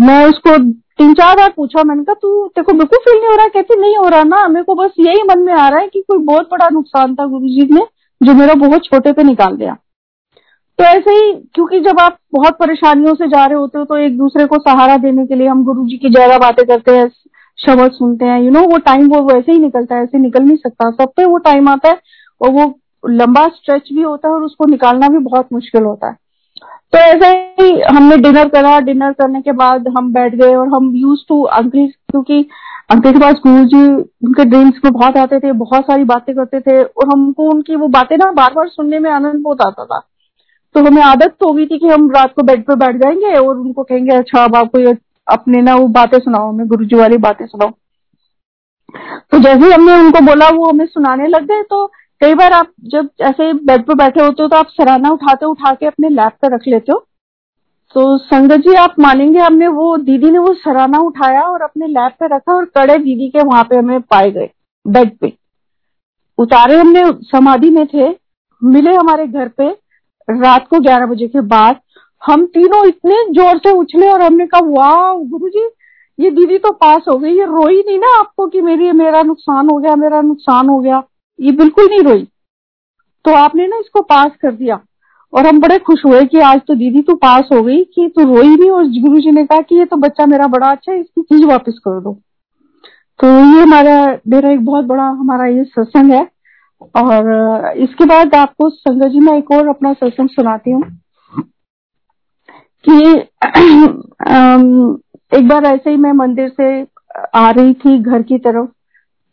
मैं 0.01 0.25
उसको 0.27 0.57
तीन 0.99 1.12
चार 1.14 1.37
बार 1.37 1.53
पूछा, 1.57 1.83
मैंने 1.85 2.05
कहा, 2.05 2.14
तू 2.14 2.49
को 2.59 2.72
बिल्कुल 2.72 2.99
फील 2.99 3.14
नहीं 3.14 3.29
हो 3.29 3.37
रहा? 3.37 3.49
कहती, 3.49 3.81
नहीं 3.81 3.96
हो 3.96 4.09
रहा 4.09 4.22
ना, 4.25 4.46
मेरे 4.49 4.64
को 4.64 4.75
बस 4.75 4.92
यही 4.99 5.22
मन 5.29 5.38
में 5.38 5.53
आ 5.55 5.68
रहा 5.68 5.81
है 5.81 5.88
कि 5.88 6.01
कोई 6.03 6.18
बहुत 6.25 6.49
बड़ा 6.51 6.68
नुकसान 6.72 7.14
था 7.14 7.27
गुरु 7.27 7.49
जी 7.49 7.68
ने, 7.72 7.87
जो 8.20 8.35
मेरा 8.35 8.55
बहुत 8.57 8.85
छोटे 8.85 9.12
पे 9.12 9.22
निकाल 9.25 9.57
दिया। 9.57 9.77
तो 10.79 10.85
ऐसे 10.85 11.11
ही, 11.12 11.33
क्योंकि 11.55 11.81
जब 11.81 12.01
आप 12.01 12.18
बहुत 12.35 12.59
परेशानियों 12.59 13.14
से 13.14 13.27
जा 13.29 13.44
रहे 13.44 13.59
होते 13.59 13.79
हो 13.79 13.85
तो 13.85 13.96
एक 13.99 14.16
दूसरे 14.18 14.46
को 14.46 14.59
सहारा 14.61 14.96
देने 14.99 15.27
के 15.27 15.35
लिए 15.35 15.46
हम 15.49 15.64
गुरु 15.64 15.87
जी 15.87 15.96
की 15.96 16.11
ज़्यादा 16.11 16.38
बातें 16.38 16.64
करते 16.66 16.96
हैं, 16.96 17.09
शब्द 17.59 17.92
सुनते 17.92 18.25
हैं 18.25 18.40
यू 18.42 18.51
नो 18.51 18.62
वो 18.62 18.79
टाइम 18.87 19.07
वो 19.09 19.22
वैसे 19.25 19.53
ही 19.53 19.59
निकलता 19.59 19.96
है, 19.96 20.03
ऐसे 20.03 20.18
निकल 20.18 20.42
नहीं 20.42 20.57
सकता। 20.59 20.90
सब 20.92 21.12
पे 21.16 21.25
वो 21.25 21.38
टाइम 21.40 21.68
आता 21.68 21.88
है, 21.88 21.99
और 22.40 22.51
वो 22.51 22.75
लंबा 23.05 23.46
स्ट्रेच 23.49 23.92
भी 23.92 24.03
होता 24.03 24.29
है 24.29 24.35
और 24.35 24.42
उसको 24.42 24.66
निकालना 24.66 25.09
भी 25.09 25.18
बहुत 25.20 25.53
मुश्किल 25.53 25.83
होता 25.83 26.09
है। 26.09 26.16
तो 26.92 26.99
ऐसे 26.99 27.29
ही 27.61 27.81
हमने 27.94 28.16
डिनर 28.16 28.49
करा 28.49 28.79
डिनर 28.81 29.12
करने 29.12 29.40
के 29.42 29.53
बाद 29.53 29.88
हम 29.88 30.12
बैठ 30.12 30.35
गए 30.35 30.55
और 30.55 30.68
हम 30.68 30.92
यूज़ 30.96 31.20
टू 31.29 31.42
अंकल 31.42 31.87
क्योंकि 32.11 32.40
अंकल 32.90 33.12
के 33.12 33.18
पास 33.18 33.40
गुरु 33.46 33.64
जी, 33.64 33.87
उनके 34.25 34.44
ड्रीम्स 34.44 34.81
में 34.85 34.92
बहुत 34.92 35.16
आते 35.16 35.38
थे, 35.40 35.53
बहुत 35.53 35.85
सारी 35.85 36.05
बातें 36.05 36.35
करते 36.35 36.61
थे 36.61 36.83
और 36.83 37.09
हमको 37.09 37.49
उनकी 37.51 37.77
वो 37.77 37.88
बातें 37.88 38.16
ना 38.16 38.31
बार 38.33 38.53
बार 38.55 38.68
सुनने 38.68 38.99
में 38.99 39.11
आनंद 39.11 39.42
बहुत 39.42 39.62
आता 39.62 39.85
था। 39.85 39.99
तो 40.75 40.85
हमें 40.85 41.03
आदत 41.03 41.37
तो 41.40 41.49
होगी 41.49 41.66
थी 41.66 41.79
कि 41.79 41.88
हम 41.88 42.11
रात 42.11 42.33
को 42.37 42.42
बेड 42.42 42.64
पर 42.66 42.75
बैठ 42.75 42.96
जाएँगे 42.96 43.35
और 43.38 43.57
उनको 43.57 43.83
कहेंगे 43.83 44.14
अच्छा 44.14 44.44
अब 44.44 44.57
आपको 44.57 44.94
अपने 45.27 45.62
ना 45.62 45.75
वो 45.75 45.87
बातें 45.88 46.18
सुनाओ, 46.18 46.49
हमें 46.49 46.66
गुरु 46.68 46.85
जी 46.85 46.96
वाली 46.96 47.16
बातें 47.18 47.46
सुनाओ। 47.46 47.70
तो 49.33 49.38
जैसे 49.38 49.72
हमने 49.75 49.94
उनको 49.94 50.20
बोला, 50.20 50.49
वो 50.49 50.68
हमें 50.70 50.87
सुनाने 50.87 51.27
लग 51.27 51.46
गए 51.46 51.62
तो 51.62 51.87
कई 52.20 52.35
बार 52.35 52.52
आप 52.52 52.72
जब 52.85 53.09
ऐसे 53.22 53.52
बेड 53.55 53.83
पे 53.87 53.94
बैठे 53.94 54.22
होते 54.22 54.42
हो 54.42 54.48
तो 54.48 54.57
आप 54.57 54.68
सराहना 54.70 55.11
उठाते 55.11 55.46
उठा 55.46 55.72
के 55.74 55.87
अपने 55.87 56.09
लैप 56.11 56.33
पे 56.42 56.48
रख 56.55 56.66
लेते 56.68 56.92
हो। 56.92 56.98
तो 57.96 58.16
संगत 58.18 58.61
जी, 58.61 58.74
आप 58.74 58.94
मानेंगे 59.00 59.38
हमने 59.38 59.68
वो, 59.68 59.96
दीदी 59.96 60.31
ने 60.31 60.38
वो 60.38 60.52
सराहना 60.55 60.98
उठाया 60.98 61.42
और 61.42 61.62
अपने 61.62 61.87
लैप 61.87 62.16
पे 62.20 62.26
रखा 62.26 62.55
और 62.55 62.64
कड़े 62.76 62.96
दीदी 62.98 63.29
के 63.29 63.42
वहाँ 63.42 63.64
पे 63.64 63.76
हमें 63.76 64.00
पाए 64.02 64.31
गए 64.31 64.50
बेड 64.87 65.16
पे। 65.18 65.33
उतारे 66.38 66.76
हमने, 66.76 67.05
समाधि 67.24 67.70
में 67.70 67.87
थे, 67.87 68.09
मिले 68.62 68.94
हमारे 68.94 69.26
घर 69.26 69.48
पे 69.48 69.68
रात 70.29 70.66
को 70.68 70.81
ग्यारह 70.81 71.07
बजे 71.07 71.26
के 71.29 71.40
बाद। 71.46 71.81
हम 72.22 72.44
तीनों 72.46 72.87
इतने 72.88 73.24
ज़ोर 73.33 73.59
से 73.59 73.70
उछले 73.70 74.09
और 74.09 74.22
हमने 74.22 74.46
कहा, 74.46 74.61
वाह, 74.66 75.14
गुरु 75.24 75.48
जी, 75.48 75.68
ये 76.18 76.31
दीदी 76.31 76.59
तो 76.59 76.72
पास 76.74 77.05
हो 77.09 77.16
गई, 77.18 77.31
ये 77.31 77.44
रोई 77.46 77.83
नहीं 77.87 77.98
ना 77.98 78.18
आपको 78.18 78.46
कि 78.46 78.61
मेरी, 78.61 78.90
मेरा 78.92 79.22
नुकसान 79.22 79.70
हो 79.70 79.79
गया, 79.79 79.94
मेरा 79.96 80.20
नुकसान 80.22 80.68
हो 80.68 80.79
गया। 80.81 81.02
ये 81.38 81.53
बिल्कुल 81.53 81.88
नहीं 81.88 82.03
रोई। 82.03 82.25
तो 83.25 83.35
आपने 83.35 83.66
ना 83.66 83.77
इसको 83.77 84.03
पास 84.03 84.31
कर 84.42 84.53
दिया। 84.53 84.81
और 85.33 85.46
हम 85.46 85.59
बड़े 85.61 85.79
खुश 85.79 86.05
हुए 86.07 86.25
कि 86.25 86.40
आज 86.40 86.61
तो 86.68 86.75
दीदी 86.75 87.01
तू 87.03 87.14
पास 87.14 87.49
हो 87.53 87.62
गई, 87.62 87.83
कि 87.85 88.09
तू 88.09 88.25
रोई 88.25 88.49
नहीं 88.49 88.70
और 88.70 88.85
गुरु 89.01 89.20
जी 89.20 89.31
ने 89.31 89.44
कहा 89.46 89.61
कि 89.61 89.79
ये 89.79 89.85
तो 89.85 89.96
बच्चा 89.96 90.27
मेरा 90.27 90.46
बड़ा 90.46 90.70
अच्छा 90.70 90.92
है, 90.92 91.01
इसकी 91.01 91.22
चीज़ 91.22 91.44
वापस 91.46 91.79
कर 91.79 92.01
दो। 92.01 92.12
तो 93.20 93.27
ये 93.27 93.62
हमारा, 93.62 94.18
मेरा 94.29 94.51
एक 94.51 94.64
बहुत 94.64 94.85
बड़ा 94.85 95.03
हमारा 95.03 95.46
ये 95.46 95.64
सत्संग 95.64 96.12
है। 96.12 96.27
और 96.96 97.72
इसके 97.79 98.05
बाद 98.05 98.35
आपको 98.35 98.68
संगत 98.70 99.07
जी, 99.07 99.20
मैं 99.20 99.37
एक 99.38 99.51
और 99.51 99.68
अपना 99.68 99.92
सत्संग 99.92 100.29
सुनाती 100.29 100.70
हूँ। 100.70 100.83
कि 102.85 102.96
एक 105.33 105.49
बार 105.49 105.64
ऐसे 105.64 105.90
ही 105.90 105.96
मैं 105.96 106.12
मंदिर 106.12 106.49
से 106.61 106.66
आ 107.35 107.51
रही 107.51 107.72
थी 107.75 107.99
घर 108.01 108.22
की 108.22 108.38
तरफ़। 108.38 108.68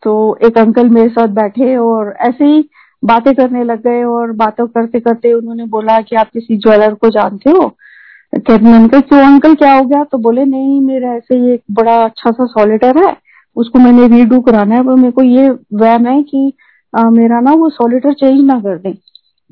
तो 0.04 0.38
एक 0.42 0.58
अंकल 0.58 0.88
मेरे 0.88 1.08
साथ 1.08 1.28
बैठे 1.34 1.76
और 1.76 2.14
ऐसे 2.20 2.44
ही 2.44 2.68
बातें 3.02 3.34
करने 3.34 3.64
लग 3.64 3.82
गए 3.82 4.02
और 4.04 4.32
बातों 4.32 4.66
करते 4.66 5.00
करते 5.00 5.32
उन्होंने 5.32 5.64
बोला 5.66 6.00
कि 6.00 6.16
आप 6.16 6.30
किसी 6.30 6.56
ज्वेलर 6.56 6.94
को 6.94 7.08
जानते 7.10 7.50
हो? 7.50 7.68
कहते 8.32 8.64
मैंने 8.64 8.88
कहा 8.88 9.00
क्यों 9.00 9.20
अंकल 9.20 9.54
क्या 9.54 9.72
हो 9.74 9.84
गया? 9.84 10.02
तो 10.04 10.18
बोले 10.18 10.44
नहीं 10.44 10.80
मेरा 10.80 11.12
ऐसे 11.14 11.36
ही 11.36 11.52
एक 11.54 11.62
बड़ा 11.70 11.96
अच्छा 12.04 12.30
सा 12.30 12.46
सॉलिटर 12.46 12.98
है 12.98 13.16
उसको 13.56 13.78
मैंने 13.78 14.06
रीडू 14.08 14.40
कराना 14.40 14.74
है 14.74 14.84
पर 14.84 14.94
मेरे 14.94 15.10
को 15.10 15.22
ये 15.22 15.48
वहम 15.50 16.06
है 16.06 16.22
कि 16.22 16.52
आ, 16.92 17.10
मेरा 17.10 17.40
ना 17.40 17.52
वो 17.52 17.68
सॉलिटर 17.70 18.12
चेंज 18.12 18.44
ना 18.46 18.58
कर 18.60 18.78
दे। 18.78 18.92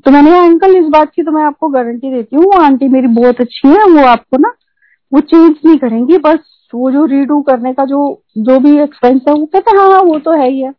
तो 0.05 0.11
मैंने 0.11 0.31
कहा 0.31 0.43
अंकल 0.43 0.75
इस 0.77 0.85
बात 0.85 1.11
की 1.15 1.23
तो 1.23 1.31
मैं 1.31 1.43
आपको 1.43 1.67
गारंटी 1.69 2.11
देती 2.11 2.35
हूँ 2.35 2.45
वो 2.45 2.59
आंटी 2.61 2.87
मेरी 2.87 3.07
बहुत 3.15 3.41
अच्छी 3.41 3.67
है 3.67 3.83
वो 3.91 4.05
आपको 4.07 4.37
ना 4.37 4.53
वो 5.11 5.19
चेंज 5.19 5.55
नहीं 5.65 5.77
करेंगी 5.77 6.17
बस 6.17 6.39
वो 6.73 6.91
जो 6.91 7.05
रीडू 7.05 7.41
करने 7.41 7.73
का 7.73 7.85
जो 7.85 7.99
जो 8.39 8.59
भी 8.59 8.77
एक्सपेंस 8.81 9.21
है, 9.27 9.33
वो 9.33 9.45
कहते 9.45 9.77
हाँ 9.77 9.89
हाँ 9.91 10.01
वो 10.01 10.17
तो 10.19 10.31
है 10.31 10.49
ही 10.49 10.61
है। 10.61 10.71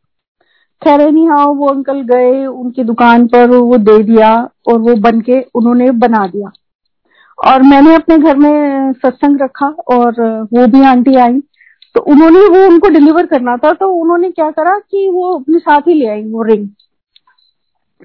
खैर 0.83 1.01
नहीं 1.03 1.29
हाँ 1.29 1.47
वो 1.47 1.69
अंकल 1.69 2.01
गए, 2.05 2.45
उनकी 2.47 2.85
दुकान 2.85 3.27
पर 3.27 3.51
वो 3.51 3.79
दे 3.79 4.03
दिया 4.05 4.35
और 4.69 4.79
वो 4.81 4.95
बन 5.01 5.21
के 5.21 5.41
उन्होंने 5.55 5.91
बना 6.03 6.27
दिया। 6.27 6.51
और 7.39 7.63
मैंने 7.63 7.95
अपने 7.95 8.19
घर 8.19 8.37
में 8.37 8.93
सत्संग 8.95 9.41
रखा 9.43 9.67
और 9.93 10.21
वो 10.53 10.67
भी 10.67 10.83
आंटी 10.87 11.15
आई। 11.17 11.41
तो 11.95 12.01
उन्होंने 12.03 12.41
वो 12.49 12.67
उनको 12.67 12.89
डिलीवर 12.89 13.27
करना 13.27 13.57
था 13.57 13.73
तो 13.73 13.89
उन्होंने 13.95 14.31
क्या 14.31 14.51
करा 14.51 14.79
कि 14.81 15.09
वो 15.09 15.35
अपने 15.35 15.59
साथ 15.59 15.89
ही 15.89 15.95
ले 15.95 16.07
आई 16.09 16.23
वो 16.31 16.43
रिंग 16.43 16.69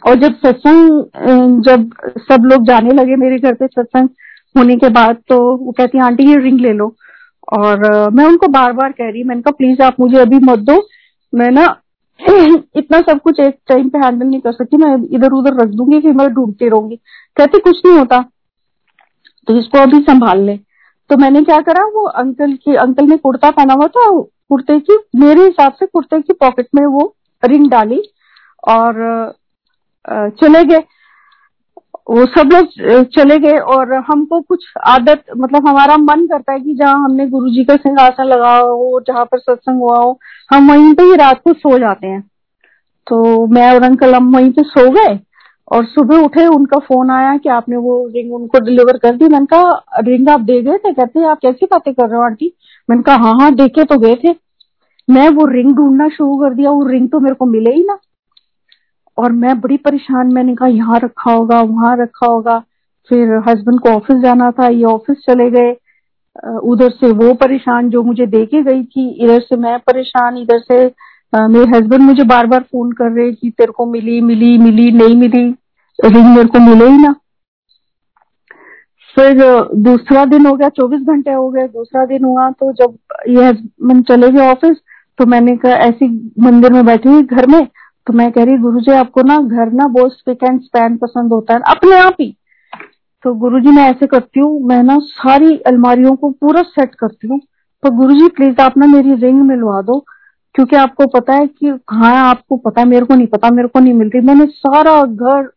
और 0.02 0.16
जब 0.16 0.36
सत्संग, 0.36 1.62
जब 1.64 1.90
सब 2.22 2.46
लोग 2.46 2.66
जाने 2.66 2.92
लगे 2.94 3.16
मेरे 3.16 3.38
घर 3.40 3.54
पे 3.54 3.68
सत्संग 3.68 4.10
होने 4.56 4.76
के 4.76 4.90
बाद 4.90 5.18
तो 5.30 5.40
वो 5.56 5.72
कहती 5.72 6.00
आंटी, 6.00 6.30
ये 6.30 6.38
रिंग 6.38 6.60
ले 6.60 6.74
लो। 6.74 6.88
और 7.52 8.10
मैं 8.12 8.26
उनको 8.26 8.48
बार 8.48 8.74
बार 8.74 8.92
कह 8.92 9.10
रही 9.10 9.24
मैंने 9.24 9.42
कहा, 9.42 9.52
प्लीज़ 9.52 9.82
आप 9.82 10.00
मुझे 10.00 10.18
अभी 10.18 10.40
मत 10.44 10.60
दो, 10.62 10.82
मैं 11.34 11.52
ना 11.52 11.66
इतना 12.78 13.00
सब 13.02 13.20
कुछ 13.22 13.40
एक 13.40 13.56
टाइम 13.68 13.90
पे 13.90 14.00
हैंडल 14.00 14.26
नहीं 14.26 14.40
कर 14.42 14.52
सकती, 14.52 14.78
मैं 14.78 14.96
इधर 15.16 15.32
उधर 15.34 15.54
रख 15.62 15.70
दूँगी 15.72 16.00
फिर 16.00 16.14
मैं 16.14 16.28
ढूंढती 16.34 16.70
रहूँगी। 16.70 16.96
कहती, 17.38 17.60
कुछ 17.60 17.82
नहीं 17.86 17.98
होता 17.98 18.22
तो 19.48 19.58
इसको 19.60 19.78
अभी 19.78 20.00
संभाल 20.04 20.42
ले। 20.42 20.56
तो 21.10 21.18
मैंने 21.18 21.42
क्या 21.44 21.60
करा, 21.62 21.86
वो 21.86 22.04
अंकल 22.06 22.54
की, 22.56 22.76
अंकल 22.76 23.06
ने 23.06 23.18
कुर्ता 23.18 23.52
पहना 23.52 23.74
हुआ 23.74 23.88
था, 23.88 24.10
कुर्ते 24.50 24.80
की, 24.80 24.98
मेरे 25.20 25.46
हिसाब 25.46 25.74
से 25.74 25.86
कुर्ते 25.86 26.22
की 26.22 26.34
पॉकेट 26.34 26.68
में 26.76 26.86
वो 26.86 27.14
रिंग 27.44 27.70
डाली 27.72 28.02
और 28.68 29.34
चले 30.42 30.64
गए। 30.66 30.84
वो 32.10 32.26
सब 32.26 32.50
लोग 32.54 33.04
चले 33.16 33.38
गए 33.40 33.58
और 33.74 33.94
हमको 34.08 34.40
कुछ 34.42 34.66
आदत 34.88 35.24
मतलब 35.38 35.68
हमारा 35.68 35.98
मन 35.98 36.26
करता 36.28 36.54
है 36.54 36.60
कि 36.60 36.74
जहाँ 36.74 36.94
हमने 36.94 37.28
गुरु 37.28 37.50
जी 37.50 37.64
का 37.64 37.76
सिंहासन 37.76 38.24
लगा 38.24 38.58
हो, 38.58 39.02
जहाँ 39.08 39.26
पर 39.26 39.40
सत्संग 39.40 39.80
हुआ 39.80 39.98
हो, 39.98 40.20
हम 40.54 40.72
वहीं 40.72 40.94
पे 40.94 41.04
ही 41.04 41.16
रात 41.16 41.42
को 41.44 41.54
सो 41.54 41.78
जाते 41.80 42.08
हैं। 42.08 42.22
तो 43.08 43.48
मैं 43.48 43.74
और 43.76 43.84
अंकल 43.84 44.16
हम 44.16 44.36
वहीं 44.36 44.52
पे 44.52 44.64
सो 44.64 44.90
गए 44.92 45.20
और 45.72 45.86
सुबह 45.86 46.18
उठे 46.18 46.46
उनका 46.48 46.80
फ़ोन 46.80 47.12
आया 47.12 47.38
कि 47.38 47.50
आपने 47.50 47.78
वो 47.78 48.08
रिंग 48.08 48.34
उनको 48.34 48.60
डिलीवर 48.60 48.98
कर 48.98 49.16
दी। 49.16 49.28
मैंने 49.28 49.46
कहा, 49.46 49.84
रिंग 50.00 50.30
आप 50.30 50.40
दे 50.40 50.62
गए 50.62 50.78
थे? 50.78 50.94
कहते, 50.94 51.26
आप 51.26 51.40
कैसी 51.42 51.66
बातें 51.66 51.94
कर 51.94 52.08
रहे 52.08 52.18
हो 52.18 52.24
आंटी? 52.24 52.54
मैंने 52.90 53.04
कहा 53.04 53.16
हाँ 53.16 53.34
हाँ 53.42 53.54
देखे 53.56 53.84
तो 53.84 53.98
गए 53.98 54.16
थे। 54.16 54.36
मैं 55.10 55.30
वो 55.30 55.46
रिंग 55.46 55.76
ढूंढना 55.76 56.10
शुरू 56.10 56.38
कर 56.38 56.54
दिया। 56.54 56.72
वो 56.72 56.86
रिंग 56.88 57.10
तो 57.10 57.20
मेरे 57.20 57.36
को 57.36 57.46
मिले 57.46 57.72
ही 57.72 57.84
ना। 57.84 57.98
और 59.20 59.32
मैं 59.34 59.60
बड़ी 59.62 59.78
परेशान, 59.80 60.34
मैंने 60.34 60.56
कहा, 60.56 60.68
यहाँ 60.70 61.00
रखा 61.00 61.32
होगा, 61.32 61.62
वहाँ 61.62 61.96
रखा 61.98 62.26
होगा। 62.26 62.58
फिर 63.12 63.34
हस्बैंड 63.48 63.80
को 63.80 63.90
ऑफ़िस 63.90 64.18
जाना 64.22 64.50
था, 64.52 64.68
ये 64.68 64.84
ऑफ़िस 64.86 65.18
चले 65.26 65.50
गए। 65.52 65.76
उधर 66.64 66.90
से 66.92 67.12
वो 67.14 67.34
परेशान 67.36 67.90
जो 67.90 68.04
मुझे 68.04 68.26
दे 68.28 68.46
के 68.46 68.62
गई 68.64 68.84
थी, 68.84 69.08
इधर 69.24 69.40
से 69.42 69.56
मैं 69.58 69.78
परेशान, 69.82 70.38
इधर 70.38 70.60
से 70.62 70.86
मेरे 71.34 71.66
हस्बैंड 71.72 72.02
मुझे 72.02 72.24
बार 72.26 72.48
बार 72.48 72.62
फ़ोन 72.62 72.92
कर 72.92 73.12
रहे 73.12 73.32
कि 73.32 73.50
तेरे 73.50 73.72
को 73.72 73.86
मिली 73.86 74.20
मिली 74.22 74.58
मिली, 74.58 74.92
नहीं 74.92 75.16
मिली। 75.18 75.44
रिंग 76.00 76.26
मेरे 76.28 76.48
को 76.48 76.60
मिले 76.62 76.88
ही 76.88 76.98
ना। 76.98 77.14
फिर 79.16 79.42
दूसरा 79.78 80.24
दिन 80.26 80.46
हो 80.46 80.56
गया, 80.56 80.70
चौबीस 80.70 81.02
घंटे 81.02 81.32
हो 81.32 81.50
गए, 81.50 81.68
दूसरा 81.68 82.06
दिन 82.06 82.24
हुआ 82.24 82.50
तो 82.52 82.72
जब 82.74 82.98
ये 83.30 83.46
हस्बैंड 83.46 84.04
चले 84.08 84.30
गए 84.32 84.48
ऑफ़िस 84.48 84.78
तो 85.20 85.26
मैंने 85.26 85.56
कहा, 85.58 85.74
ऐसी 85.74 86.08
मंदिर 86.40 86.74
में 86.74 86.86
बैठी 86.86 87.10
हुई, 87.10 87.24
घर 87.24 87.48
में 87.48 87.68
तो 88.10 88.14
मैं 88.14 88.32
कह 88.32 88.44
रही 88.44 88.58
गुरु 88.58 88.80
जी 88.80 88.92
आपको 88.92 89.22
ना 89.22 89.38
घर 89.38 89.72
ना 89.72 89.88
बहुत 89.88 90.14
स्पिक 90.14 90.44
एंड 90.44 90.62
स्पैन 90.62 90.98
पसंद 90.98 91.34
होता 91.34 91.54
है, 91.54 91.60
अपने 91.68 91.96
आप 91.96 92.16
ही। 92.22 92.38
तो 93.24 93.34
गुरु 93.34 93.60
जी 93.60 93.70
मैं 93.70 93.84
ऐसे 93.84 94.08
करती 94.08 94.40
हूँ, 94.40 94.68
मैं 94.68 94.84
ना 94.84 95.00
सारी 95.00 95.58
अलमारियों 95.58 96.16
को 96.16 96.30
पूरा 96.30 96.62
सेट 96.62 96.96
करती 96.96 97.28
हूँ। 97.28 97.40
तो 97.84 97.92
गुरु 97.92 98.14
जी 98.14 98.28
प्लीज़ 98.28 98.62
आप 98.62 98.78
ना 98.78 98.86
मेरी 98.86 99.14
रिंग 99.14 99.42
मिलवा 99.42 99.82
दो, 99.82 100.06
क्योंकि 100.56 100.76
आपको 100.76 101.08
पता 101.08 101.34
है 101.34 101.48
कि 101.48 101.68
हाँ 101.90 102.30
आपको 102.30 102.58
पता 102.58 102.86
मेरे 102.86 103.06
को 103.06 103.16
नहीं 103.16 103.28
पता, 103.28 103.50
मेरे 103.50 103.68
को 103.68 103.80
नहीं 103.80 103.94
मिलती। 103.94 104.22
मैंने 104.22 104.46
सारा 104.46 105.04
घर, 105.04 105.48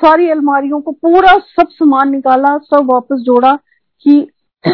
सारी 0.00 0.30
अलमारियों 0.30 0.80
को 0.80 0.92
पूरा 0.92 1.38
सब 1.38 1.68
सामान 1.70 2.10
निकाला, 2.10 2.58
सब 2.58 2.88
वापस 2.92 3.16
जोड़ा, 3.16 3.58
कि 4.00 4.30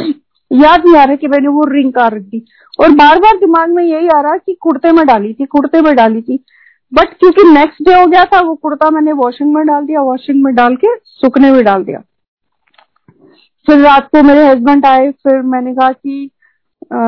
याद 0.52 0.82
नहीं 0.86 0.96
आ 0.96 1.04
रहा 1.04 1.14
कि 1.14 1.28
मैंने 1.28 1.48
वो 1.48 1.64
रिंग 1.64 1.92
कार 1.92 2.14
रख। 2.14 2.22
दी 2.22 2.44
और 2.80 2.90
बार 2.90 3.18
बार 3.18 3.36
दिमाग 3.36 3.70
में 3.70 3.84
यही 3.84 4.08
आ 4.08 4.20
रहा 4.20 4.36
कि 4.36 4.56
कुर्ते 4.60 4.92
में 4.92 5.06
डाली 5.06 5.34
थी, 5.34 5.44
कुर्ते 5.44 5.80
में 5.80 5.96
डाली 5.96 6.22
थी। 6.22 6.44
बट 6.92 7.14
क्योंकि 7.14 7.42
नेक्स्ट 7.50 7.82
डे 7.82 7.94
हो 7.94 8.06
गया 8.06 8.24
था 8.24 8.40
वो 8.40 8.54
कुर्ता 8.54 8.90
मैंने 8.90 9.12
वॉशिंग 9.12 9.54
में 9.54 9.66
डाल 9.66 9.86
दिया 9.86 10.02
वॉशिंग 10.02 10.42
में 10.44 10.54
डाल 10.54 10.76
के 10.76 10.94
सूखने 10.96 11.50
में 11.52 11.64
डाल 11.64 11.84
दिया। 11.84 11.98
फिर 13.66 13.78
रात 13.78 14.08
को 14.08 14.22
मेरे 14.22 14.46
हस्बैंड 14.46 14.86
आए 14.86 15.10
फिर 15.12 15.40
मैंने 15.44 15.74
कहा 15.74 15.90
कि 15.92 16.30
आ, 16.92 16.98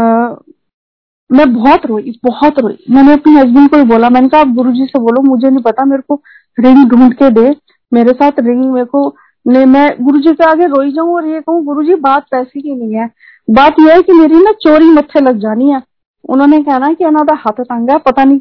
मैं 1.30 1.52
बहुत 1.54 1.86
रोई 1.86 2.18
बहुत 2.24 2.58
रोई। 2.58 2.76
मैंने 2.90 3.12
अपने 3.12 3.32
हस्बैंड 3.32 3.70
को 3.70 3.76
ही 3.76 3.84
बोला 3.84 4.08
मैंने 4.10 4.28
कहा 4.28 4.40
आप 4.40 4.48
गुरु 4.54 4.72
जी 4.72 4.86
से 4.86 4.98
बोलो 4.98 5.22
मुझे 5.22 5.50
नहीं 5.50 5.62
पता 5.62 5.84
मेरे 5.84 6.02
को 6.08 6.20
रिंग 6.58 6.88
ढूंढ 6.90 7.12
के 7.14 7.30
दे 7.30 7.54
मेरे 7.92 8.12
साथ 8.12 8.40
रिंग 8.40 8.64
मेरे 8.72 8.84
को 8.84 9.06
नहीं 9.46 9.66
मैं 9.66 9.88
गुरु 10.00 10.18
जी 10.20 10.32
के 10.32 10.44
आगे 10.44 10.66
रोई 10.66 10.92
जाऊँ 10.92 11.14
और 11.14 11.26
ये 11.26 11.40
कहूँ 11.40 11.64
गुरु 11.64 11.82
जी 11.84 11.94
बात 12.00 12.26
पैसे 12.30 12.60
की 12.60 12.74
नहीं 12.74 12.94
है। 12.94 13.08
बात 13.48 13.76
यह 13.80 13.94
है 13.94 14.02
कि 14.02 14.12
मेरी 14.12 14.34
ना 14.34 14.52
चोरी 14.62 14.90
मत्थे 14.90 15.20
लग 15.20 15.38
जानी 15.38 15.70
है। 15.70 15.80
उन्होंने 16.28 16.62
कहना 16.62 16.92
कि 16.92 17.04
अनादा 17.04 17.34
हाथ 17.36 17.60
है 17.60 17.98
पता 17.98 18.24
नहीं 18.24 18.40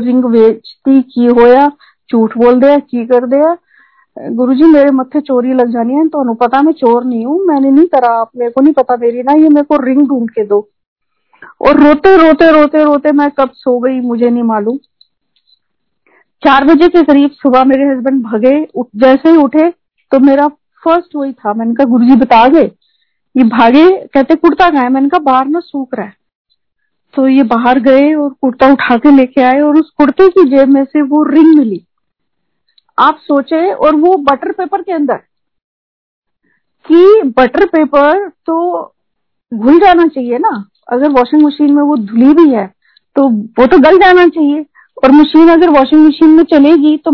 ਰਿੰਗ 0.00 0.24
ਵੇਚਤੀ 0.24 1.02
ਕੀ 1.04 1.28
ਹੋਇਆ 1.30 1.68
ਝੂਠ 2.10 2.36
ਬੋਲਦੇ 2.38 2.72
ਆ 2.72 2.78
ਕੀ 2.80 3.06
ਕਰਦੇ 3.06 3.40
ਆ 3.42 3.56
गुरु 4.16 4.54
जी 4.54 4.66
मेरे 4.66 4.90
मत्थे 4.92 5.20
चोरी 5.22 5.54
लग 5.54 5.72
जानी 5.72 5.94
है 5.94 6.02
तो 6.08 6.34
पता 6.36 6.60
मैं 6.62 6.72
चोर 6.74 7.04
नहीं 7.04 7.24
हूँ 7.26 7.34
मैंने 7.46 7.70
नहीं 7.70 7.86
करा 7.88 8.12
मेरे 8.36 8.50
को 8.50 8.60
नहीं 8.60 8.72
पता 8.74 8.94
मेरी 8.96 9.22
ना 9.22 9.32
ये 9.34 9.48
मेरे 9.50 9.64
को 9.64 9.76
रिंग 9.82 10.06
ढूंढ 10.08 10.30
के 10.30 10.44
दो 10.46 10.60
और 11.60 11.80
रोते 11.80 12.12
रोते 12.16 12.50
रोते 12.52 12.84
रोते 12.84 13.12
मैं 13.14 13.28
कब 13.32 13.50
सो 13.56 13.78
गई 13.80 14.00
मुझे 14.02 14.30
नहीं 14.30 14.42
मालूम 14.44 14.78
चार 16.42 16.64
बजे 16.64 16.88
के 16.88 17.02
करीब 17.04 17.30
सुबह 17.34 17.64
मेरे 17.66 17.90
हस्बैंड 17.90 18.22
भगे 18.24 18.54
जैसे 18.98 19.30
ही 19.30 19.36
उठे 19.38 19.68
तो 20.12 20.20
मेरा 20.22 20.48
फर्स्ट 20.82 21.16
वही 21.16 21.32
था 21.34 21.54
मैंने 21.54 21.74
कहा 21.74 21.86
गुरु 21.88 22.04
जी 22.06 22.16
बता 22.16 22.46
गए 22.48 22.70
ये 23.34 23.44
भागे 23.50 23.86
कहते 24.08 24.34
कुर्ता 24.36 24.70
कहा 24.70 24.82
है 24.82 24.88
मैंने 24.90 25.08
कहा 25.08 25.24
बाहर 25.24 25.46
ना 25.48 25.60
सूख 25.62 25.94
रहा 25.94 26.06
है 26.06 26.14
तो 27.13 27.27
ये 27.27 27.43
बाहर 27.45 27.79
गए 27.81 28.13
और 28.13 28.29
कुर्ता 28.41 28.71
उठा 28.73 28.97
के 28.97 29.11
लेके 29.11 29.41
आए 29.43 29.59
और 29.61 29.77
उस 29.77 29.89
कुर्ते 29.97 30.27
की 30.29 30.43
जेब 30.49 30.69
में 30.69 30.83
से 30.85 31.01
वो 31.03 31.23
रिंग 31.25 31.57
मिली। 31.57 31.83
आप 32.97 33.17
सोचे 33.21 33.71
और 33.73 33.95
वो 33.95 34.15
बटर 34.23 34.51
पेपर 34.51 34.81
के 34.81 34.91
अंदर 34.91 35.17
कि 36.85 37.21
बटर 37.37 37.65
पेपर 37.67 38.27
तो 38.27 38.81
घुल 39.51 39.79
जाना 39.79 40.07
चाहिए 40.07 40.37
ना। 40.39 40.51
अगर 40.89 41.09
वॉशिंग 41.11 41.41
मशीन 41.43 41.73
में 41.75 41.81
वो 41.83 41.95
धुली 41.97 42.33
भी 42.33 42.49
है 42.51 42.65
तो 43.15 43.27
वो 43.29 43.65
तो 43.67 43.77
गल 43.79 43.97
जाना 43.99 44.27
चाहिए। 44.27 44.65
और 44.97 45.11
मशीन 45.11 45.49
अगर 45.49 45.69
वॉशिंग 45.69 46.05
मशीन 46.05 46.29
में 46.29 46.43
चलेगी 46.45 46.95
तो 46.99 47.11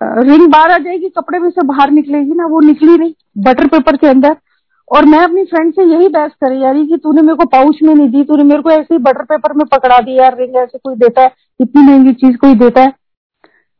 रिंग 0.00 0.46
बाहर 0.48 0.70
आ 0.70 0.78
जाएगी, 0.78 1.08
कपड़े 1.08 1.38
में 1.38 1.48
से 1.50 1.62
बाहर 1.66 1.90
निकलेगी 1.90 2.34
ना, 2.34 2.46
वो 2.46 2.60
निकली 2.60 2.96
नहीं। 2.96 3.12
बटर 3.38 3.66
पेपर 3.68 3.96
के 3.96 4.06
अंदर 4.06 4.36
और 4.88 5.04
मैं 5.04 5.18
अपनी 5.18 5.44
फ्रेंड 5.44 5.72
से 5.74 5.84
यही 5.84 6.08
बहस 6.08 6.30
करी 6.44 6.58
जा 6.60 6.70
रही 6.70 6.86
कि 6.86 6.96
तूने 6.96 7.22
मेरे 7.22 7.36
को 7.36 7.44
पाउच 7.48 7.78
में 7.82 7.94
नहीं 7.94 8.08
दी 8.08 8.22
तूने 8.24 8.44
मेरे 8.44 8.62
को 8.62 8.70
ऐसे 8.70 8.94
ही 8.94 8.98
बटर 9.02 9.24
पेपर 9.24 9.52
में 9.52 9.64
पकड़ा 9.72 9.98
दी 10.00 10.18
यार 10.18 10.36
रिंग 10.38 10.56
ऐसे 10.56 10.78
कोई 10.78 10.94
देता 10.96 11.22
है 11.22 11.32
इतनी 11.60 11.82
महँगी 11.82 12.12
चीज़ 12.14 12.36
कोई 12.36 12.54
देता 12.56 12.82
है। 12.82 12.90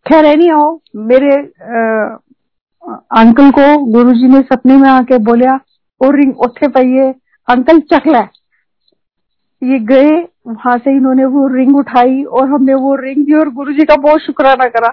खैर 0.06 0.36
नहीं 0.36 0.50
आओ 0.52 0.80
मेरे 1.04 1.34
आ, 1.34 2.16
अंकल 3.20 3.50
को 3.50 3.76
गुरुजी 3.92 4.28
ने 4.28 4.40
सपने 4.44 4.76
में 4.76 4.88
आके 4.88 5.18
बोलिया 5.24 5.58
और 6.00 6.16
रिंग 6.16 6.40
उठे 6.40 6.68
पाइये 6.68 7.08
अंकल 7.48 7.80
चकला 7.92 8.20
ये 9.62 9.78
गए 9.86 10.10
वहाँ 10.46 10.76
से 10.78 10.96
इन्होंने 10.96 11.24
वो 11.26 11.46
रिंग 11.48 11.76
उठाई 11.76 12.22
और 12.22 12.48
हमने 12.48 12.74
वो 12.74 12.94
रिंग 12.96 13.24
दी 13.26 13.34
और 13.34 13.48
गुरुजी 13.54 13.84
का 13.84 13.96
बहुत 14.02 14.20
शुक्राना 14.20 14.66
करा 14.68 14.88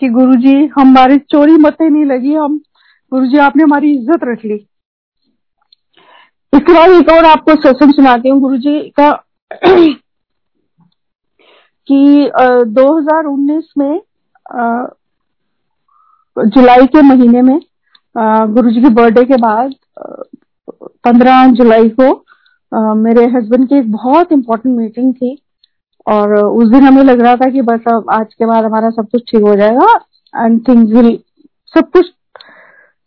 कि 0.00 0.08
गुरुजी 0.10 0.54
हमारी 0.78 1.18
चोरी 1.30 1.56
मते 1.60 1.88
नहीं 1.88 2.04
लगी 2.04 2.34
हम 2.34 2.60
गुरुजी 3.12 3.38
आपने 3.38 3.62
हमारी 3.62 3.92
इज़्ज़त 3.94 4.24
रख 4.24 4.44
ली। 4.44 4.64
इसके 6.52 6.72
बाद 6.72 6.90
एक 6.90 7.10
और 7.12 7.24
आपको 7.24 7.54
सत्संग 7.60 7.92
सुनाती 7.92 8.28
हूँ 8.28 8.40
गुरु 8.40 8.56
जी 8.56 8.80
का 9.00 9.10
कि 11.88 12.28
आ, 12.28 12.46
2019 12.78 13.62
में 13.78 14.00
आ, 14.54 14.86
जुलाई 16.36 16.86
के 16.86 17.02
महीने 17.02 17.42
में 17.42 17.58
गुरु 18.54 18.70
जी 18.70 18.80
के 18.82 18.88
बर्थडे 18.94 19.24
के 19.24 19.36
बाद 19.42 19.72
पंद्रह 21.04 21.46
जुलाई 21.52 21.88
को 22.00 22.12
आ, 22.72 22.94
मेरे 22.94 23.24
हस्बैंड 23.36 23.68
की 23.68 23.78
एक 23.78 23.90
बहुत 23.92 24.32
इम्पोर्टेंट 24.32 24.76
मीटिंग 24.76 25.14
थी। 25.14 25.36
और 26.06 26.34
उस 26.34 26.68
दिन 26.68 26.84
हमें 26.84 27.02
लग 27.04 27.20
रहा 27.20 27.34
था 27.36 27.48
कि 27.50 27.62
बस 27.62 27.80
अब 27.88 28.10
आज 28.10 28.32
के 28.34 28.46
बाद 28.46 28.64
हमारा 28.64 28.90
सब 28.90 29.08
कुछ 29.12 29.22
ठीक 29.30 29.42
हो 29.42 29.54
जाएगा 29.56 30.44
एंड 30.44 30.60
थिंग्स 30.68 30.92
विल 30.92 31.18
सब 31.74 31.90
कुछ 31.90 32.06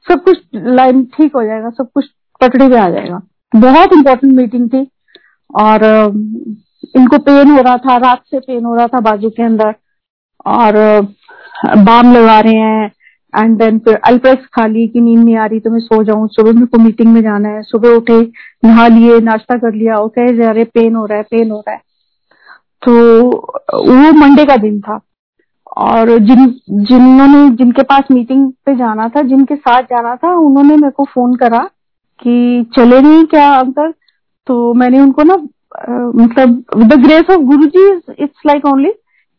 सब 0.07 0.23
कुछ 0.23 0.37
लाइन 0.55 1.03
ठीक 1.15 1.35
हो 1.35 1.43
जाएगा 1.43 1.69
सब 1.69 1.89
कुछ 1.93 2.05
पटड़ी 2.41 2.67
पे 2.67 2.77
आ 2.77 2.89
जाएगा। 2.89 3.21
बहुत 3.55 3.93
इम्पोर्टेंट 3.93 4.33
मीटिंग 4.33 4.69
थी 4.69 4.87
और 5.49 5.83
इनको 6.95 7.17
पेन 7.19 7.51
हो 7.51 7.61
रहा 7.61 7.77
था, 7.77 7.97
रात 7.97 8.21
से 8.31 8.39
पेन 8.39 8.65
हो 8.65 8.75
रहा 8.75 8.87
था 8.87 8.99
बाजू 9.01 9.29
के 9.29 9.43
अंदर 9.43 9.73
और 10.45 10.73
बाम 11.77 12.11
लगा 12.13 12.39
रहे 12.39 12.53
हैं 12.53 12.91
एंड 13.33 13.57
देन 13.59 13.79
फिर 13.79 13.95
अल्प्रेस 14.07 14.45
खा 14.53 14.65
ली 14.65 14.87
कि 14.87 15.01
नींद 15.01 15.23
नहीं 15.23 15.35
आ 15.37 15.45
रही 15.45 15.59
तो 15.59 15.69
मैं 15.69 15.79
सो 15.79 16.03
जाऊँ। 16.03 16.27
सुबह 16.27 16.51
मेरे 16.51 16.65
को 16.65 16.77
मीटिंग 16.77 17.13
में 17.13 17.21
जाना 17.21 17.49
है। 17.49 17.61
सुबह 17.61 17.95
उठे, 17.95 18.19
नहा 18.65 18.87
लिए, 18.87 19.19
नाश्ता 19.19 19.57
कर 19.57 19.73
लिया, 19.73 19.95
और 19.95 20.07
कहे 20.09 20.51
रहे 20.51 20.63
पेन 20.63 20.95
हो 20.95 21.05
रहा 21.05 21.17
है 21.17 21.23
पेन 21.23 21.51
हो 21.51 21.59
रहा 21.59 21.75
है। 21.75 21.81
तो 22.81 22.93
वो 23.85 24.11
मंडे 24.13 24.45
का 24.45 24.57
दिन 24.57 24.79
था 24.81 24.99
और 25.77 26.17
जिन, 26.19 26.45
जिन्होंने, 26.69 27.49
जिनके 27.55 27.83
पास 27.83 28.03
मीटिंग 28.11 28.51
पे 28.65 28.75
जाना 28.75 29.07
था, 29.09 29.21
जिनके 29.21 29.55
साथ 29.55 29.83
जाना 29.83 30.15
था, 30.15 30.33
उन्होंने 30.37 30.75
मेरे 30.75 30.91
को 30.91 31.03
फ़ोन 31.05 31.35
करा 31.35 31.69
कि 32.19 32.65
चले 32.75 32.99
नहीं 33.01 33.25
क्या 33.25 33.47
अंकल 33.55 33.93
तो 34.47 34.73
मैंने 34.73 34.99
उनको 34.99 35.23
ना 35.23 35.35
मतलब 35.35 36.63
the 36.87 37.01
grace 37.03 37.29
of 37.31 37.41
Guru 37.45 37.65
ji 37.67 37.87
it's 38.23 38.45
like 38.47 38.65
only 38.65 38.91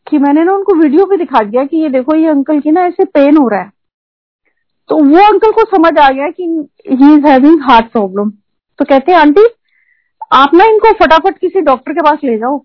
कि 0.07 0.17
मैंने 0.17 0.43
ना 0.43 0.53
उनको 0.53 0.73
वीडियो 0.73 1.05
भी 1.05 1.17
दिखा 1.17 1.43
दिया 1.43 1.63
कि 1.63 1.77
ये 1.77 1.89
देखो, 1.89 2.15
ये 2.15 2.27
अंकल 2.27 2.59
की 2.59 2.71
ना 2.71 2.85
ऐसे 2.85 3.05
पेन 3.05 3.37
हो 3.37 3.47
रहा 3.49 3.61
है। 3.61 3.71
तो 4.89 4.95
वो 5.05 5.23
अंकल 5.23 5.51
को 5.51 5.63
समझ 5.65 5.97
आ 5.97 6.09
गया 6.09 6.29
कि 6.29 6.43
he 6.91 7.13
is 7.15 7.25
having 7.27 7.61
heart 7.61 7.91
problem 7.91 8.29
तो 8.79 8.85
कहते 8.85 9.11
हैं 9.11 9.19
आंटी 9.19 9.45
आप 10.33 10.53
ना 10.53 10.65
इनको 10.65 10.91
फटाफट 10.95 11.37
किसी 11.37 11.61
डॉक्टर 11.61 11.93
के 11.93 12.01
पास 12.01 12.19
ले 12.23 12.37
जाओ। 12.37 12.57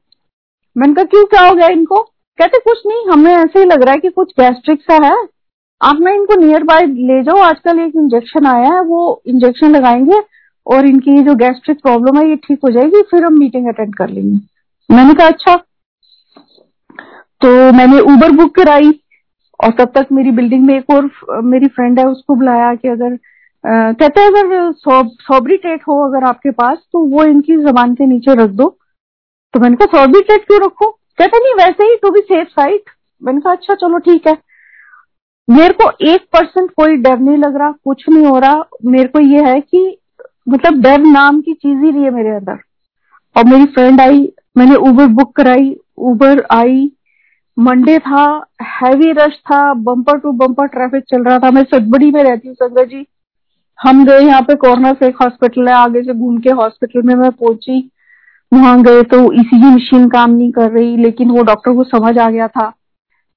मैंने 0.76 0.94
कहा, 0.94 1.04
क्यों, 1.04 1.24
क्या 1.24 1.46
हो 1.48 1.54
गया 1.54 1.66
इनको? 1.68 2.02
कहते, 2.38 2.58
कुछ 2.58 2.82
नहीं, 2.86 3.06
हमें 3.08 3.32
ऐसे 3.32 3.58
ही 3.58 3.64
लग 3.64 3.82
रहा 3.82 3.94
है 3.94 4.00
कि 4.00 4.08
कुछ 4.10 4.32
गैस्ट्रिक 4.40 4.82
सा 4.82 4.94
है। 5.04 5.16
आप 5.82 6.00
ना 6.00 6.10
इनको 6.12 6.34
नियर 6.40 6.62
बाय 6.64 6.86
ले 6.86 7.22
जाओ। 7.22 7.38
आजकल 7.42 7.78
एक 7.80 7.96
इंजेक्शन 7.96 8.46
आया 8.46 8.72
है 8.74 8.80
वो 8.84 9.00
इंजेक्शन 9.26 9.70
लगाएँगे 9.76 10.20
और 10.66 10.86
इनकी 10.86 11.22
जो 11.24 11.34
गैस्ट्रिक 11.36 11.80
प्रॉब्लम 11.82 12.18
है 12.18 12.28
ये 12.28 12.36
ठीक 12.38 12.58
हो 12.64 12.70
जाएगी 12.70 13.02
फिर 13.10 13.24
हम 13.24 13.38
मीटिंग 13.38 13.68
अटेंड 13.68 13.94
कर 13.94 14.08
लेंगे। 14.08 14.38
मैंने 14.88 15.14
कहा 15.14 15.26
अच्छा। 15.26 15.56
तो 17.42 17.72
मैंने 17.72 18.00
उबर 18.12 18.32
बुक 18.36 18.54
कराई 18.54 18.90
और 19.60 19.70
तब 19.78 19.92
तक 19.94 20.06
मेरी 20.12 20.30
बिल्डिंग 20.30 20.64
में 20.66 20.74
एक 20.76 20.90
और 20.90 21.10
मेरी 21.44 21.68
फ्रेंड 21.68 21.98
है 21.98 22.04
उसको 22.06 22.34
बुलाया 22.34 22.74
कि 22.74 22.88
अगर 22.88 23.18
आ, 23.64 23.92
कहते 23.92 24.20
हैं 24.20 24.28
अगर 24.28 24.72
सॉब्रिटेट 25.22 25.82
हो 25.88 25.98
अगर 26.06 26.24
आपके 26.26 26.50
पास 26.52 26.78
तो 26.92 27.04
वो 27.08 27.24
इनकी 27.24 27.56
जबान 27.64 27.94
के 27.94 28.06
नीचे 28.06 28.34
रख 28.34 28.50
दो। 28.50 28.68
तो 29.54 29.60
मैंने 29.60 29.76
कहा 29.76 29.98
सॉब्रिटेट 29.98 30.46
क्यों 30.46 30.60
रखो? 30.64 30.88
कहते 31.18 31.38
नहीं 31.38 31.54
वैसे 31.56 31.84
ही 31.84 31.96
टू 32.02 32.10
बी 32.10 32.20
सेफ़ 32.22 32.48
साइड 32.50 32.90
मैंने 33.22 33.40
कहा 33.40 33.52
अच्छा 33.52 33.74
चलो 33.74 33.98
ठीक 33.98 34.26
है। 34.28 34.34
मेरे 35.52 35.72
को 35.72 35.90
एक 36.06 36.22
परसेंट 36.32 36.70
कोई 36.70 36.96
डर 36.96 37.18
नहीं 37.18 37.36
लग 37.36 37.56
रहा, 37.56 37.70
कुछ 37.84 38.04
नहीं 38.08 38.26
हो 38.26 38.38
रहा। 38.38 38.64
मेरे 38.84 39.08
को 39.08 39.20
ये 39.20 39.42
है 39.44 39.60
कि 39.60 39.98
मतलब 40.48 40.80
डर 40.82 40.98
नाम 40.98 41.40
की 41.40 41.52
चीज़ 41.52 41.78
ही 41.78 41.90
नहीं 41.92 42.04
है 42.04 42.10
मेरे 42.10 42.30
अंदर। 42.30 42.58
और 43.36 43.44
मेरी 43.44 43.64
फ्रेंड 43.64 44.00
आई, 44.00 44.32
मैंने 44.58 44.74
उबर 44.74 45.06
बुक 45.06 45.34
कराई 45.36 45.74
उबर 45.98 46.42
आई। 46.50 46.90
मंडे 47.56 47.98
था 47.98 48.24
हैवी 48.62 49.10
रश 49.12 49.32
था 49.46 49.72
बम्पर 49.74 50.18
टू 50.18 50.32
बम्पर 50.32 50.66
ट्रैफ़िक 50.66 51.04
चल 51.08 51.24
रहा 51.24 51.38
था। 51.38 51.50
मैं 51.50 51.62
सदबड़ी 51.64 52.10
में 52.10 52.22
रहती 52.24 52.48
हूँ, 52.48 52.54
संगत 52.54 52.88
जी। 52.88 53.06
हम 53.78 54.04
गए 54.04 54.20
यहाँ 54.20 54.42
पे 54.42 54.54
कॉर्नर 54.54 54.94
से 54.94 55.06
एक 55.06 55.22
हॉस्पिटल 55.22 55.68
है, 55.68 55.74
आगे 55.74 56.02
से 56.02 56.14
घूम 56.14 56.38
के 56.38 56.50
हॉस्पिटल 56.50 57.02
में 57.02 57.14
मैं 57.14 57.30
पहुँची। 57.30 57.90
वहाँ 58.52 58.82
गए 58.82 59.02
तो 59.02 59.32
ईसीजी 59.32 59.74
मशीन 59.74 60.08
काम 60.08 60.30
नहीं 60.30 60.50
कर 60.52 60.70
रही, 60.70 60.96
लेकिन 60.96 61.30
वो 61.30 61.42
डॉक्टर 61.42 61.74
को 61.74 61.84
समझ 61.84 62.18
आ 62.18 62.30
गया 62.30 62.48
था। 62.48 62.72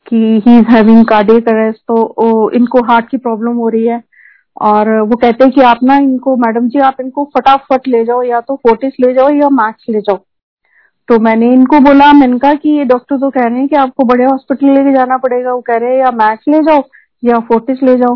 कि 0.08 0.42
he 0.48 0.58
is 0.60 0.66
having 0.70 1.06
cardiac 1.06 1.50
arrest 1.50 1.80
तो 1.88 1.96
ओ, 1.96 2.50
इनको 2.52 2.84
हार्ट 2.84 3.10
की 3.10 3.18
प्रॉब्लम 3.18 3.56
हो 3.56 3.70
रही 3.70 3.86
है। 3.88 4.02
और 4.62 4.90
वो 5.00 5.16
कहते 5.16 5.44
हैं 5.44 5.54
कि 5.54 5.62
आप 5.62 5.80
ना 5.84 5.98
इनको 5.98 6.36
मैडम 6.38 6.68
जी 6.70 6.80
आप 6.80 6.98
इनको 7.02 7.24
फटाफट 7.38 7.88
ले 7.88 8.04
जाओ 8.06 8.22
या 8.24 8.40
तो 8.42 8.56
फोर्टिस 8.56 8.94
ले 9.00 9.14
जाओ 9.14 9.30
या 9.32 9.50
मैक्स 9.52 9.86
ले 9.90 10.02
जाओ। 10.02 10.18
तो 11.10 11.20
मैंने 11.20 11.52
इनको 11.54 11.80
बोला 11.80 12.12
मैंने 12.14 12.38
कहा 12.40 12.54
कि 12.54 12.70
ये 12.70 12.86
डॉक्टर 12.86 13.18
तो 13.18 13.30
कह 13.30 13.46
रहे 13.48 13.60
हैं 13.60 13.68
कि 13.68 13.76
आपको 13.76 14.04
बड़े 14.04 14.26
हॉस्पिटल 14.26 14.68
लेके 14.68 14.94
जाना 14.94 15.18
पड़ेगा। 15.18 15.54
वो 15.54 15.62
कह 15.62 15.78
रहे 15.78 15.92
हैं 15.92 16.00
या 16.00 16.12
मैक्स 16.12 16.48
ले 16.48 16.62
जाओ 16.64 16.84
या 17.24 17.40
फोर्टिस 17.50 17.84
ले 17.84 17.96
जाओ। 17.98 18.16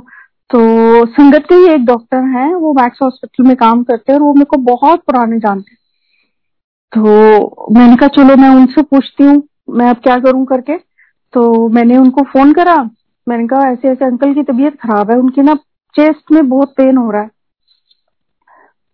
तो 0.50 1.06
संगत 1.06 1.46
के 1.50 1.56
ही 1.56 1.74
एक 1.74 1.86
डॉक्टर 1.86 2.24
हैं 2.38 2.54
वो 2.56 2.74
मैक्स 2.74 3.02
हॉस्पिटल 3.02 3.44
में 3.44 3.56
काम 3.56 3.84
करते 3.84 4.12
हैं 4.12 4.20
और 4.20 4.26
वो 4.26 4.34
मेरे 4.34 4.46
को 4.46 4.58
बहुत 4.66 5.00
पुराने 5.00 5.40
जानते 5.40 5.76
तो 6.94 7.70
मैंने 7.74 7.96
कहा 7.96 8.08
चलो 8.08 8.36
मैं 8.36 8.50
उनसे 8.50 8.82
पूछती 8.82 9.24
हूँ 9.24 9.42
मैं 9.70 9.90
अब 9.90 9.96
क्या 9.96 10.18
करूँ 10.20 10.46
करके? 10.46 10.89
तो 11.34 11.70
मैंने 11.70 11.98
उनको 11.98 12.22
फ़ोन 12.24 12.54
करा। 12.54 12.76
मैंने 13.28 13.48
कहा, 13.48 13.70
ऐसे 13.72 13.88
ऐसे 13.88 14.06
अंकल 14.06 14.34
की 14.34 14.44
तबीयत 14.44 14.80
खराब 14.82 15.12
है, 15.12 15.18
उनकी 15.18 15.42
ना 15.42 15.56
चेस्ट 15.96 16.32
में 16.32 16.50
बहुत 16.50 16.74
पेन 16.78 16.98
हो 16.98 17.12
रहा 17.12 17.22
है। 17.22 17.30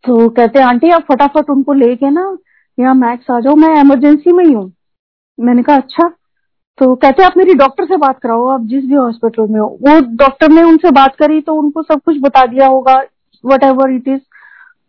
तो 0.04 0.30
कहते, 0.30 0.60
आंटी, 0.60 0.90
आप 0.90 1.06
फटाफट 1.12 1.50
उनको 1.50 1.74
लेके 1.74 2.10
ना 2.10 2.38
यहाँ 2.80 2.96
मैक्स 2.96 3.32
आ 3.32 3.40
जाओ, 3.40 3.56
मैं 3.56 3.80
इमरजेंसी 3.80 4.32
में 4.32 4.46
ही 4.46 4.54
हूँ। 4.54 4.72
मैंने 5.40 5.64
कहा 5.64 5.76
अच्छा। 5.76 6.08
तो 6.78 6.96
कहते, 6.96 7.24
आप 7.24 7.38
मेरी 7.38 7.54
डॉक्टर 7.54 7.86
से 7.86 7.98
बात 7.98 8.20
कराओ, 8.20 8.48
आप 8.48 8.62
जिस 8.62 8.86
भी 8.86 8.96
हॉस्पिटल 8.96 9.48
में 9.48 9.60
हो। 9.60 9.68
वो 9.82 10.00
डॉक्टर 10.16 10.50
ने 10.50 10.64
उनसे 10.64 10.92
बात 10.92 11.16
करी 11.16 11.42
तो 11.42 11.54
उनको 11.56 11.84
सब 11.84 12.02
कुछ 12.06 12.18
बता 12.22 12.46
दिया 12.46 12.68
होगा 12.68 13.02
वट 13.44 13.64
एवर 13.64 13.92
इट 13.92 14.08
इज़ 14.08 14.22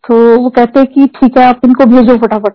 तो 0.04 0.16
वो 0.40 0.50
कहते 0.50 0.84
कि, 0.84 1.06
ठीक 1.06 1.38
है, 1.38 1.44
आप 1.44 1.60
इनको 1.64 1.84
भेजो 1.86 2.16
फटाफट। 2.16 2.52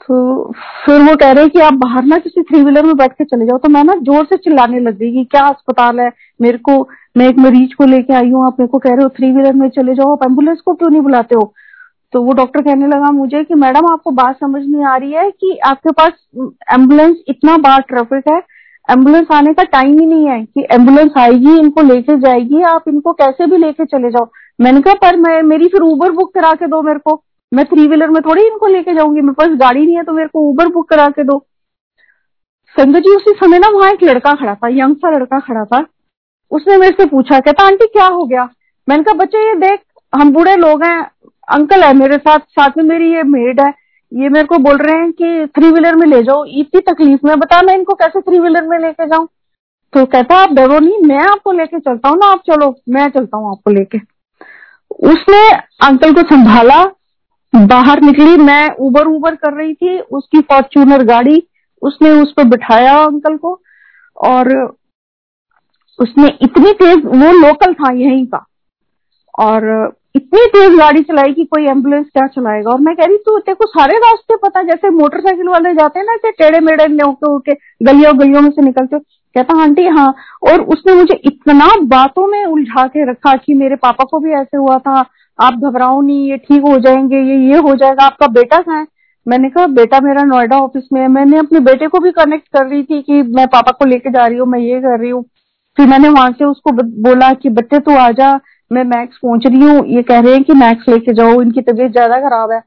तो 0.00 0.52
फिर 0.84 1.00
वो 1.00 1.14
कह 1.16 1.32
रहे 1.32 1.48
कि 1.48 1.60
आप 1.60 1.74
बाहर 1.74 2.04
ना 2.04 2.16
किसी 2.18 2.42
थ्री 2.42 2.62
व्हीलर 2.62 2.84
में 2.84 2.96
बैठ 2.96 3.12
के 3.12 3.24
चले 3.24 3.46
जाओ 3.46 3.58
तो 3.58 3.68
मैं 3.68 3.82
ना 3.84 3.94
ज़ोर 4.02 4.24
से 4.24 4.36
चिल्लाने 4.36 4.80
लग 4.80 4.96
गई 4.98 5.12
कि 5.12 5.24
क्या 5.24 5.42
अस्पताल 5.48 6.00
है? 6.00 6.10
मेरे 6.40 6.58
को, 6.58 6.88
मैं 7.16 7.28
एक 7.28 7.38
मरीज़ 7.38 7.74
को 7.78 7.84
लेके 7.84 8.14
आई 8.14 8.30
हूँ, 8.30 8.46
आप 8.46 8.60
मेरे 8.60 8.68
को 8.68 8.78
कह 8.78 8.90
रहे 8.90 9.02
हो 9.02 9.08
थ्री 9.08 9.30
व्हीलर 9.32 9.52
में 9.52 9.68
चले 9.68 9.94
जाओ, 9.94 10.12
आप 10.12 10.22
एंबुलेंस 10.24 10.60
को 10.60 10.74
क्यों 10.74 10.90
नहीं 10.90 11.00
बुलाते 11.00 11.34
हो? 11.34 11.52
तो 12.12 12.22
वो 12.22 12.32
डॉक्टर 12.32 12.62
कहने 12.62 12.86
लगा 12.86 13.10
मुझे 13.10 13.42
कि 13.44 13.54
मैडम, 13.54 13.86
आपको 13.92 14.10
बात 14.10 14.36
समझ 14.36 14.62
नहीं 14.62 14.84
आ 14.84 14.96
रही 14.96 15.12
है 15.12 15.30
कि 15.30 15.58
आपके 15.66 15.90
पास 15.92 16.12
एंबुलेंस 16.72 17.16
इतना 17.28 17.56
बार 17.58 17.80
ट्रैफ़िक 17.80 18.28
है 18.28 18.38
एंबुलेंस 18.88 19.26
आने 19.32 19.52
का 19.54 19.62
टाइम 19.62 19.98
ही 20.00 20.06
नहीं 20.06 20.28
है 20.28 20.44
कि 20.44 20.66
एंबुलेंस 20.72 21.10
आएगी, 21.18 21.58
इनको 21.58 21.82
लेके 21.82 22.16
जाएगी, 22.20 22.62
आप 22.62 22.84
इनको 22.88 23.12
कैसे 23.12 23.46
भी 23.46 23.56
लेके 23.56 23.84
चले 23.84 24.10
जाओ। 24.10 24.28
मैंने 24.60 24.80
कहा, 24.80 24.94
पर 24.94 25.16
मैं, 25.16 25.42
मेरी 25.42 25.68
फिर 25.68 25.82
ऊबर 25.82 26.10
बुक 26.10 26.34
करा 26.34 26.52
के 26.54 26.66
दो 26.66 26.82
मेरे 26.82 26.98
को। 26.98 27.22
मैं 27.52 27.64
थ्री 27.64 27.86
व्हीलर 27.86 28.10
में 28.10 28.22
थोड़ी 28.22 28.42
इनको 28.42 28.66
लेके 28.66 28.94
जाऊँगी। 28.94 29.20
मेरे 29.20 29.34
पास 29.34 29.56
गाड़ी 29.58 29.86
नहीं 29.86 29.96
है 29.96 30.02
तो 30.02 30.12
मेरे 30.12 30.28
को 30.28 30.40
ऊबर 30.40 30.68
बुक 30.68 30.88
करा 30.88 31.08
के 31.08 31.24
दो। 31.24 31.38
संजय 32.76 33.00
जी, 33.00 33.16
उसी 33.16 33.32
समय 33.34 33.58
ना 33.58 33.68
वहाँ 33.68 33.90
एक 33.92 34.02
लड़का 34.04 34.34
खड़ा 34.34 34.54
था 34.54 34.68
यंग 34.68 34.96
सा 34.96 35.10
लड़का 35.10 35.40
खड़ा 35.40 35.64
था। 35.64 35.84
उसने 36.50 36.76
मेरे 36.76 36.96
से 37.00 37.06
पूछा, 37.06 37.40
कहता, 37.40 37.64
आंटी, 37.64 37.86
क्या 37.86 38.06
हो 38.06 38.24
गया? 38.24 38.48
मैंने 38.88 39.02
कहा, 39.02 39.14
बच्चे, 39.14 39.48
ये 39.48 39.54
देख, 39.54 39.80
हम 40.14 40.32
बूढ़े 40.32 40.56
लोग 40.56 40.84
हैं 40.84 41.10
अंकल 41.48 41.82
है 41.82 41.92
मेरे 41.94 42.16
साथ 42.16 42.38
साथ 42.38 42.70
में 42.76 42.84
मेरी 42.84 43.12
ये 43.12 43.22
मेड 43.22 43.60
है। 43.60 43.74
ये 44.12 44.28
मेरे 44.28 44.46
को 44.46 44.58
बोल 44.58 44.76
रहे 44.76 44.96
हैं 44.96 45.12
कि 45.12 45.46
थ्री 45.46 45.70
व्हीलर 45.70 45.94
में 45.94 46.06
ले 46.06 46.22
जाओ, 46.22 46.44
इतनी 46.44 46.80
तकलीफ़ 46.80 47.20
में। 47.24 47.38
बता, 47.38 47.62
मैं 47.62 47.74
इनको 47.74 47.94
कैसे 47.94 48.20
थ्री 48.20 48.38
व्हीलर 48.38 48.62
में 48.62 48.78
लेके 48.78 49.06
जाऊँ? 49.06 49.28
तो 49.92 50.06
कहता, 50.06 50.36
आप 50.36 50.52
डरो 50.52 50.78
नहीं, 50.78 50.98
मैं 51.06 51.20
आपको 51.20 51.52
लेके 51.52 51.78
चलता 51.78 52.08
हूँ 52.08 52.18
ना, 52.18 52.26
आप 52.26 52.42
चलो, 52.46 52.74
मैं 52.88 53.08
चलता 53.08 53.36
हूँ 53.36 53.50
आपको 53.50 53.70
लेके। 53.70 53.98
उसने 55.10 55.50
अंकल 55.86 56.14
को 56.14 56.22
संभाला 56.22 56.84
बाहर 57.52 58.00
निकली, 58.00 58.36
मैं 58.36 58.70
उबर 58.76 59.06
उबर 59.06 59.34
कर 59.34 59.52
रही 59.52 59.74
थी, 59.74 59.98
उसकी 59.98 60.40
फॉर्च्यूनर 60.40 61.04
गाड़ी, 61.04 61.42
उसने 61.82 62.10
उस 62.10 62.32
पर 62.36 62.44
बिठाया 62.44 62.96
अंकल 63.04 63.36
को, 63.36 63.60
और 64.16 64.52
उसने 65.98 66.28
इतनी 66.42 66.72
तेज, 66.72 67.04
वो 67.06 67.32
लोकल 67.40 67.72
था 67.74 67.92
यहीं 67.92 68.26
का, 68.26 68.44
और 69.38 69.92
इतनी 70.16 70.46
तेज 70.46 70.78
गाड़ी 70.78 71.02
चलाई 71.02 71.32
कि 71.32 71.44
कोई 71.44 71.66
एंबुलेंस 71.66 72.06
क्या 72.06 72.26
चलाएगा, 72.26 72.70
और 72.70 72.80
मैं 72.80 72.94
कह 72.96 73.04
रही, 73.04 73.16
तू 73.16 73.38
तेरे 73.38 73.54
को 73.54 73.66
सारे 73.66 73.96
रास्ते 73.98 74.36
पता, 74.36 74.62
जैसे 74.62 74.90
मोटरसाइकिल 74.90 75.48
वाले 75.48 75.74
जाते 75.74 75.98
हैं 75.98 76.06
ना 76.06 76.12
ऐसे 76.12 76.30
टेढ़े 76.30 76.60
मेढ़े 76.60 76.84
होके 76.84 77.30
होके 77.30 77.52
गलियों 77.84 78.18
गलियों 78.20 78.40
में 78.40 78.50
से 78.50 78.62
निकलते 78.62 78.98
कहता, 78.98 79.62
आंटी 79.62 79.86
हाँ। 79.86 80.14
और 80.42 80.60
उसने 80.64 80.94
मुझे 80.94 81.14
इतना 81.24 81.68
बातों 81.82 82.26
में 82.26 82.44
उलझा 82.44 82.86
के 82.86 83.10
रखा 83.10 83.34
कि 83.36 83.54
मेरे 83.54 83.76
पापा 83.76 84.04
को 84.04 84.18
भी 84.18 84.32
ऐसे 84.32 84.56
हुआ 84.56 84.78
था 84.78 85.00
आप 85.40 85.54
घबराओ 85.54 86.00
नहीं, 86.00 86.30
ये 86.30 86.36
ठीक 86.36 86.62
हो 86.62 86.78
जाएँगे, 86.78 87.16
ये 87.16 87.36
ये 87.50 87.58
हो 87.58 87.74
जाएगा, 87.74 88.04
आपका 88.04 88.26
बेटा 88.26 88.60
कहाँ 88.60 88.80
है? 88.80 88.86
मैंने 89.26 89.48
कहा, 89.50 89.66
बेटा 89.66 90.00
मेरा 90.00 90.22
नोएडा 90.22 90.58
ऑफ़िस 90.58 90.84
में 90.92 91.00
है। 91.00 91.08
मैंने 91.08 91.38
अपने 91.38 91.60
बेटे 91.60 91.86
को 91.88 91.98
भी 91.98 92.10
कनेक्ट 92.10 92.48
कर 92.48 92.66
रही 92.66 92.82
थी 92.82 93.00
कि 93.02 93.22
मैं 93.22 93.46
पापा 93.46 93.72
को 93.72 93.84
लेके 93.84 94.10
जा 94.10 94.26
रही 94.26 94.38
हूँ, 94.38 94.46
मैं 94.48 94.58
ये 94.60 94.80
कर 94.80 94.98
रही 95.00 95.10
हूँ। 95.10 95.22
फिर 95.76 95.86
मैंने 95.86 96.08
वहाँ 96.08 96.30
से 96.32 96.44
उसको 96.44 96.72
बोला 97.02 97.32
कि, 97.32 97.48
बच्चे, 97.48 97.78
तू 97.78 97.96
आ 97.96 98.10
जा, 98.10 98.40
मैं 98.70 98.84
मैक्स 98.84 99.18
पहुँच 99.22 99.46
रही 99.46 99.60
हूँ। 99.60 99.86
ये 99.86 100.02
कह 100.02 100.20
रहे 100.20 100.32
हैं 100.32 100.42
कि 100.44 100.52
मैक्स 100.52 100.88
लेके 100.88 101.12
जाओ, 101.14 101.40
इनकी 101.42 101.60
तबीयत 101.62 101.92
ज़्यादा 101.92 102.20
खराब 102.20 102.50
है। 102.52 102.60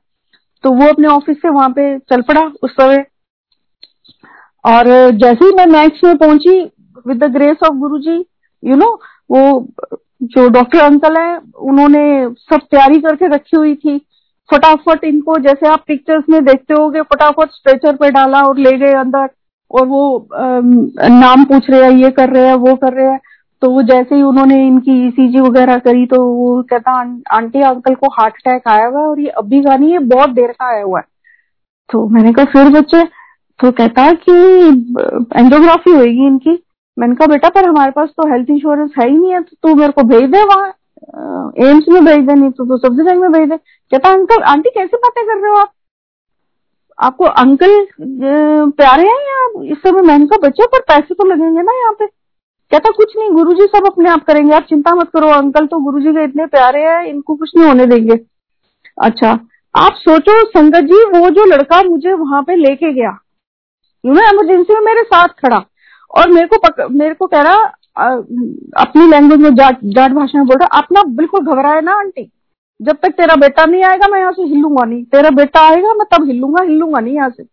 तो 0.64 0.72
वो 0.72 0.88
अपने 0.88 1.08
ऑफ़िस 1.08 1.38
से 1.38 1.50
वहाँ 1.50 1.70
पे 1.70 1.98
चल 2.00 2.22
पड़ा 2.22 2.42
उस 2.64 2.72
समय। 2.72 3.06
और 4.66 4.86
जैसे 5.12 5.46
ही 5.46 5.52
मैं 5.52 5.66
मैक्स 5.66 6.04
में 6.04 6.18
पहुँची 6.18 6.60
with 7.08 7.24
the 7.24 7.32
grace 7.34 7.58
of 7.64 7.74
Guru 7.74 7.98
ji 8.00 8.26
you 8.64 8.76
know 8.76 8.88
वो 9.32 9.60
जो 10.26 10.48
डॉक्टर 10.50 10.80
अंकल 10.80 11.18
है, 11.18 11.38
उन्होंने 11.58 12.04
सब 12.30 12.62
तैयारी 12.72 13.00
करके 13.02 13.28
रखी 13.28 13.58
हुई 13.58 13.76
थी। 13.76 13.98
फटाफट 14.50 15.04
इनको, 15.04 15.38
जैसे 15.38 15.68
आप 15.68 15.84
पिक्चर्स 15.88 16.24
में 16.30 16.44
देखते 16.46 16.74
हो 16.74 16.90
फटाफट 17.04 17.52
स्ट्रेचर 17.52 17.96
पे 17.96 18.10
डाला 18.12 18.42
और 18.42 18.58
ले 18.58 18.78
गए 18.78 18.94
अंदर। 18.94 19.30
और 19.72 19.86
वो 19.88 20.28
नाम 20.34 21.44
पूछ 21.44 21.70
रहे 21.70 21.84
हैं, 21.84 21.92
ये 21.92 22.10
कर 22.12 22.30
रहे 22.30 22.48
हैं, 22.48 22.56
वो 22.56 22.76
कर 22.76 22.94
रहे 22.94 23.12
हैं। 23.12 23.20
तो 23.62 23.70
वो 23.72 23.82
जैसे 23.82 24.16
ही 24.16 24.22
उन्होंने 24.22 24.56
इनकी 24.68 24.92
ईसीजी 25.08 25.38
e 25.38 25.42
वगैरह 25.42 25.78
करी 25.78 26.06
तो 26.06 26.22
वो 26.26 26.62
कहता 26.64 26.92
आंटी, 27.32 27.62
अंकल 27.62 27.94
को 27.96 28.08
हार्ट 28.14 28.34
अटैक 28.36 28.68
आया 28.68 28.86
हुआ 28.88 29.00
है 29.02 29.08
और 29.08 29.20
ये 29.20 29.28
अभी 29.38 29.62
का 29.62 29.76
नहीं 29.78 29.92
है 29.92 30.00
बहुत 30.08 30.30
देर 30.30 30.52
का 30.52 30.66
आया 30.66 30.84
हुआ 30.84 31.00
है। 31.00 31.06
तो 31.90 32.08
मैंने 32.08 32.34
कहा, 32.34 32.46
फिर 32.46 32.70
बच्चे? 32.70 33.04
तो 33.60 33.72
कहता 33.72 34.12
कि 34.12 34.34
एंजियोग्राफी 35.38 35.92
होगी 35.92 36.26
इनकी। 36.28 36.56
मैंने 36.98 37.16
कहा, 37.16 37.28
बेटा, 37.28 37.50
पर 37.50 37.68
हमारे 37.68 37.92
पास 37.92 38.10
तो 38.10 38.30
हेल्थ 38.32 38.50
इंश्योरेंस 38.50 38.92
है 39.00 39.10
ही 39.10 39.18
नहीं 39.18 39.32
है 39.34 39.42
तो 39.42 39.56
तू 39.64 39.76
मेरे 39.76 39.92
को 39.92 40.04
भेज 40.08 40.30
दे 40.32 40.44
वहाँ 40.46 40.68
एम्स 41.62 41.86
में 41.90 42.04
भेज 42.06 42.26
दे, 42.28 42.34
नहीं 42.34 42.50
तो 42.52 42.66
तू 42.66 42.78
सब्ज़ी 42.80 43.18
में 43.18 43.32
भेज 43.32 43.50
दे। 43.50 43.58
कहता 43.58 44.10
अंकल 44.12 44.44
आंटी 44.50 44.70
कैसे 44.70 44.98
बातें 44.98 45.24
कर 45.24 45.38
रहे 45.38 45.52
हो 45.52 45.58
आप? 45.58 45.72
आपको 46.98 47.26
अंकल 47.26 47.86
प्यारे 48.72 49.04
हैं 49.04 49.22
या 49.22 49.72
इस 49.72 49.78
समय 49.80 50.02
मैंने 50.04 50.26
कहा 50.26 50.48
बच्चों 50.48 50.68
पर 50.68 50.82
पैसे 50.88 51.14
तो 51.14 51.26
लगेंगे 51.26 51.62
ना 51.62 51.74
यहाँ 51.74 51.94
पे? 51.94 52.06
कहता 52.06 52.92
कुछ 52.92 53.16
नहीं, 53.18 53.30
गुरुजी 53.32 53.66
सब 53.68 53.88
अपने 53.88 54.10
आप 54.10 54.24
करेंगे। 54.26 54.56
आप 54.56 54.66
चिंता 54.70 54.94
मत 54.96 55.10
करो 55.14 55.30
अंकल 55.32 55.66
तो 55.66 55.80
गुरुजी 55.82 56.14
के 56.14 56.24
इतने 56.24 56.46
प्यारे 56.48 56.82
हैं, 56.82 57.04
इनको 57.06 57.36
कुछ 57.36 57.52
नहीं 57.56 57.68
होने 57.68 57.86
देंगे। 57.88 58.20
अच्छा 58.98 59.32
आप 59.76 59.94
सोचो, 59.98 60.42
संगत 60.48 60.84
जी, 60.84 61.04
वो 61.12 61.30
जो 61.32 61.46
लड़का 61.46 61.82
मुझे 61.84 62.14
वहाँ 62.14 62.42
पे 62.44 62.56
लेके 62.56 62.94
गया 62.94 63.18
यू 64.04 64.14
नो 64.14 64.30
इमरजेंसी 64.32 64.74
में 64.74 64.82
मेरे 64.84 65.04
साथ 65.04 65.28
खड़ा 65.40 65.64
और 66.12 66.32
मेरे 66.32 66.48
को 66.48 66.58
पक, 66.60 66.88
मेरे 66.92 67.14
को 67.14 67.28
कह 67.28 67.42
रहा 67.42 67.72
आ, 67.98 68.06
अपनी 68.78 69.08
लैंग्वेज 69.08 69.40
में 69.40 69.56
जाट 69.56 70.12
भाषा 70.14 70.38
में 70.38 70.48
बोल 70.48 70.58
रहा 70.58 70.78
आप 70.78 70.88
ना 70.92 71.04
बिल्कुल 71.16 71.42
घबराए 71.44 71.82
ना 71.82 71.94
आंटी। 71.96 72.30
जब 72.80 72.98
तक 73.02 73.12
तेरा 73.12 73.36
बेटा 73.38 73.66
नहीं 73.66 73.84
आएगा 73.84 74.08
मैं 74.08 74.20
यहाँ 74.20 74.32
से 74.34 74.44
हिलूँगा 74.44 74.84
नहीं। 74.86 75.04
तेरा 75.06 75.30
बेटा 75.32 75.62
आएगा 75.68 75.94
मैं 75.94 76.08
तब 76.12 76.26
हिलूँगा 76.28 76.64
हिलूँगा 76.64 77.00
नहीं 77.00 77.14
यहाँ 77.16 77.30
से। 77.30 77.44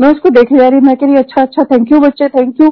मैं 0.00 0.10
उसको 0.12 0.30
देखे 0.30 0.58
जा 0.58 0.68
रही 0.68 0.80
मैं 0.80 0.96
कह 0.96 1.06
रही 1.06 1.16
अच्छा 1.16 1.42
अच्छा 1.42 1.64
थैंक 1.64 1.92
यू 1.92 2.00
बच्चे 2.00 2.28
थैंक 2.28 2.60
यू 2.60 2.68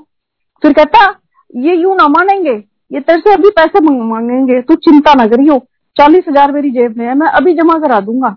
फिर 0.63 0.73
कहता 0.73 1.07
ये 1.51 1.75
यूँ 1.77 1.97
ना 1.97 2.09
मानेंगे 2.09 2.53
ये 2.91 3.01
तेरे 3.01 3.21
से 3.21 3.33
अभी 3.33 3.51
पैसे 3.57 3.81
मांगेंगे 3.83 4.61
तू 4.63 4.75
चिंता 4.77 5.15
ना 5.15 5.27
करियो। 5.27 5.59
चालीस 5.97 6.25
हज़ार 6.29 6.53
मेरी 6.53 6.71
जेब 6.71 6.97
में 6.99 7.07
है 7.07 7.15
मैं 7.15 7.29
अभी 7.31 7.55
जमा 7.55 7.79
करा 7.79 8.01
दूँगा। 8.03 8.35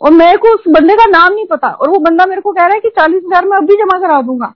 और 0.00 0.10
मेरे 0.12 0.36
को 0.36 0.54
उस 0.54 0.64
बंदे 0.68 0.94
का 0.96 1.06
नाम 1.08 1.32
नहीं 1.32 1.46
पता 1.46 1.68
और 1.68 1.90
वो 1.90 1.98
बंदा 2.00 2.26
मेरे 2.26 2.40
को 2.40 2.52
कह 2.52 2.62
रहा 2.62 2.74
है 2.74 2.80
कि 2.80 2.88
चालीस 2.90 3.22
हज़ार 3.26 3.44
मैं 3.44 3.56
अभी 3.56 3.76
जमा 3.76 3.98
करा 3.98 4.20
दूँगा। 4.22 4.52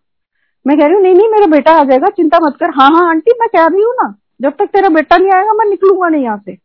मैं 0.69 0.77
कह 0.79 0.87
रही 0.87 0.95
हूँ, 0.95 1.03
नहीं 1.03 1.15
नहीं, 1.15 1.29
मेरा 1.29 1.47
बेटा 1.47 1.73
आ 1.73 1.85
जाएगा, 1.85 2.09
चिंता 2.09 2.39
मत 2.41 2.57
कर। 2.61 2.71
हाँ 2.71 2.91
हाँ 2.91 3.09
आंटी, 3.09 3.33
मैं 3.41 3.49
कह 3.49 3.67
रही 3.67 3.83
हूँ 3.83 3.95
ना, 3.95 4.15
जब 4.41 4.53
तक 4.53 4.67
तेरा 4.67 4.89
बेटा 4.89 5.17
नहीं 5.17 5.33
आएगा, 5.33 5.53
मैं 5.53 5.69
निकलूँगा 5.71 6.09
नहीं 6.09 6.25
यहाँ 6.25 6.43
से। 6.45 6.57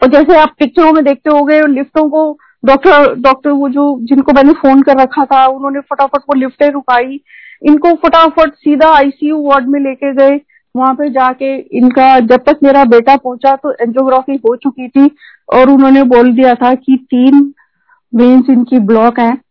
और 0.00 0.08
जैसे 0.08 0.36
आप 0.36 0.54
पिक्चरों 0.58 0.92
में 0.92 1.04
देखते 1.04 1.30
हो 1.30 1.44
गए 1.44 1.60
लिफ्टों 1.66 2.08
को 2.10 2.38
डॉक्टर 2.64 3.14
डॉक्टर 3.14 3.50
वो 3.50 3.68
जो, 3.68 3.98
जिनको 4.02 4.32
मैंने 4.32 4.52
फ़ोन 4.52 4.82
कर 4.82 4.98
रखा 4.98 5.24
था, 5.24 5.46
उन्होंने 5.46 5.80
फटाफट 5.80 6.20
वो 6.20 6.34
लिफ्टें 6.34 6.68
रुकाई। 6.70 7.20
इनको 7.62 7.94
फटाफट 7.94 8.54
सीधा 8.54 8.88
आईसीयू 8.88 9.40
वार्ड 9.42 9.68
में 9.68 9.80
लेके 9.80 10.12
गए। 10.14 10.40
वहाँ 10.74 10.94
पे 10.94 11.08
जाके 11.10 11.56
इनका, 11.78 12.18
जब 12.20 12.44
तक 12.46 12.58
मेरा 12.62 12.84
बेटा 12.84 13.16
पहुँचा 13.16 13.54
तो 13.56 13.72
एंजियोग्राफी 13.72 14.36
हो 14.36 14.56
चुकी 14.56 14.88
थी। 14.88 15.10
और 15.54 15.70
उन्होंने 15.70 16.02
बोल 16.02 16.32
दिया 16.32 16.54
था 16.54 16.74
कि 16.74 16.96
तीन 17.10 17.52
वेन्स 18.12 18.50
इनकी 18.50 18.78
ब्लॉक 18.78 19.20
है। 19.20 19.43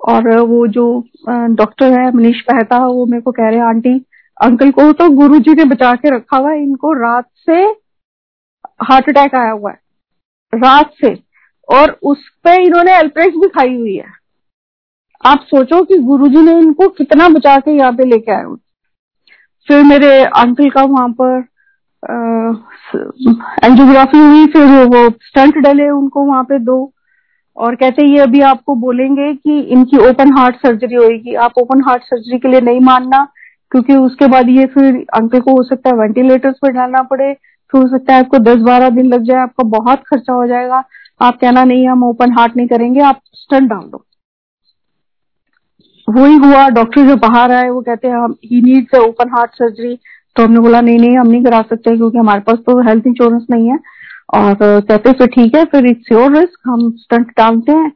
और 0.00 0.28
वो 0.40 0.66
जो 0.68 0.84
डॉक्टर 1.28 1.92
है, 1.92 2.10
मनीष 2.12 2.40
पहता 2.42 2.78
वो 2.78 3.06
मेरे 3.06 3.22
को 3.22 3.32
कह 3.32 3.48
रहे 3.48 3.60
आंटी, 3.62 3.94
अंकल 4.40 4.70
को 4.70 4.92
तो 4.94 5.08
गुरु 5.12 5.38
जी 5.38 5.54
ने 5.54 5.64
बचा 5.66 5.94
के 5.94 6.14
रखा 6.16 6.36
हुआ 6.36 6.50
है, 6.50 6.62
इनको 6.62 6.92
रात 6.94 7.28
से 7.46 7.62
हार्ट 8.82 9.08
अटैक 9.08 9.34
आया 9.34 9.50
हुआ 9.50 9.70
है, 9.70 9.78
रात 10.52 10.92
से, 10.96 11.14
और 11.68 11.98
उस 12.04 12.28
पे 12.44 12.54
इन्होंने 12.64 12.96
एल्प्रेक्स 12.98 13.36
भी 13.36 13.48
खाई 13.50 13.74
हुई 13.76 13.96
है। 13.96 14.16
आप 15.22 15.40
सोचो 15.44 15.82
कि 15.84 15.98
गुरुजी 16.00 16.42
ने 16.42 16.58
इनको 16.58 16.88
कितना 16.90 17.28
बचा 17.28 17.56
के 17.58 17.70
यहाँ 17.70 17.92
पे 17.92 18.04
लेके 18.06 18.32
आए 18.32 18.44
फिर 19.68 19.82
मेरे 19.84 20.10
अंकल 20.24 20.68
का 20.70 20.82
वहाँ 20.84 21.08
पर 21.20 21.38
एंजियोग्राफी 23.64 24.18
हुई, 24.18 24.46
फिर 24.46 24.64
वो 24.86 25.08
स्टंट 25.22 25.56
डले 25.58 25.88
उनको 25.90 26.24
वहाँ 26.24 26.42
पे 26.44 26.58
दो। 26.60 26.84
और 27.58 27.74
कहते 27.74 28.04
ये 28.04 28.18
अभी 28.20 28.40
आपको 28.42 28.74
बोलेंगे 28.76 29.32
कि 29.34 29.58
इनकी 29.60 29.96
ओपन 30.08 30.32
हार्ट 30.32 30.56
सर्जरी 30.56 30.94
होगी 30.94 31.34
आप 31.36 31.58
ओपन 31.58 31.82
हार्ट 31.82 32.02
सर्जरी 32.04 32.38
के 32.38 32.48
लिए 32.48 32.60
नहीं 32.62 32.80
मानना, 32.82 33.24
क्योंकि 33.72 33.94
उसके 33.96 34.26
बाद 34.26 34.48
ये 34.48 34.66
फिर 34.68 35.04
अंकल 35.14 35.40
को 35.40 35.52
हो 35.52 35.62
सकता 35.64 35.90
है 35.90 35.96
वेंटिलेटर्स 35.96 36.58
पर 36.62 36.72
डालना 36.72 37.02
पड़े। 37.04 37.32
फिर 37.72 37.80
हो 37.82 37.88
सकता 37.88 38.14
है 38.14 38.20
आपको 38.20 38.38
दस 38.40 38.62
बारह 38.62 38.90
दिन 38.90 39.06
लग 39.06 39.22
जाए, 39.22 39.38
आपका 39.38 39.64
बहुत 39.68 40.02
खर्चा 40.06 40.32
हो 40.32 40.46
जाएगा। 40.46 40.82
आप 41.20 41.38
कहना 41.40 41.64
नहीं, 41.64 41.88
हम 41.88 42.04
ओपन 42.04 42.32
हार्ट 42.32 42.56
नहीं 42.56 42.68
करेंगे, 42.68 43.00
आप 43.02 43.20
स्टंट 43.34 43.68
डाल 43.70 43.82
दो। 43.82 44.04
वही 46.08 46.36
हुआ 46.38 46.68
डॉक्टर 46.70 47.06
जो 47.06 47.16
बाहर 47.18 47.52
आए, 47.52 47.68
वो 47.68 47.80
कहते 47.82 48.08
हैं, 48.08 48.16
हम 48.16 48.36
he 48.44 48.62
needs 48.62 48.98
open 48.98 49.30
heart 49.30 49.50
surgery 49.52 49.98
तो 50.36 50.42
हमने 50.42 50.60
बोला, 50.60 50.80
नहीं 50.80 50.98
नहीं, 50.98 51.16
हम 51.18 51.26
नहीं 51.26 51.44
करा 51.44 51.60
सकते, 51.62 51.96
क्योंकि 51.96 52.18
हमारे 52.18 52.40
पास 52.40 52.58
तो 52.66 52.80
हेल्थ 52.88 53.06
इंश्योरेंस 53.06 53.46
नहीं 53.50 53.70
है। 53.70 53.78
और 54.34 54.54
कहते 54.80 55.12
फिर 55.12 55.26
ठीक 55.26 55.56
है, 55.56 55.64
फिर 55.64 55.86
इट्स 55.86 56.12
योर 56.12 56.36
रिस्क 56.36 56.58
हम 56.66 56.90
स्टंट 56.90 57.30
डालते 57.30 57.72
हैं. 57.72 57.90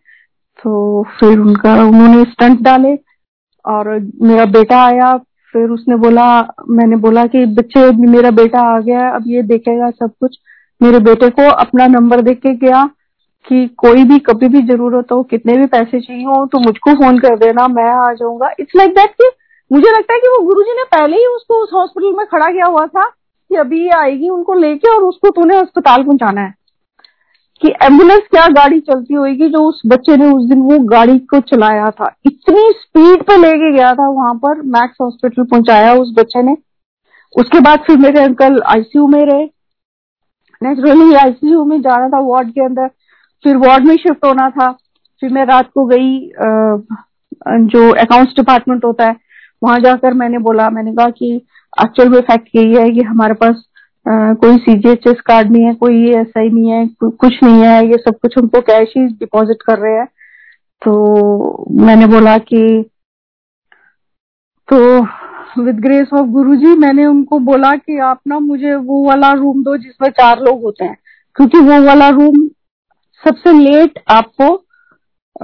तो 0.65 1.03
फिर 1.21 1.39
उनका, 1.39 1.75
उन्होंने 1.85 2.23
स्टंट 2.23 2.61
डाले 2.61 2.95
और 3.65 3.89
मेरा 4.23 4.45
बेटा 4.45 4.83
आया, 4.85 5.17
फिर 5.53 5.69
उसने 5.69 5.97
बोला, 5.97 6.41
मैंने 6.71 6.97
बोला 6.97 7.25
कि, 7.27 7.45
बच्चे, 7.47 7.91
मेरा 8.07 8.31
बेटा 8.31 8.61
आ 8.77 8.79
गया 8.81 9.09
अब 9.09 9.25
ये 9.27 9.43
देखेगा 9.43 9.91
सब 9.91 10.11
कुछ। 10.21 10.39
मेरे 10.81 10.99
बेटे 10.99 11.29
को 11.31 11.49
अपना 11.51 11.87
नंबर 11.87 12.21
दे 12.21 12.35
के 12.35 12.55
गया 12.57 12.85
कि 13.47 13.67
कोई 13.79 14.05
भी, 14.05 14.19
कभी 14.19 14.49
भी 14.49 14.63
ज़रूरत 14.63 15.13
हो, 15.13 15.23
कितने 15.23 15.57
भी 15.57 15.67
पैसे 15.67 16.01
चाहिए 16.01 16.25
हो 16.25 16.47
तो 16.47 16.59
मुझको 16.59 16.95
फ़ोन 16.95 17.19
कर 17.19 17.37
देना, 17.37 17.69
मैं 17.69 17.91
आ 17.91 18.13
जाऊँगा। 18.13 18.51
इट्स 18.61 18.77
लाइक 18.77 18.91
दैट 18.91 19.11
कि 19.11 19.31
मुझे 19.71 19.91
लगता 19.91 20.15
है 20.15 20.21
कि 20.21 20.29
वो 20.29 20.45
गुरुजी 20.47 20.73
ने 20.73 20.85
पहले 20.93 21.17
ही 21.17 21.27
उसको 21.27 21.63
उस 21.63 21.71
हॉस्पिटल 21.75 22.17
में 22.19 22.27
खड़ा 22.27 22.47
किया 22.47 22.67
हुआ 22.67 22.87
था। 22.87 23.11
कि 23.53 23.59
अभी 23.59 23.83
ये 23.83 23.91
आएगी, 23.91 24.29
उनको 24.29 24.55
लेके 24.55 24.95
और 24.97 25.03
उसको 25.05 25.31
तूने 25.31 25.57
अस्पताल 25.57 26.05
पहुंचाना 26.05 26.41
है। 26.41 26.55
कि 27.63 27.69
एंबुलेंस 27.83 28.21
क्या 28.31 28.47
गाड़ी 28.49 28.79
चलती 28.81 29.15
होगी 29.15 29.49
जो 29.49 29.59
उस 29.59 29.83
बच्चे 29.87 30.17
ने 30.17 30.27
उस 30.27 30.49
दिन 30.49 30.61
वो 30.61 30.79
गाड़ी 30.89 31.19
को 31.19 31.41
चलाया 31.41 31.91
था। 31.91 32.07
इतनी 32.27 32.63
स्पीड 32.81 33.23
पे 33.23 33.37
लेके 33.37 33.71
गया 33.73 33.93
था 33.95 34.09
वहाँ 34.09 34.35
पर 34.35 34.63
मैक्स 34.63 34.97
हॉस्पिटल 35.01 35.43
पहुँचाया 35.43 35.93
उस 35.95 36.13
बच्चे 36.19 36.43
ने। 36.43 36.57
उसके 37.37 37.61
बाद 37.61 37.79
फिर 37.79 37.99
मेरे 37.99 38.21
अंकल 38.21 38.61
आईसीयू 38.67 39.07
में 39.07 39.21
रहे। 39.21 39.45
नेचुरली 40.63 41.15
आईसीयू 41.15 41.65
में 41.65 41.81
जाना 41.81 42.09
था 42.09 42.21
वार्ड 42.21 42.51
के 42.51 42.65
अंदर। 42.65 42.89
फिर 43.45 43.57
वार्ड 43.57 43.85
में 43.85 43.97
शिफ्ट 43.97 44.25
होना 44.25 44.51
था। 44.51 44.71
फिर 45.21 45.33
मैं 45.33 45.45
रात 45.45 45.71
को 45.75 45.85
गई 45.85 46.19
जो 47.67 47.91
अकाउंट्स 47.93 48.33
डिपार्टमेंट 48.33 48.85
होता 48.85 49.07
है, 49.07 49.17
वहाँ 49.63 49.79
जाकर 49.79 50.15
मैंने 50.15 50.39
बोला, 50.39 50.71
मैंने 50.71 50.93
कहा 50.93 51.11
कि 51.11 51.41
एक्चुअल 51.77 52.09
में 52.09 52.21
फैक्ट 52.21 52.49
यही 52.57 52.75
है 52.75 52.89
कि 52.91 53.03
हमारे 53.03 53.35
पास 53.35 53.63
आ, 54.07 54.35
कोई 54.35 54.57
सीजीएचएस 54.59 55.21
कार्ड 55.27 55.51
नहीं 55.53 55.65
है 55.65 55.75
कोई 55.75 56.09
एस 56.11 56.33
आई 56.39 56.49
नहीं 56.49 56.71
है 56.71 56.87
कुछ 57.05 57.35
नहीं 57.43 57.63
है 57.63 57.87
ये 57.89 57.97
सब 57.97 58.19
कुछ 58.23 58.39
हमको 58.39 58.61
कैश 58.61 58.93
ही 58.97 59.07
डिपॉजिट 59.07 59.63
कर 59.63 59.79
रहे 59.79 59.99
हैं। 59.99 60.07
तो 60.83 61.67
मैंने 61.81 62.07
बोला 62.07 62.37
कि 62.39 62.63
तो 64.69 64.79
विद 65.63 65.81
ग्रेस 65.81 66.13
ऑफ़ 66.15 66.27
गुरुजी 66.29 66.75
मैंने 66.77 67.05
उनको 67.07 67.39
बोला 67.39 67.71
कि 67.77 67.99
आप 68.01 68.21
ना 68.29 68.39
मुझे 68.39 68.75
वो 68.75 69.05
वाला 69.07 69.33
रूम 69.33 69.63
दो 69.65 69.77
जिसमें 69.77 70.09
चार 70.11 70.41
लोग 70.41 70.63
होते 70.63 70.85
हैं। 70.85 70.97
क्योंकि 71.37 71.59
वो 71.59 71.81
वाला 71.87 72.09
रूम 72.09 72.47
सबसे 73.23 73.53
लेट 73.53 73.99
आपको 74.11 74.55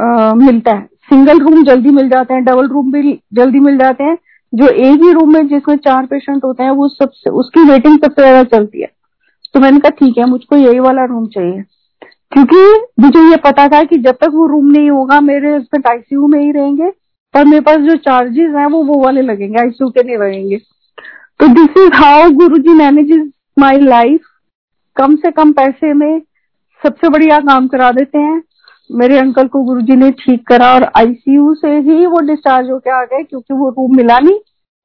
आ, 0.01 0.35
मिलता 0.35 0.73
है। 0.73 0.87
सिंगल 1.11 1.39
रूम 1.41 1.63
जल्दी 1.65 1.91
मिल 1.91 2.09
जाते 2.09 2.35
हैं 2.35 2.45
डबल 2.45 2.69
रूम 2.69 2.91
भी 2.93 3.13
जल्दी 3.35 3.61
मिल 3.61 3.79
जाते 3.79 4.05
हैं। 4.05 4.17
जो 4.53 4.67
एक 4.67 5.03
ही 5.03 5.13
रूम 5.13 5.33
में 5.33 5.47
जिसमें 5.49 5.77
चार 5.77 6.07
पेशेंट 6.07 6.45
होते 6.45 6.63
हैं, 6.63 6.71
वो 6.71 6.89
सबसे, 6.89 7.31
उसकी 7.31 7.65
वेटिंग 7.71 7.99
सबसे 7.99 8.23
ज़्यादा 8.23 8.43
चलती 8.57 8.81
है। 8.81 8.89
तो 9.55 9.61
मैंने 9.61 9.79
कहा, 9.79 9.91
ठीक 9.91 10.19
है, 10.19 10.25
मुझको 10.25 10.57
यही 10.57 10.79
वाला 10.79 11.05
रूम 11.05 11.27
चाहिए। 11.27 11.63
क्योंकि 12.33 12.87
मुझे 13.01 13.21
ये 13.31 13.37
पता 13.37 13.69
था 13.69 13.83
कि 13.83 13.97
जब 13.99 14.17
तक 14.21 14.31
वो 14.33 14.47
रूम 14.47 14.67
नहीं 14.67 14.91
होगा, 14.91 15.21
मेरे 15.21 15.55
हस्बैंड 15.55 15.87
आईसीयू 15.87 16.27
में 16.27 16.41
ही 16.41 16.51
रहेंगे 16.53 16.91
पर 17.35 17.45
मेरे 17.45 17.61
पास 17.61 17.77
जो 17.77 17.97
चार्जेस 17.97 18.55
हैं, 18.57 18.67
वो 18.67 18.83
वो 18.85 19.03
वाले 19.05 19.23
लगेंगे 19.23 19.59
आईसीयू 19.61 19.89
के 19.91 20.03
नहीं 20.03 20.17
लगेंगे। 20.17 20.57
तो 21.41 21.47
this 21.47 21.77
is 21.79 21.95
how 21.95 22.31
Guru 22.31 22.59
ji 22.59 22.75
manages 22.75 23.27
my 23.59 23.79
life 23.79 24.21
कम 24.97 25.17
से 25.17 25.31
कम 25.31 25.53
पैसे 25.53 25.93
में 25.93 26.21
सबसे 26.83 27.09
बढ़िया 27.09 27.39
काम 27.41 27.67
करा 27.69 27.91
देते 27.93 28.19
हैं। 28.19 28.41
मेरे 28.91 29.19
अंकल 29.19 29.47
को 29.47 29.63
गुरुजी 29.63 29.97
ने 29.97 30.11
ठीक 30.11 30.47
करा 30.47 30.73
और 30.75 30.85
आईसीयू 30.97 31.55
से 31.55 31.77
ही 31.79 32.07
वो 32.07 32.21
डिस्चार्ज 32.21 32.71
होके 32.71 32.91
आ 32.91 33.03
गए 33.05 33.23
क्योंकि 33.23 33.55
वो 33.55 33.69
रूम 33.71 33.97
मिला 33.97 34.19
नहीं 34.19 34.39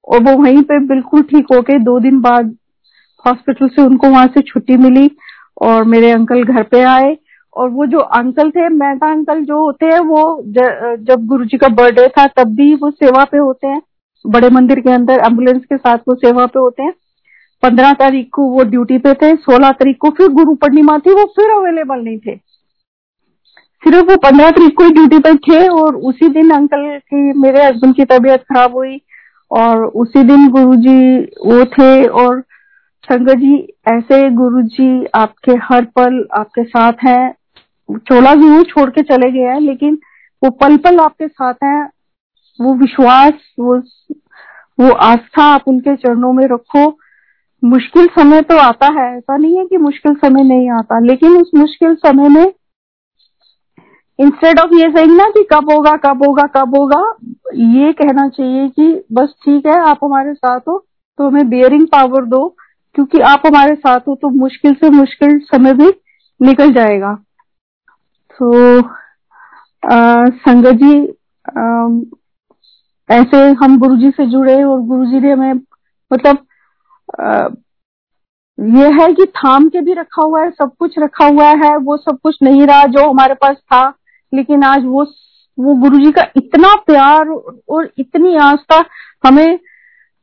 और 0.08 0.24
वो 0.24 0.38
वहीं 0.43 0.62
पे 0.62 0.80
बिल्कुल 0.80 1.22
ठीक 1.22 1.54
होके 1.54 1.78
दो 1.80 1.99
दिन 1.99 2.20
बाद 2.22 2.56
हॉस्पिटल 3.26 3.68
से 3.68 3.82
उनको 3.82 4.08
वहाँ 4.08 4.28
से 4.28 4.41
छुट्टी 4.41 4.78
मिली 4.78 5.10
और 5.62 5.84
मेरे 5.84 6.12
अंकल 6.12 6.43
घर 6.43 6.64
पे 6.64 6.82
आए 6.82 7.18
और 7.54 7.70
वो 7.70 7.86
जो 7.86 7.99
अंकल 8.18 8.49
थे 8.49 8.70
मेहता 8.70 9.12
अंकल 9.12 9.43
जो 9.43 9.60
होते 9.60 9.86
हैं 9.86 9.99
वो 9.99 10.43
ज, 10.47 10.97
जब 10.99 11.26
गुरुजी 11.26 11.58
का 11.58 11.68
बर्थडे 11.68 12.08
था 12.08 12.28
तब 12.28 12.56
भी 12.56 12.74
वो 12.76 12.91
सेवा 12.91 13.24
पे 13.24 13.38
होते 13.38 13.68
हैं। 13.68 13.82
बड़े 14.26 14.49
मंदिर 14.49 14.80
के 14.80 14.91
अंदर 14.91 15.20
एंबुलेंस 15.20 15.62
के 15.66 15.78
साथ 15.78 15.97
वो 15.97 16.16
सेवा 16.16 16.45
पे 16.45 16.60
होते 16.60 16.84
हैं। 16.84 16.93
पंद्रह 17.64 17.93
तारीख 17.93 18.30
को 18.34 18.43
वो 18.43 18.64
ड्यूटी 18.64 18.97
पे 18.97 19.14
थे 19.14 19.36
सोलह 19.36 19.72
तारीख 19.72 19.97
को 19.99 20.10
फिर 20.10 20.28
गुरु 20.28 20.54
पूर्णिमा 20.56 20.97
थी 20.97 21.14
वो 21.14 21.26
फिर 21.36 21.51
अवेलेबल 21.51 21.99
नहीं 21.99 22.18
थे। 22.18 22.36
सिर्फ़ 23.84 24.06
वो 24.06 24.16
पंद्रह 24.16 24.50
तारीख 24.50 24.74
को 24.78 24.84
ही 24.84 24.92
ड्यूटी 24.92 25.20
पर 25.20 25.36
थे 25.38 25.68
और 25.70 25.96
उसी 25.96 26.28
दिन 26.30 26.50
अंकल 26.52 26.98
की, 27.00 27.40
मेरे 27.40 27.64
हस्बैंड 27.64 27.96
की 27.96 28.06
तबीयत 28.06 28.44
खराब 28.44 28.76
हुई 28.76 29.02
और 29.52 29.84
उसी 29.86 30.24
दिन 30.24 30.48
गुरुजी 30.50 31.18
वो 31.46 31.66
थे 31.66 32.06
और 32.06 32.42
शंकर 33.04 33.40
जी, 33.40 33.56
ऐसे 33.88 34.30
गुरुजी 34.32 35.06
आपके 35.16 35.52
हर 35.64 35.86
पल 35.96 36.26
आपके 36.38 36.64
साथ 36.64 37.04
हैं। 37.04 37.34
चोला 37.90 38.34
ज़रूर 38.34 38.64
छोड़ 38.64 38.90
के 38.90 39.02
चले 39.02 39.32
गए 39.32 39.48
हैं, 39.48 39.60
लेकिन 39.60 39.98
वो 40.42 40.50
पल 40.52 40.78
पल 40.78 41.00
आपके 41.00 41.28
साथ 41.28 41.54
हैं। 41.64 41.90
वो 42.60 42.74
विश्वास, 42.74 43.34
वो 43.60 43.78
वो 44.80 44.92
आस्था 44.92 45.44
आप 45.44 45.64
उनके 45.68 45.96
चरणों 45.96 46.34
में 46.34 46.46
रखो। 46.48 46.88
मुश्किल 47.64 48.08
समय 48.18 48.42
तो 48.42 48.58
आता 48.58 48.88
है, 48.92 49.18
ऐसा 49.18 49.38
नहीं 49.38 49.58
है 49.58 49.66
कि 49.66 49.78
मुश्किल 49.78 50.14
समय 50.16 50.44
नहीं 50.44 50.70
आता, 50.72 51.00
लेकिन 51.00 51.38
उस 51.38 51.52
मुश्किल 51.56 51.96
समय 51.96 52.30
में 52.30 52.54
इंस्टेड 54.20 54.59
ऑफ़ 54.59 54.74
ये 54.76 54.89
सही 54.91 55.16
ना 55.16 55.30
कि 55.30 55.43
कब 55.53 55.72
होगा 55.72 55.95
कब 55.97 56.24
होगा 56.28 56.43
कब 56.55 56.76
होगा 56.78 57.01
ये 57.55 57.91
कहना 57.93 58.28
चाहिए 58.30 58.68
कि 58.70 58.88
बस 59.11 59.34
ठीक 59.45 59.66
है 59.68 59.80
आप 59.82 59.99
हमारे 60.03 60.34
साथ 60.34 60.59
हो 60.59 60.78
तो 61.20 61.28
हमें 61.28 61.49
बियरिंग 61.49 61.86
पावर 61.88 62.26
दो 62.26 62.47
क्योंकि 62.95 63.20
आप 63.28 63.43
हमारे 63.47 63.76
साथ 63.76 64.07
हो 64.07 64.16
तो 64.16 64.30
मुश्किल 64.30 64.74
से 64.74 64.89
मुश्किल 64.89 65.38
समय 65.45 65.74
भी 65.74 65.88
निकल 66.39 66.74
जाएगा। 66.74 67.14
तो 68.39 68.82
संगत 70.39 70.76
जी 70.84 70.93
आ, 71.49 71.64
ऐसे 73.09 73.38
हम 73.64 73.78
गुरुजी 73.80 74.09
से 74.09 74.26
जुड़े 74.26 74.61
और 74.64 74.82
गुरुजी 74.82 75.20
ने 75.20 75.32
हमें 75.32 75.53
मतलब 76.11 76.45
ये 78.78 78.89
है 78.93 79.11
कि 79.14 79.26
थाम 79.38 79.68
के 79.70 79.82
भी 79.82 79.93
रखा 79.93 80.24
हुआ 80.24 80.41
है 80.43 80.49
सब 80.51 80.72
कुछ 80.80 80.99
रखा 80.99 81.26
हुआ 81.26 81.49
है 81.64 81.76
वो 81.78 81.97
सब 81.97 82.20
कुछ 82.24 82.38
नहीं 82.43 82.66
रहा 82.68 82.86
जो 82.88 83.09
हमारे 83.09 83.34
पास 83.34 83.55
था। 83.74 83.84
लेकिन 84.34 84.64
आज 84.64 84.86
वो 84.86 85.06
वो 85.58 85.74
गुरु 85.76 85.98
जी 85.98 86.12
का 86.12 86.24
इतना 86.38 86.76
प्यार 86.76 87.28
और 87.70 87.90
इतनी 87.98 88.36
आस्था 88.36 88.84
हमें 89.28 89.60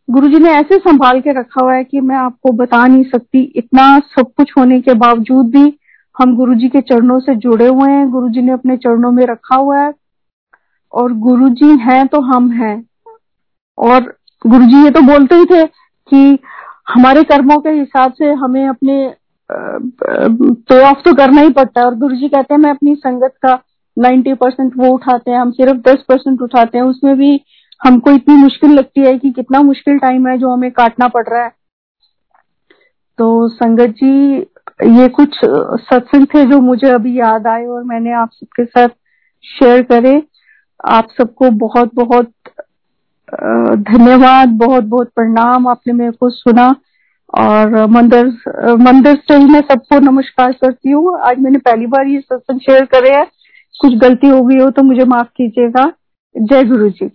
गुरुजी 0.09 0.39
ने 0.39 0.51
ऐसे 0.51 0.77
संभाल 0.79 1.21
के 1.21 1.31
रखा 1.31 1.65
हुआ 1.65 1.75
है 1.75 1.85
कि 1.85 2.01
मैं 2.01 2.17
आपको 2.17 2.53
बता 2.53 2.87
नहीं 2.87 3.05
सकती। 3.05 3.43
इतना 3.57 3.99
सब 3.99 4.33
कुछ 4.37 4.53
होने 4.59 4.81
के 4.81 4.95
बावजूद 4.95 5.47
भी 5.47 5.79
हम 6.23 6.37
गुरुजी 6.37 6.69
के 6.69 6.81
चरणों 6.81 7.21
से 7.21 7.35
जुड़े 7.35 7.67
हुए 7.67 7.91
हैं। 7.91 8.11
गुरुजी 8.11 8.43
ने 8.43 8.53
अपने 8.53 8.77
चरणों 8.77 9.11
में 9.13 9.25
रखा 9.27 9.57
हुआ 9.57 9.79
है। 9.79 9.93
और 10.93 11.13
गुरुजी 11.13 11.77
हैं 11.79 12.07
तो 12.07 12.21
हम 12.21 12.51
हैं। 12.51 12.85
और 13.79 14.17
गुरुजी 14.47 14.83
ये 14.85 14.91
तो 14.91 15.01
बोलते 15.01 15.35
ही 15.35 15.45
थे 15.45 15.65
कि 16.11 16.39
हमारे 16.89 17.23
कर्मों 17.23 17.59
के 17.59 17.71
हिसाब 17.71 18.13
से 18.13 18.33
हमें 18.33 18.67
अपने 18.69 19.15
पे 19.53 20.83
ऑफ़ 20.83 20.99
तो 21.05 21.15
करना 21.15 21.41
ही 21.41 21.51
पड़ता 21.51 21.81
है। 21.81 21.87
और 21.87 21.95
गुरु 21.95 22.17
जी 22.17 22.29
कहते 22.29 22.55
हैं, 22.55 22.61
मैं 22.61 22.71
अपनी 22.71 22.95
संगत 22.95 23.35
का 23.47 23.55
90 24.01 24.35
परसेंट 24.35 24.73
वो 24.77 24.93
उठाते 24.95 25.31
हैं, 25.31 25.39
हम 25.39 25.51
सिर्फ़ 25.53 25.79
10 25.89 26.03
परसेंट 26.09 26.43
उठाते 26.43 26.79
हैं, 26.79 26.85
उसमें 26.85 27.17
भी 27.19 27.41
हमको 27.81 28.11
इतनी 28.11 28.35
मुश्किल 28.37 28.71
लगती 28.71 29.01
है 29.01 29.17
कि 29.19 29.31
कितना 29.31 29.61
मुश्किल 29.63 29.99
टाइम 29.99 30.27
है 30.29 30.37
जो 30.39 30.51
हमें 30.51 30.71
काटना 30.73 31.09
पड़ 31.09 31.27
रहा 31.29 31.43
है। 31.45 31.53
तो 33.19 33.49
संगत 33.49 33.95
जी, 33.95 34.37
ये 34.91 35.09
कुछ 35.11 35.39
सत्संग 35.45 36.27
थे 36.35 36.45
जो 36.47 36.61
मुझे 36.61 36.91
अभी 36.91 37.19
याद 37.19 37.47
आए 37.47 37.65
और 37.67 37.83
मैंने 37.85 38.13
आप 38.15 38.31
सबके 38.33 38.65
साथ 38.65 38.89
शेयर 39.45 39.83
करे। 39.83 40.23
आप 40.89 41.09
सबको 41.13 41.51
बहुत 41.59 41.95
बहुत 41.95 42.33
धन्यवाद 43.89 44.49
बहुत 44.59 44.85
बहुत 44.85 45.09
प्रणाम, 45.17 45.67
आपने 45.69 45.93
मेरे 45.93 46.13
को 46.13 46.31
सुना 46.31 46.69
और 47.39 47.87
मंदिर 47.89 48.27
मंदिर 48.79 49.17
से 49.29 49.37
ही 49.37 49.45
मैं 49.45 49.61
सबको 49.63 49.99
नमस्कार 50.01 50.53
करती 50.53 50.91
हूँ। 50.91 51.19
आज 51.21 51.39
मैंने 51.39 51.59
पहली 51.61 51.87
बार 51.87 52.07
ये 52.07 52.21
सत्संग 52.21 52.61
शेयर 52.61 52.85
करे 52.95 53.11
है। 53.11 53.25
कुछ 53.81 53.95
गलती 53.95 54.29
हो 54.29 54.43
गई 54.43 54.59
हो 54.59 54.71
तो 54.71 54.83
मुझे 54.83 55.05
माफ़ 55.05 55.29
कीजिएगा। 55.37 55.93
जय 56.35 56.65
गुरु 56.65 56.89
जी 56.91 57.07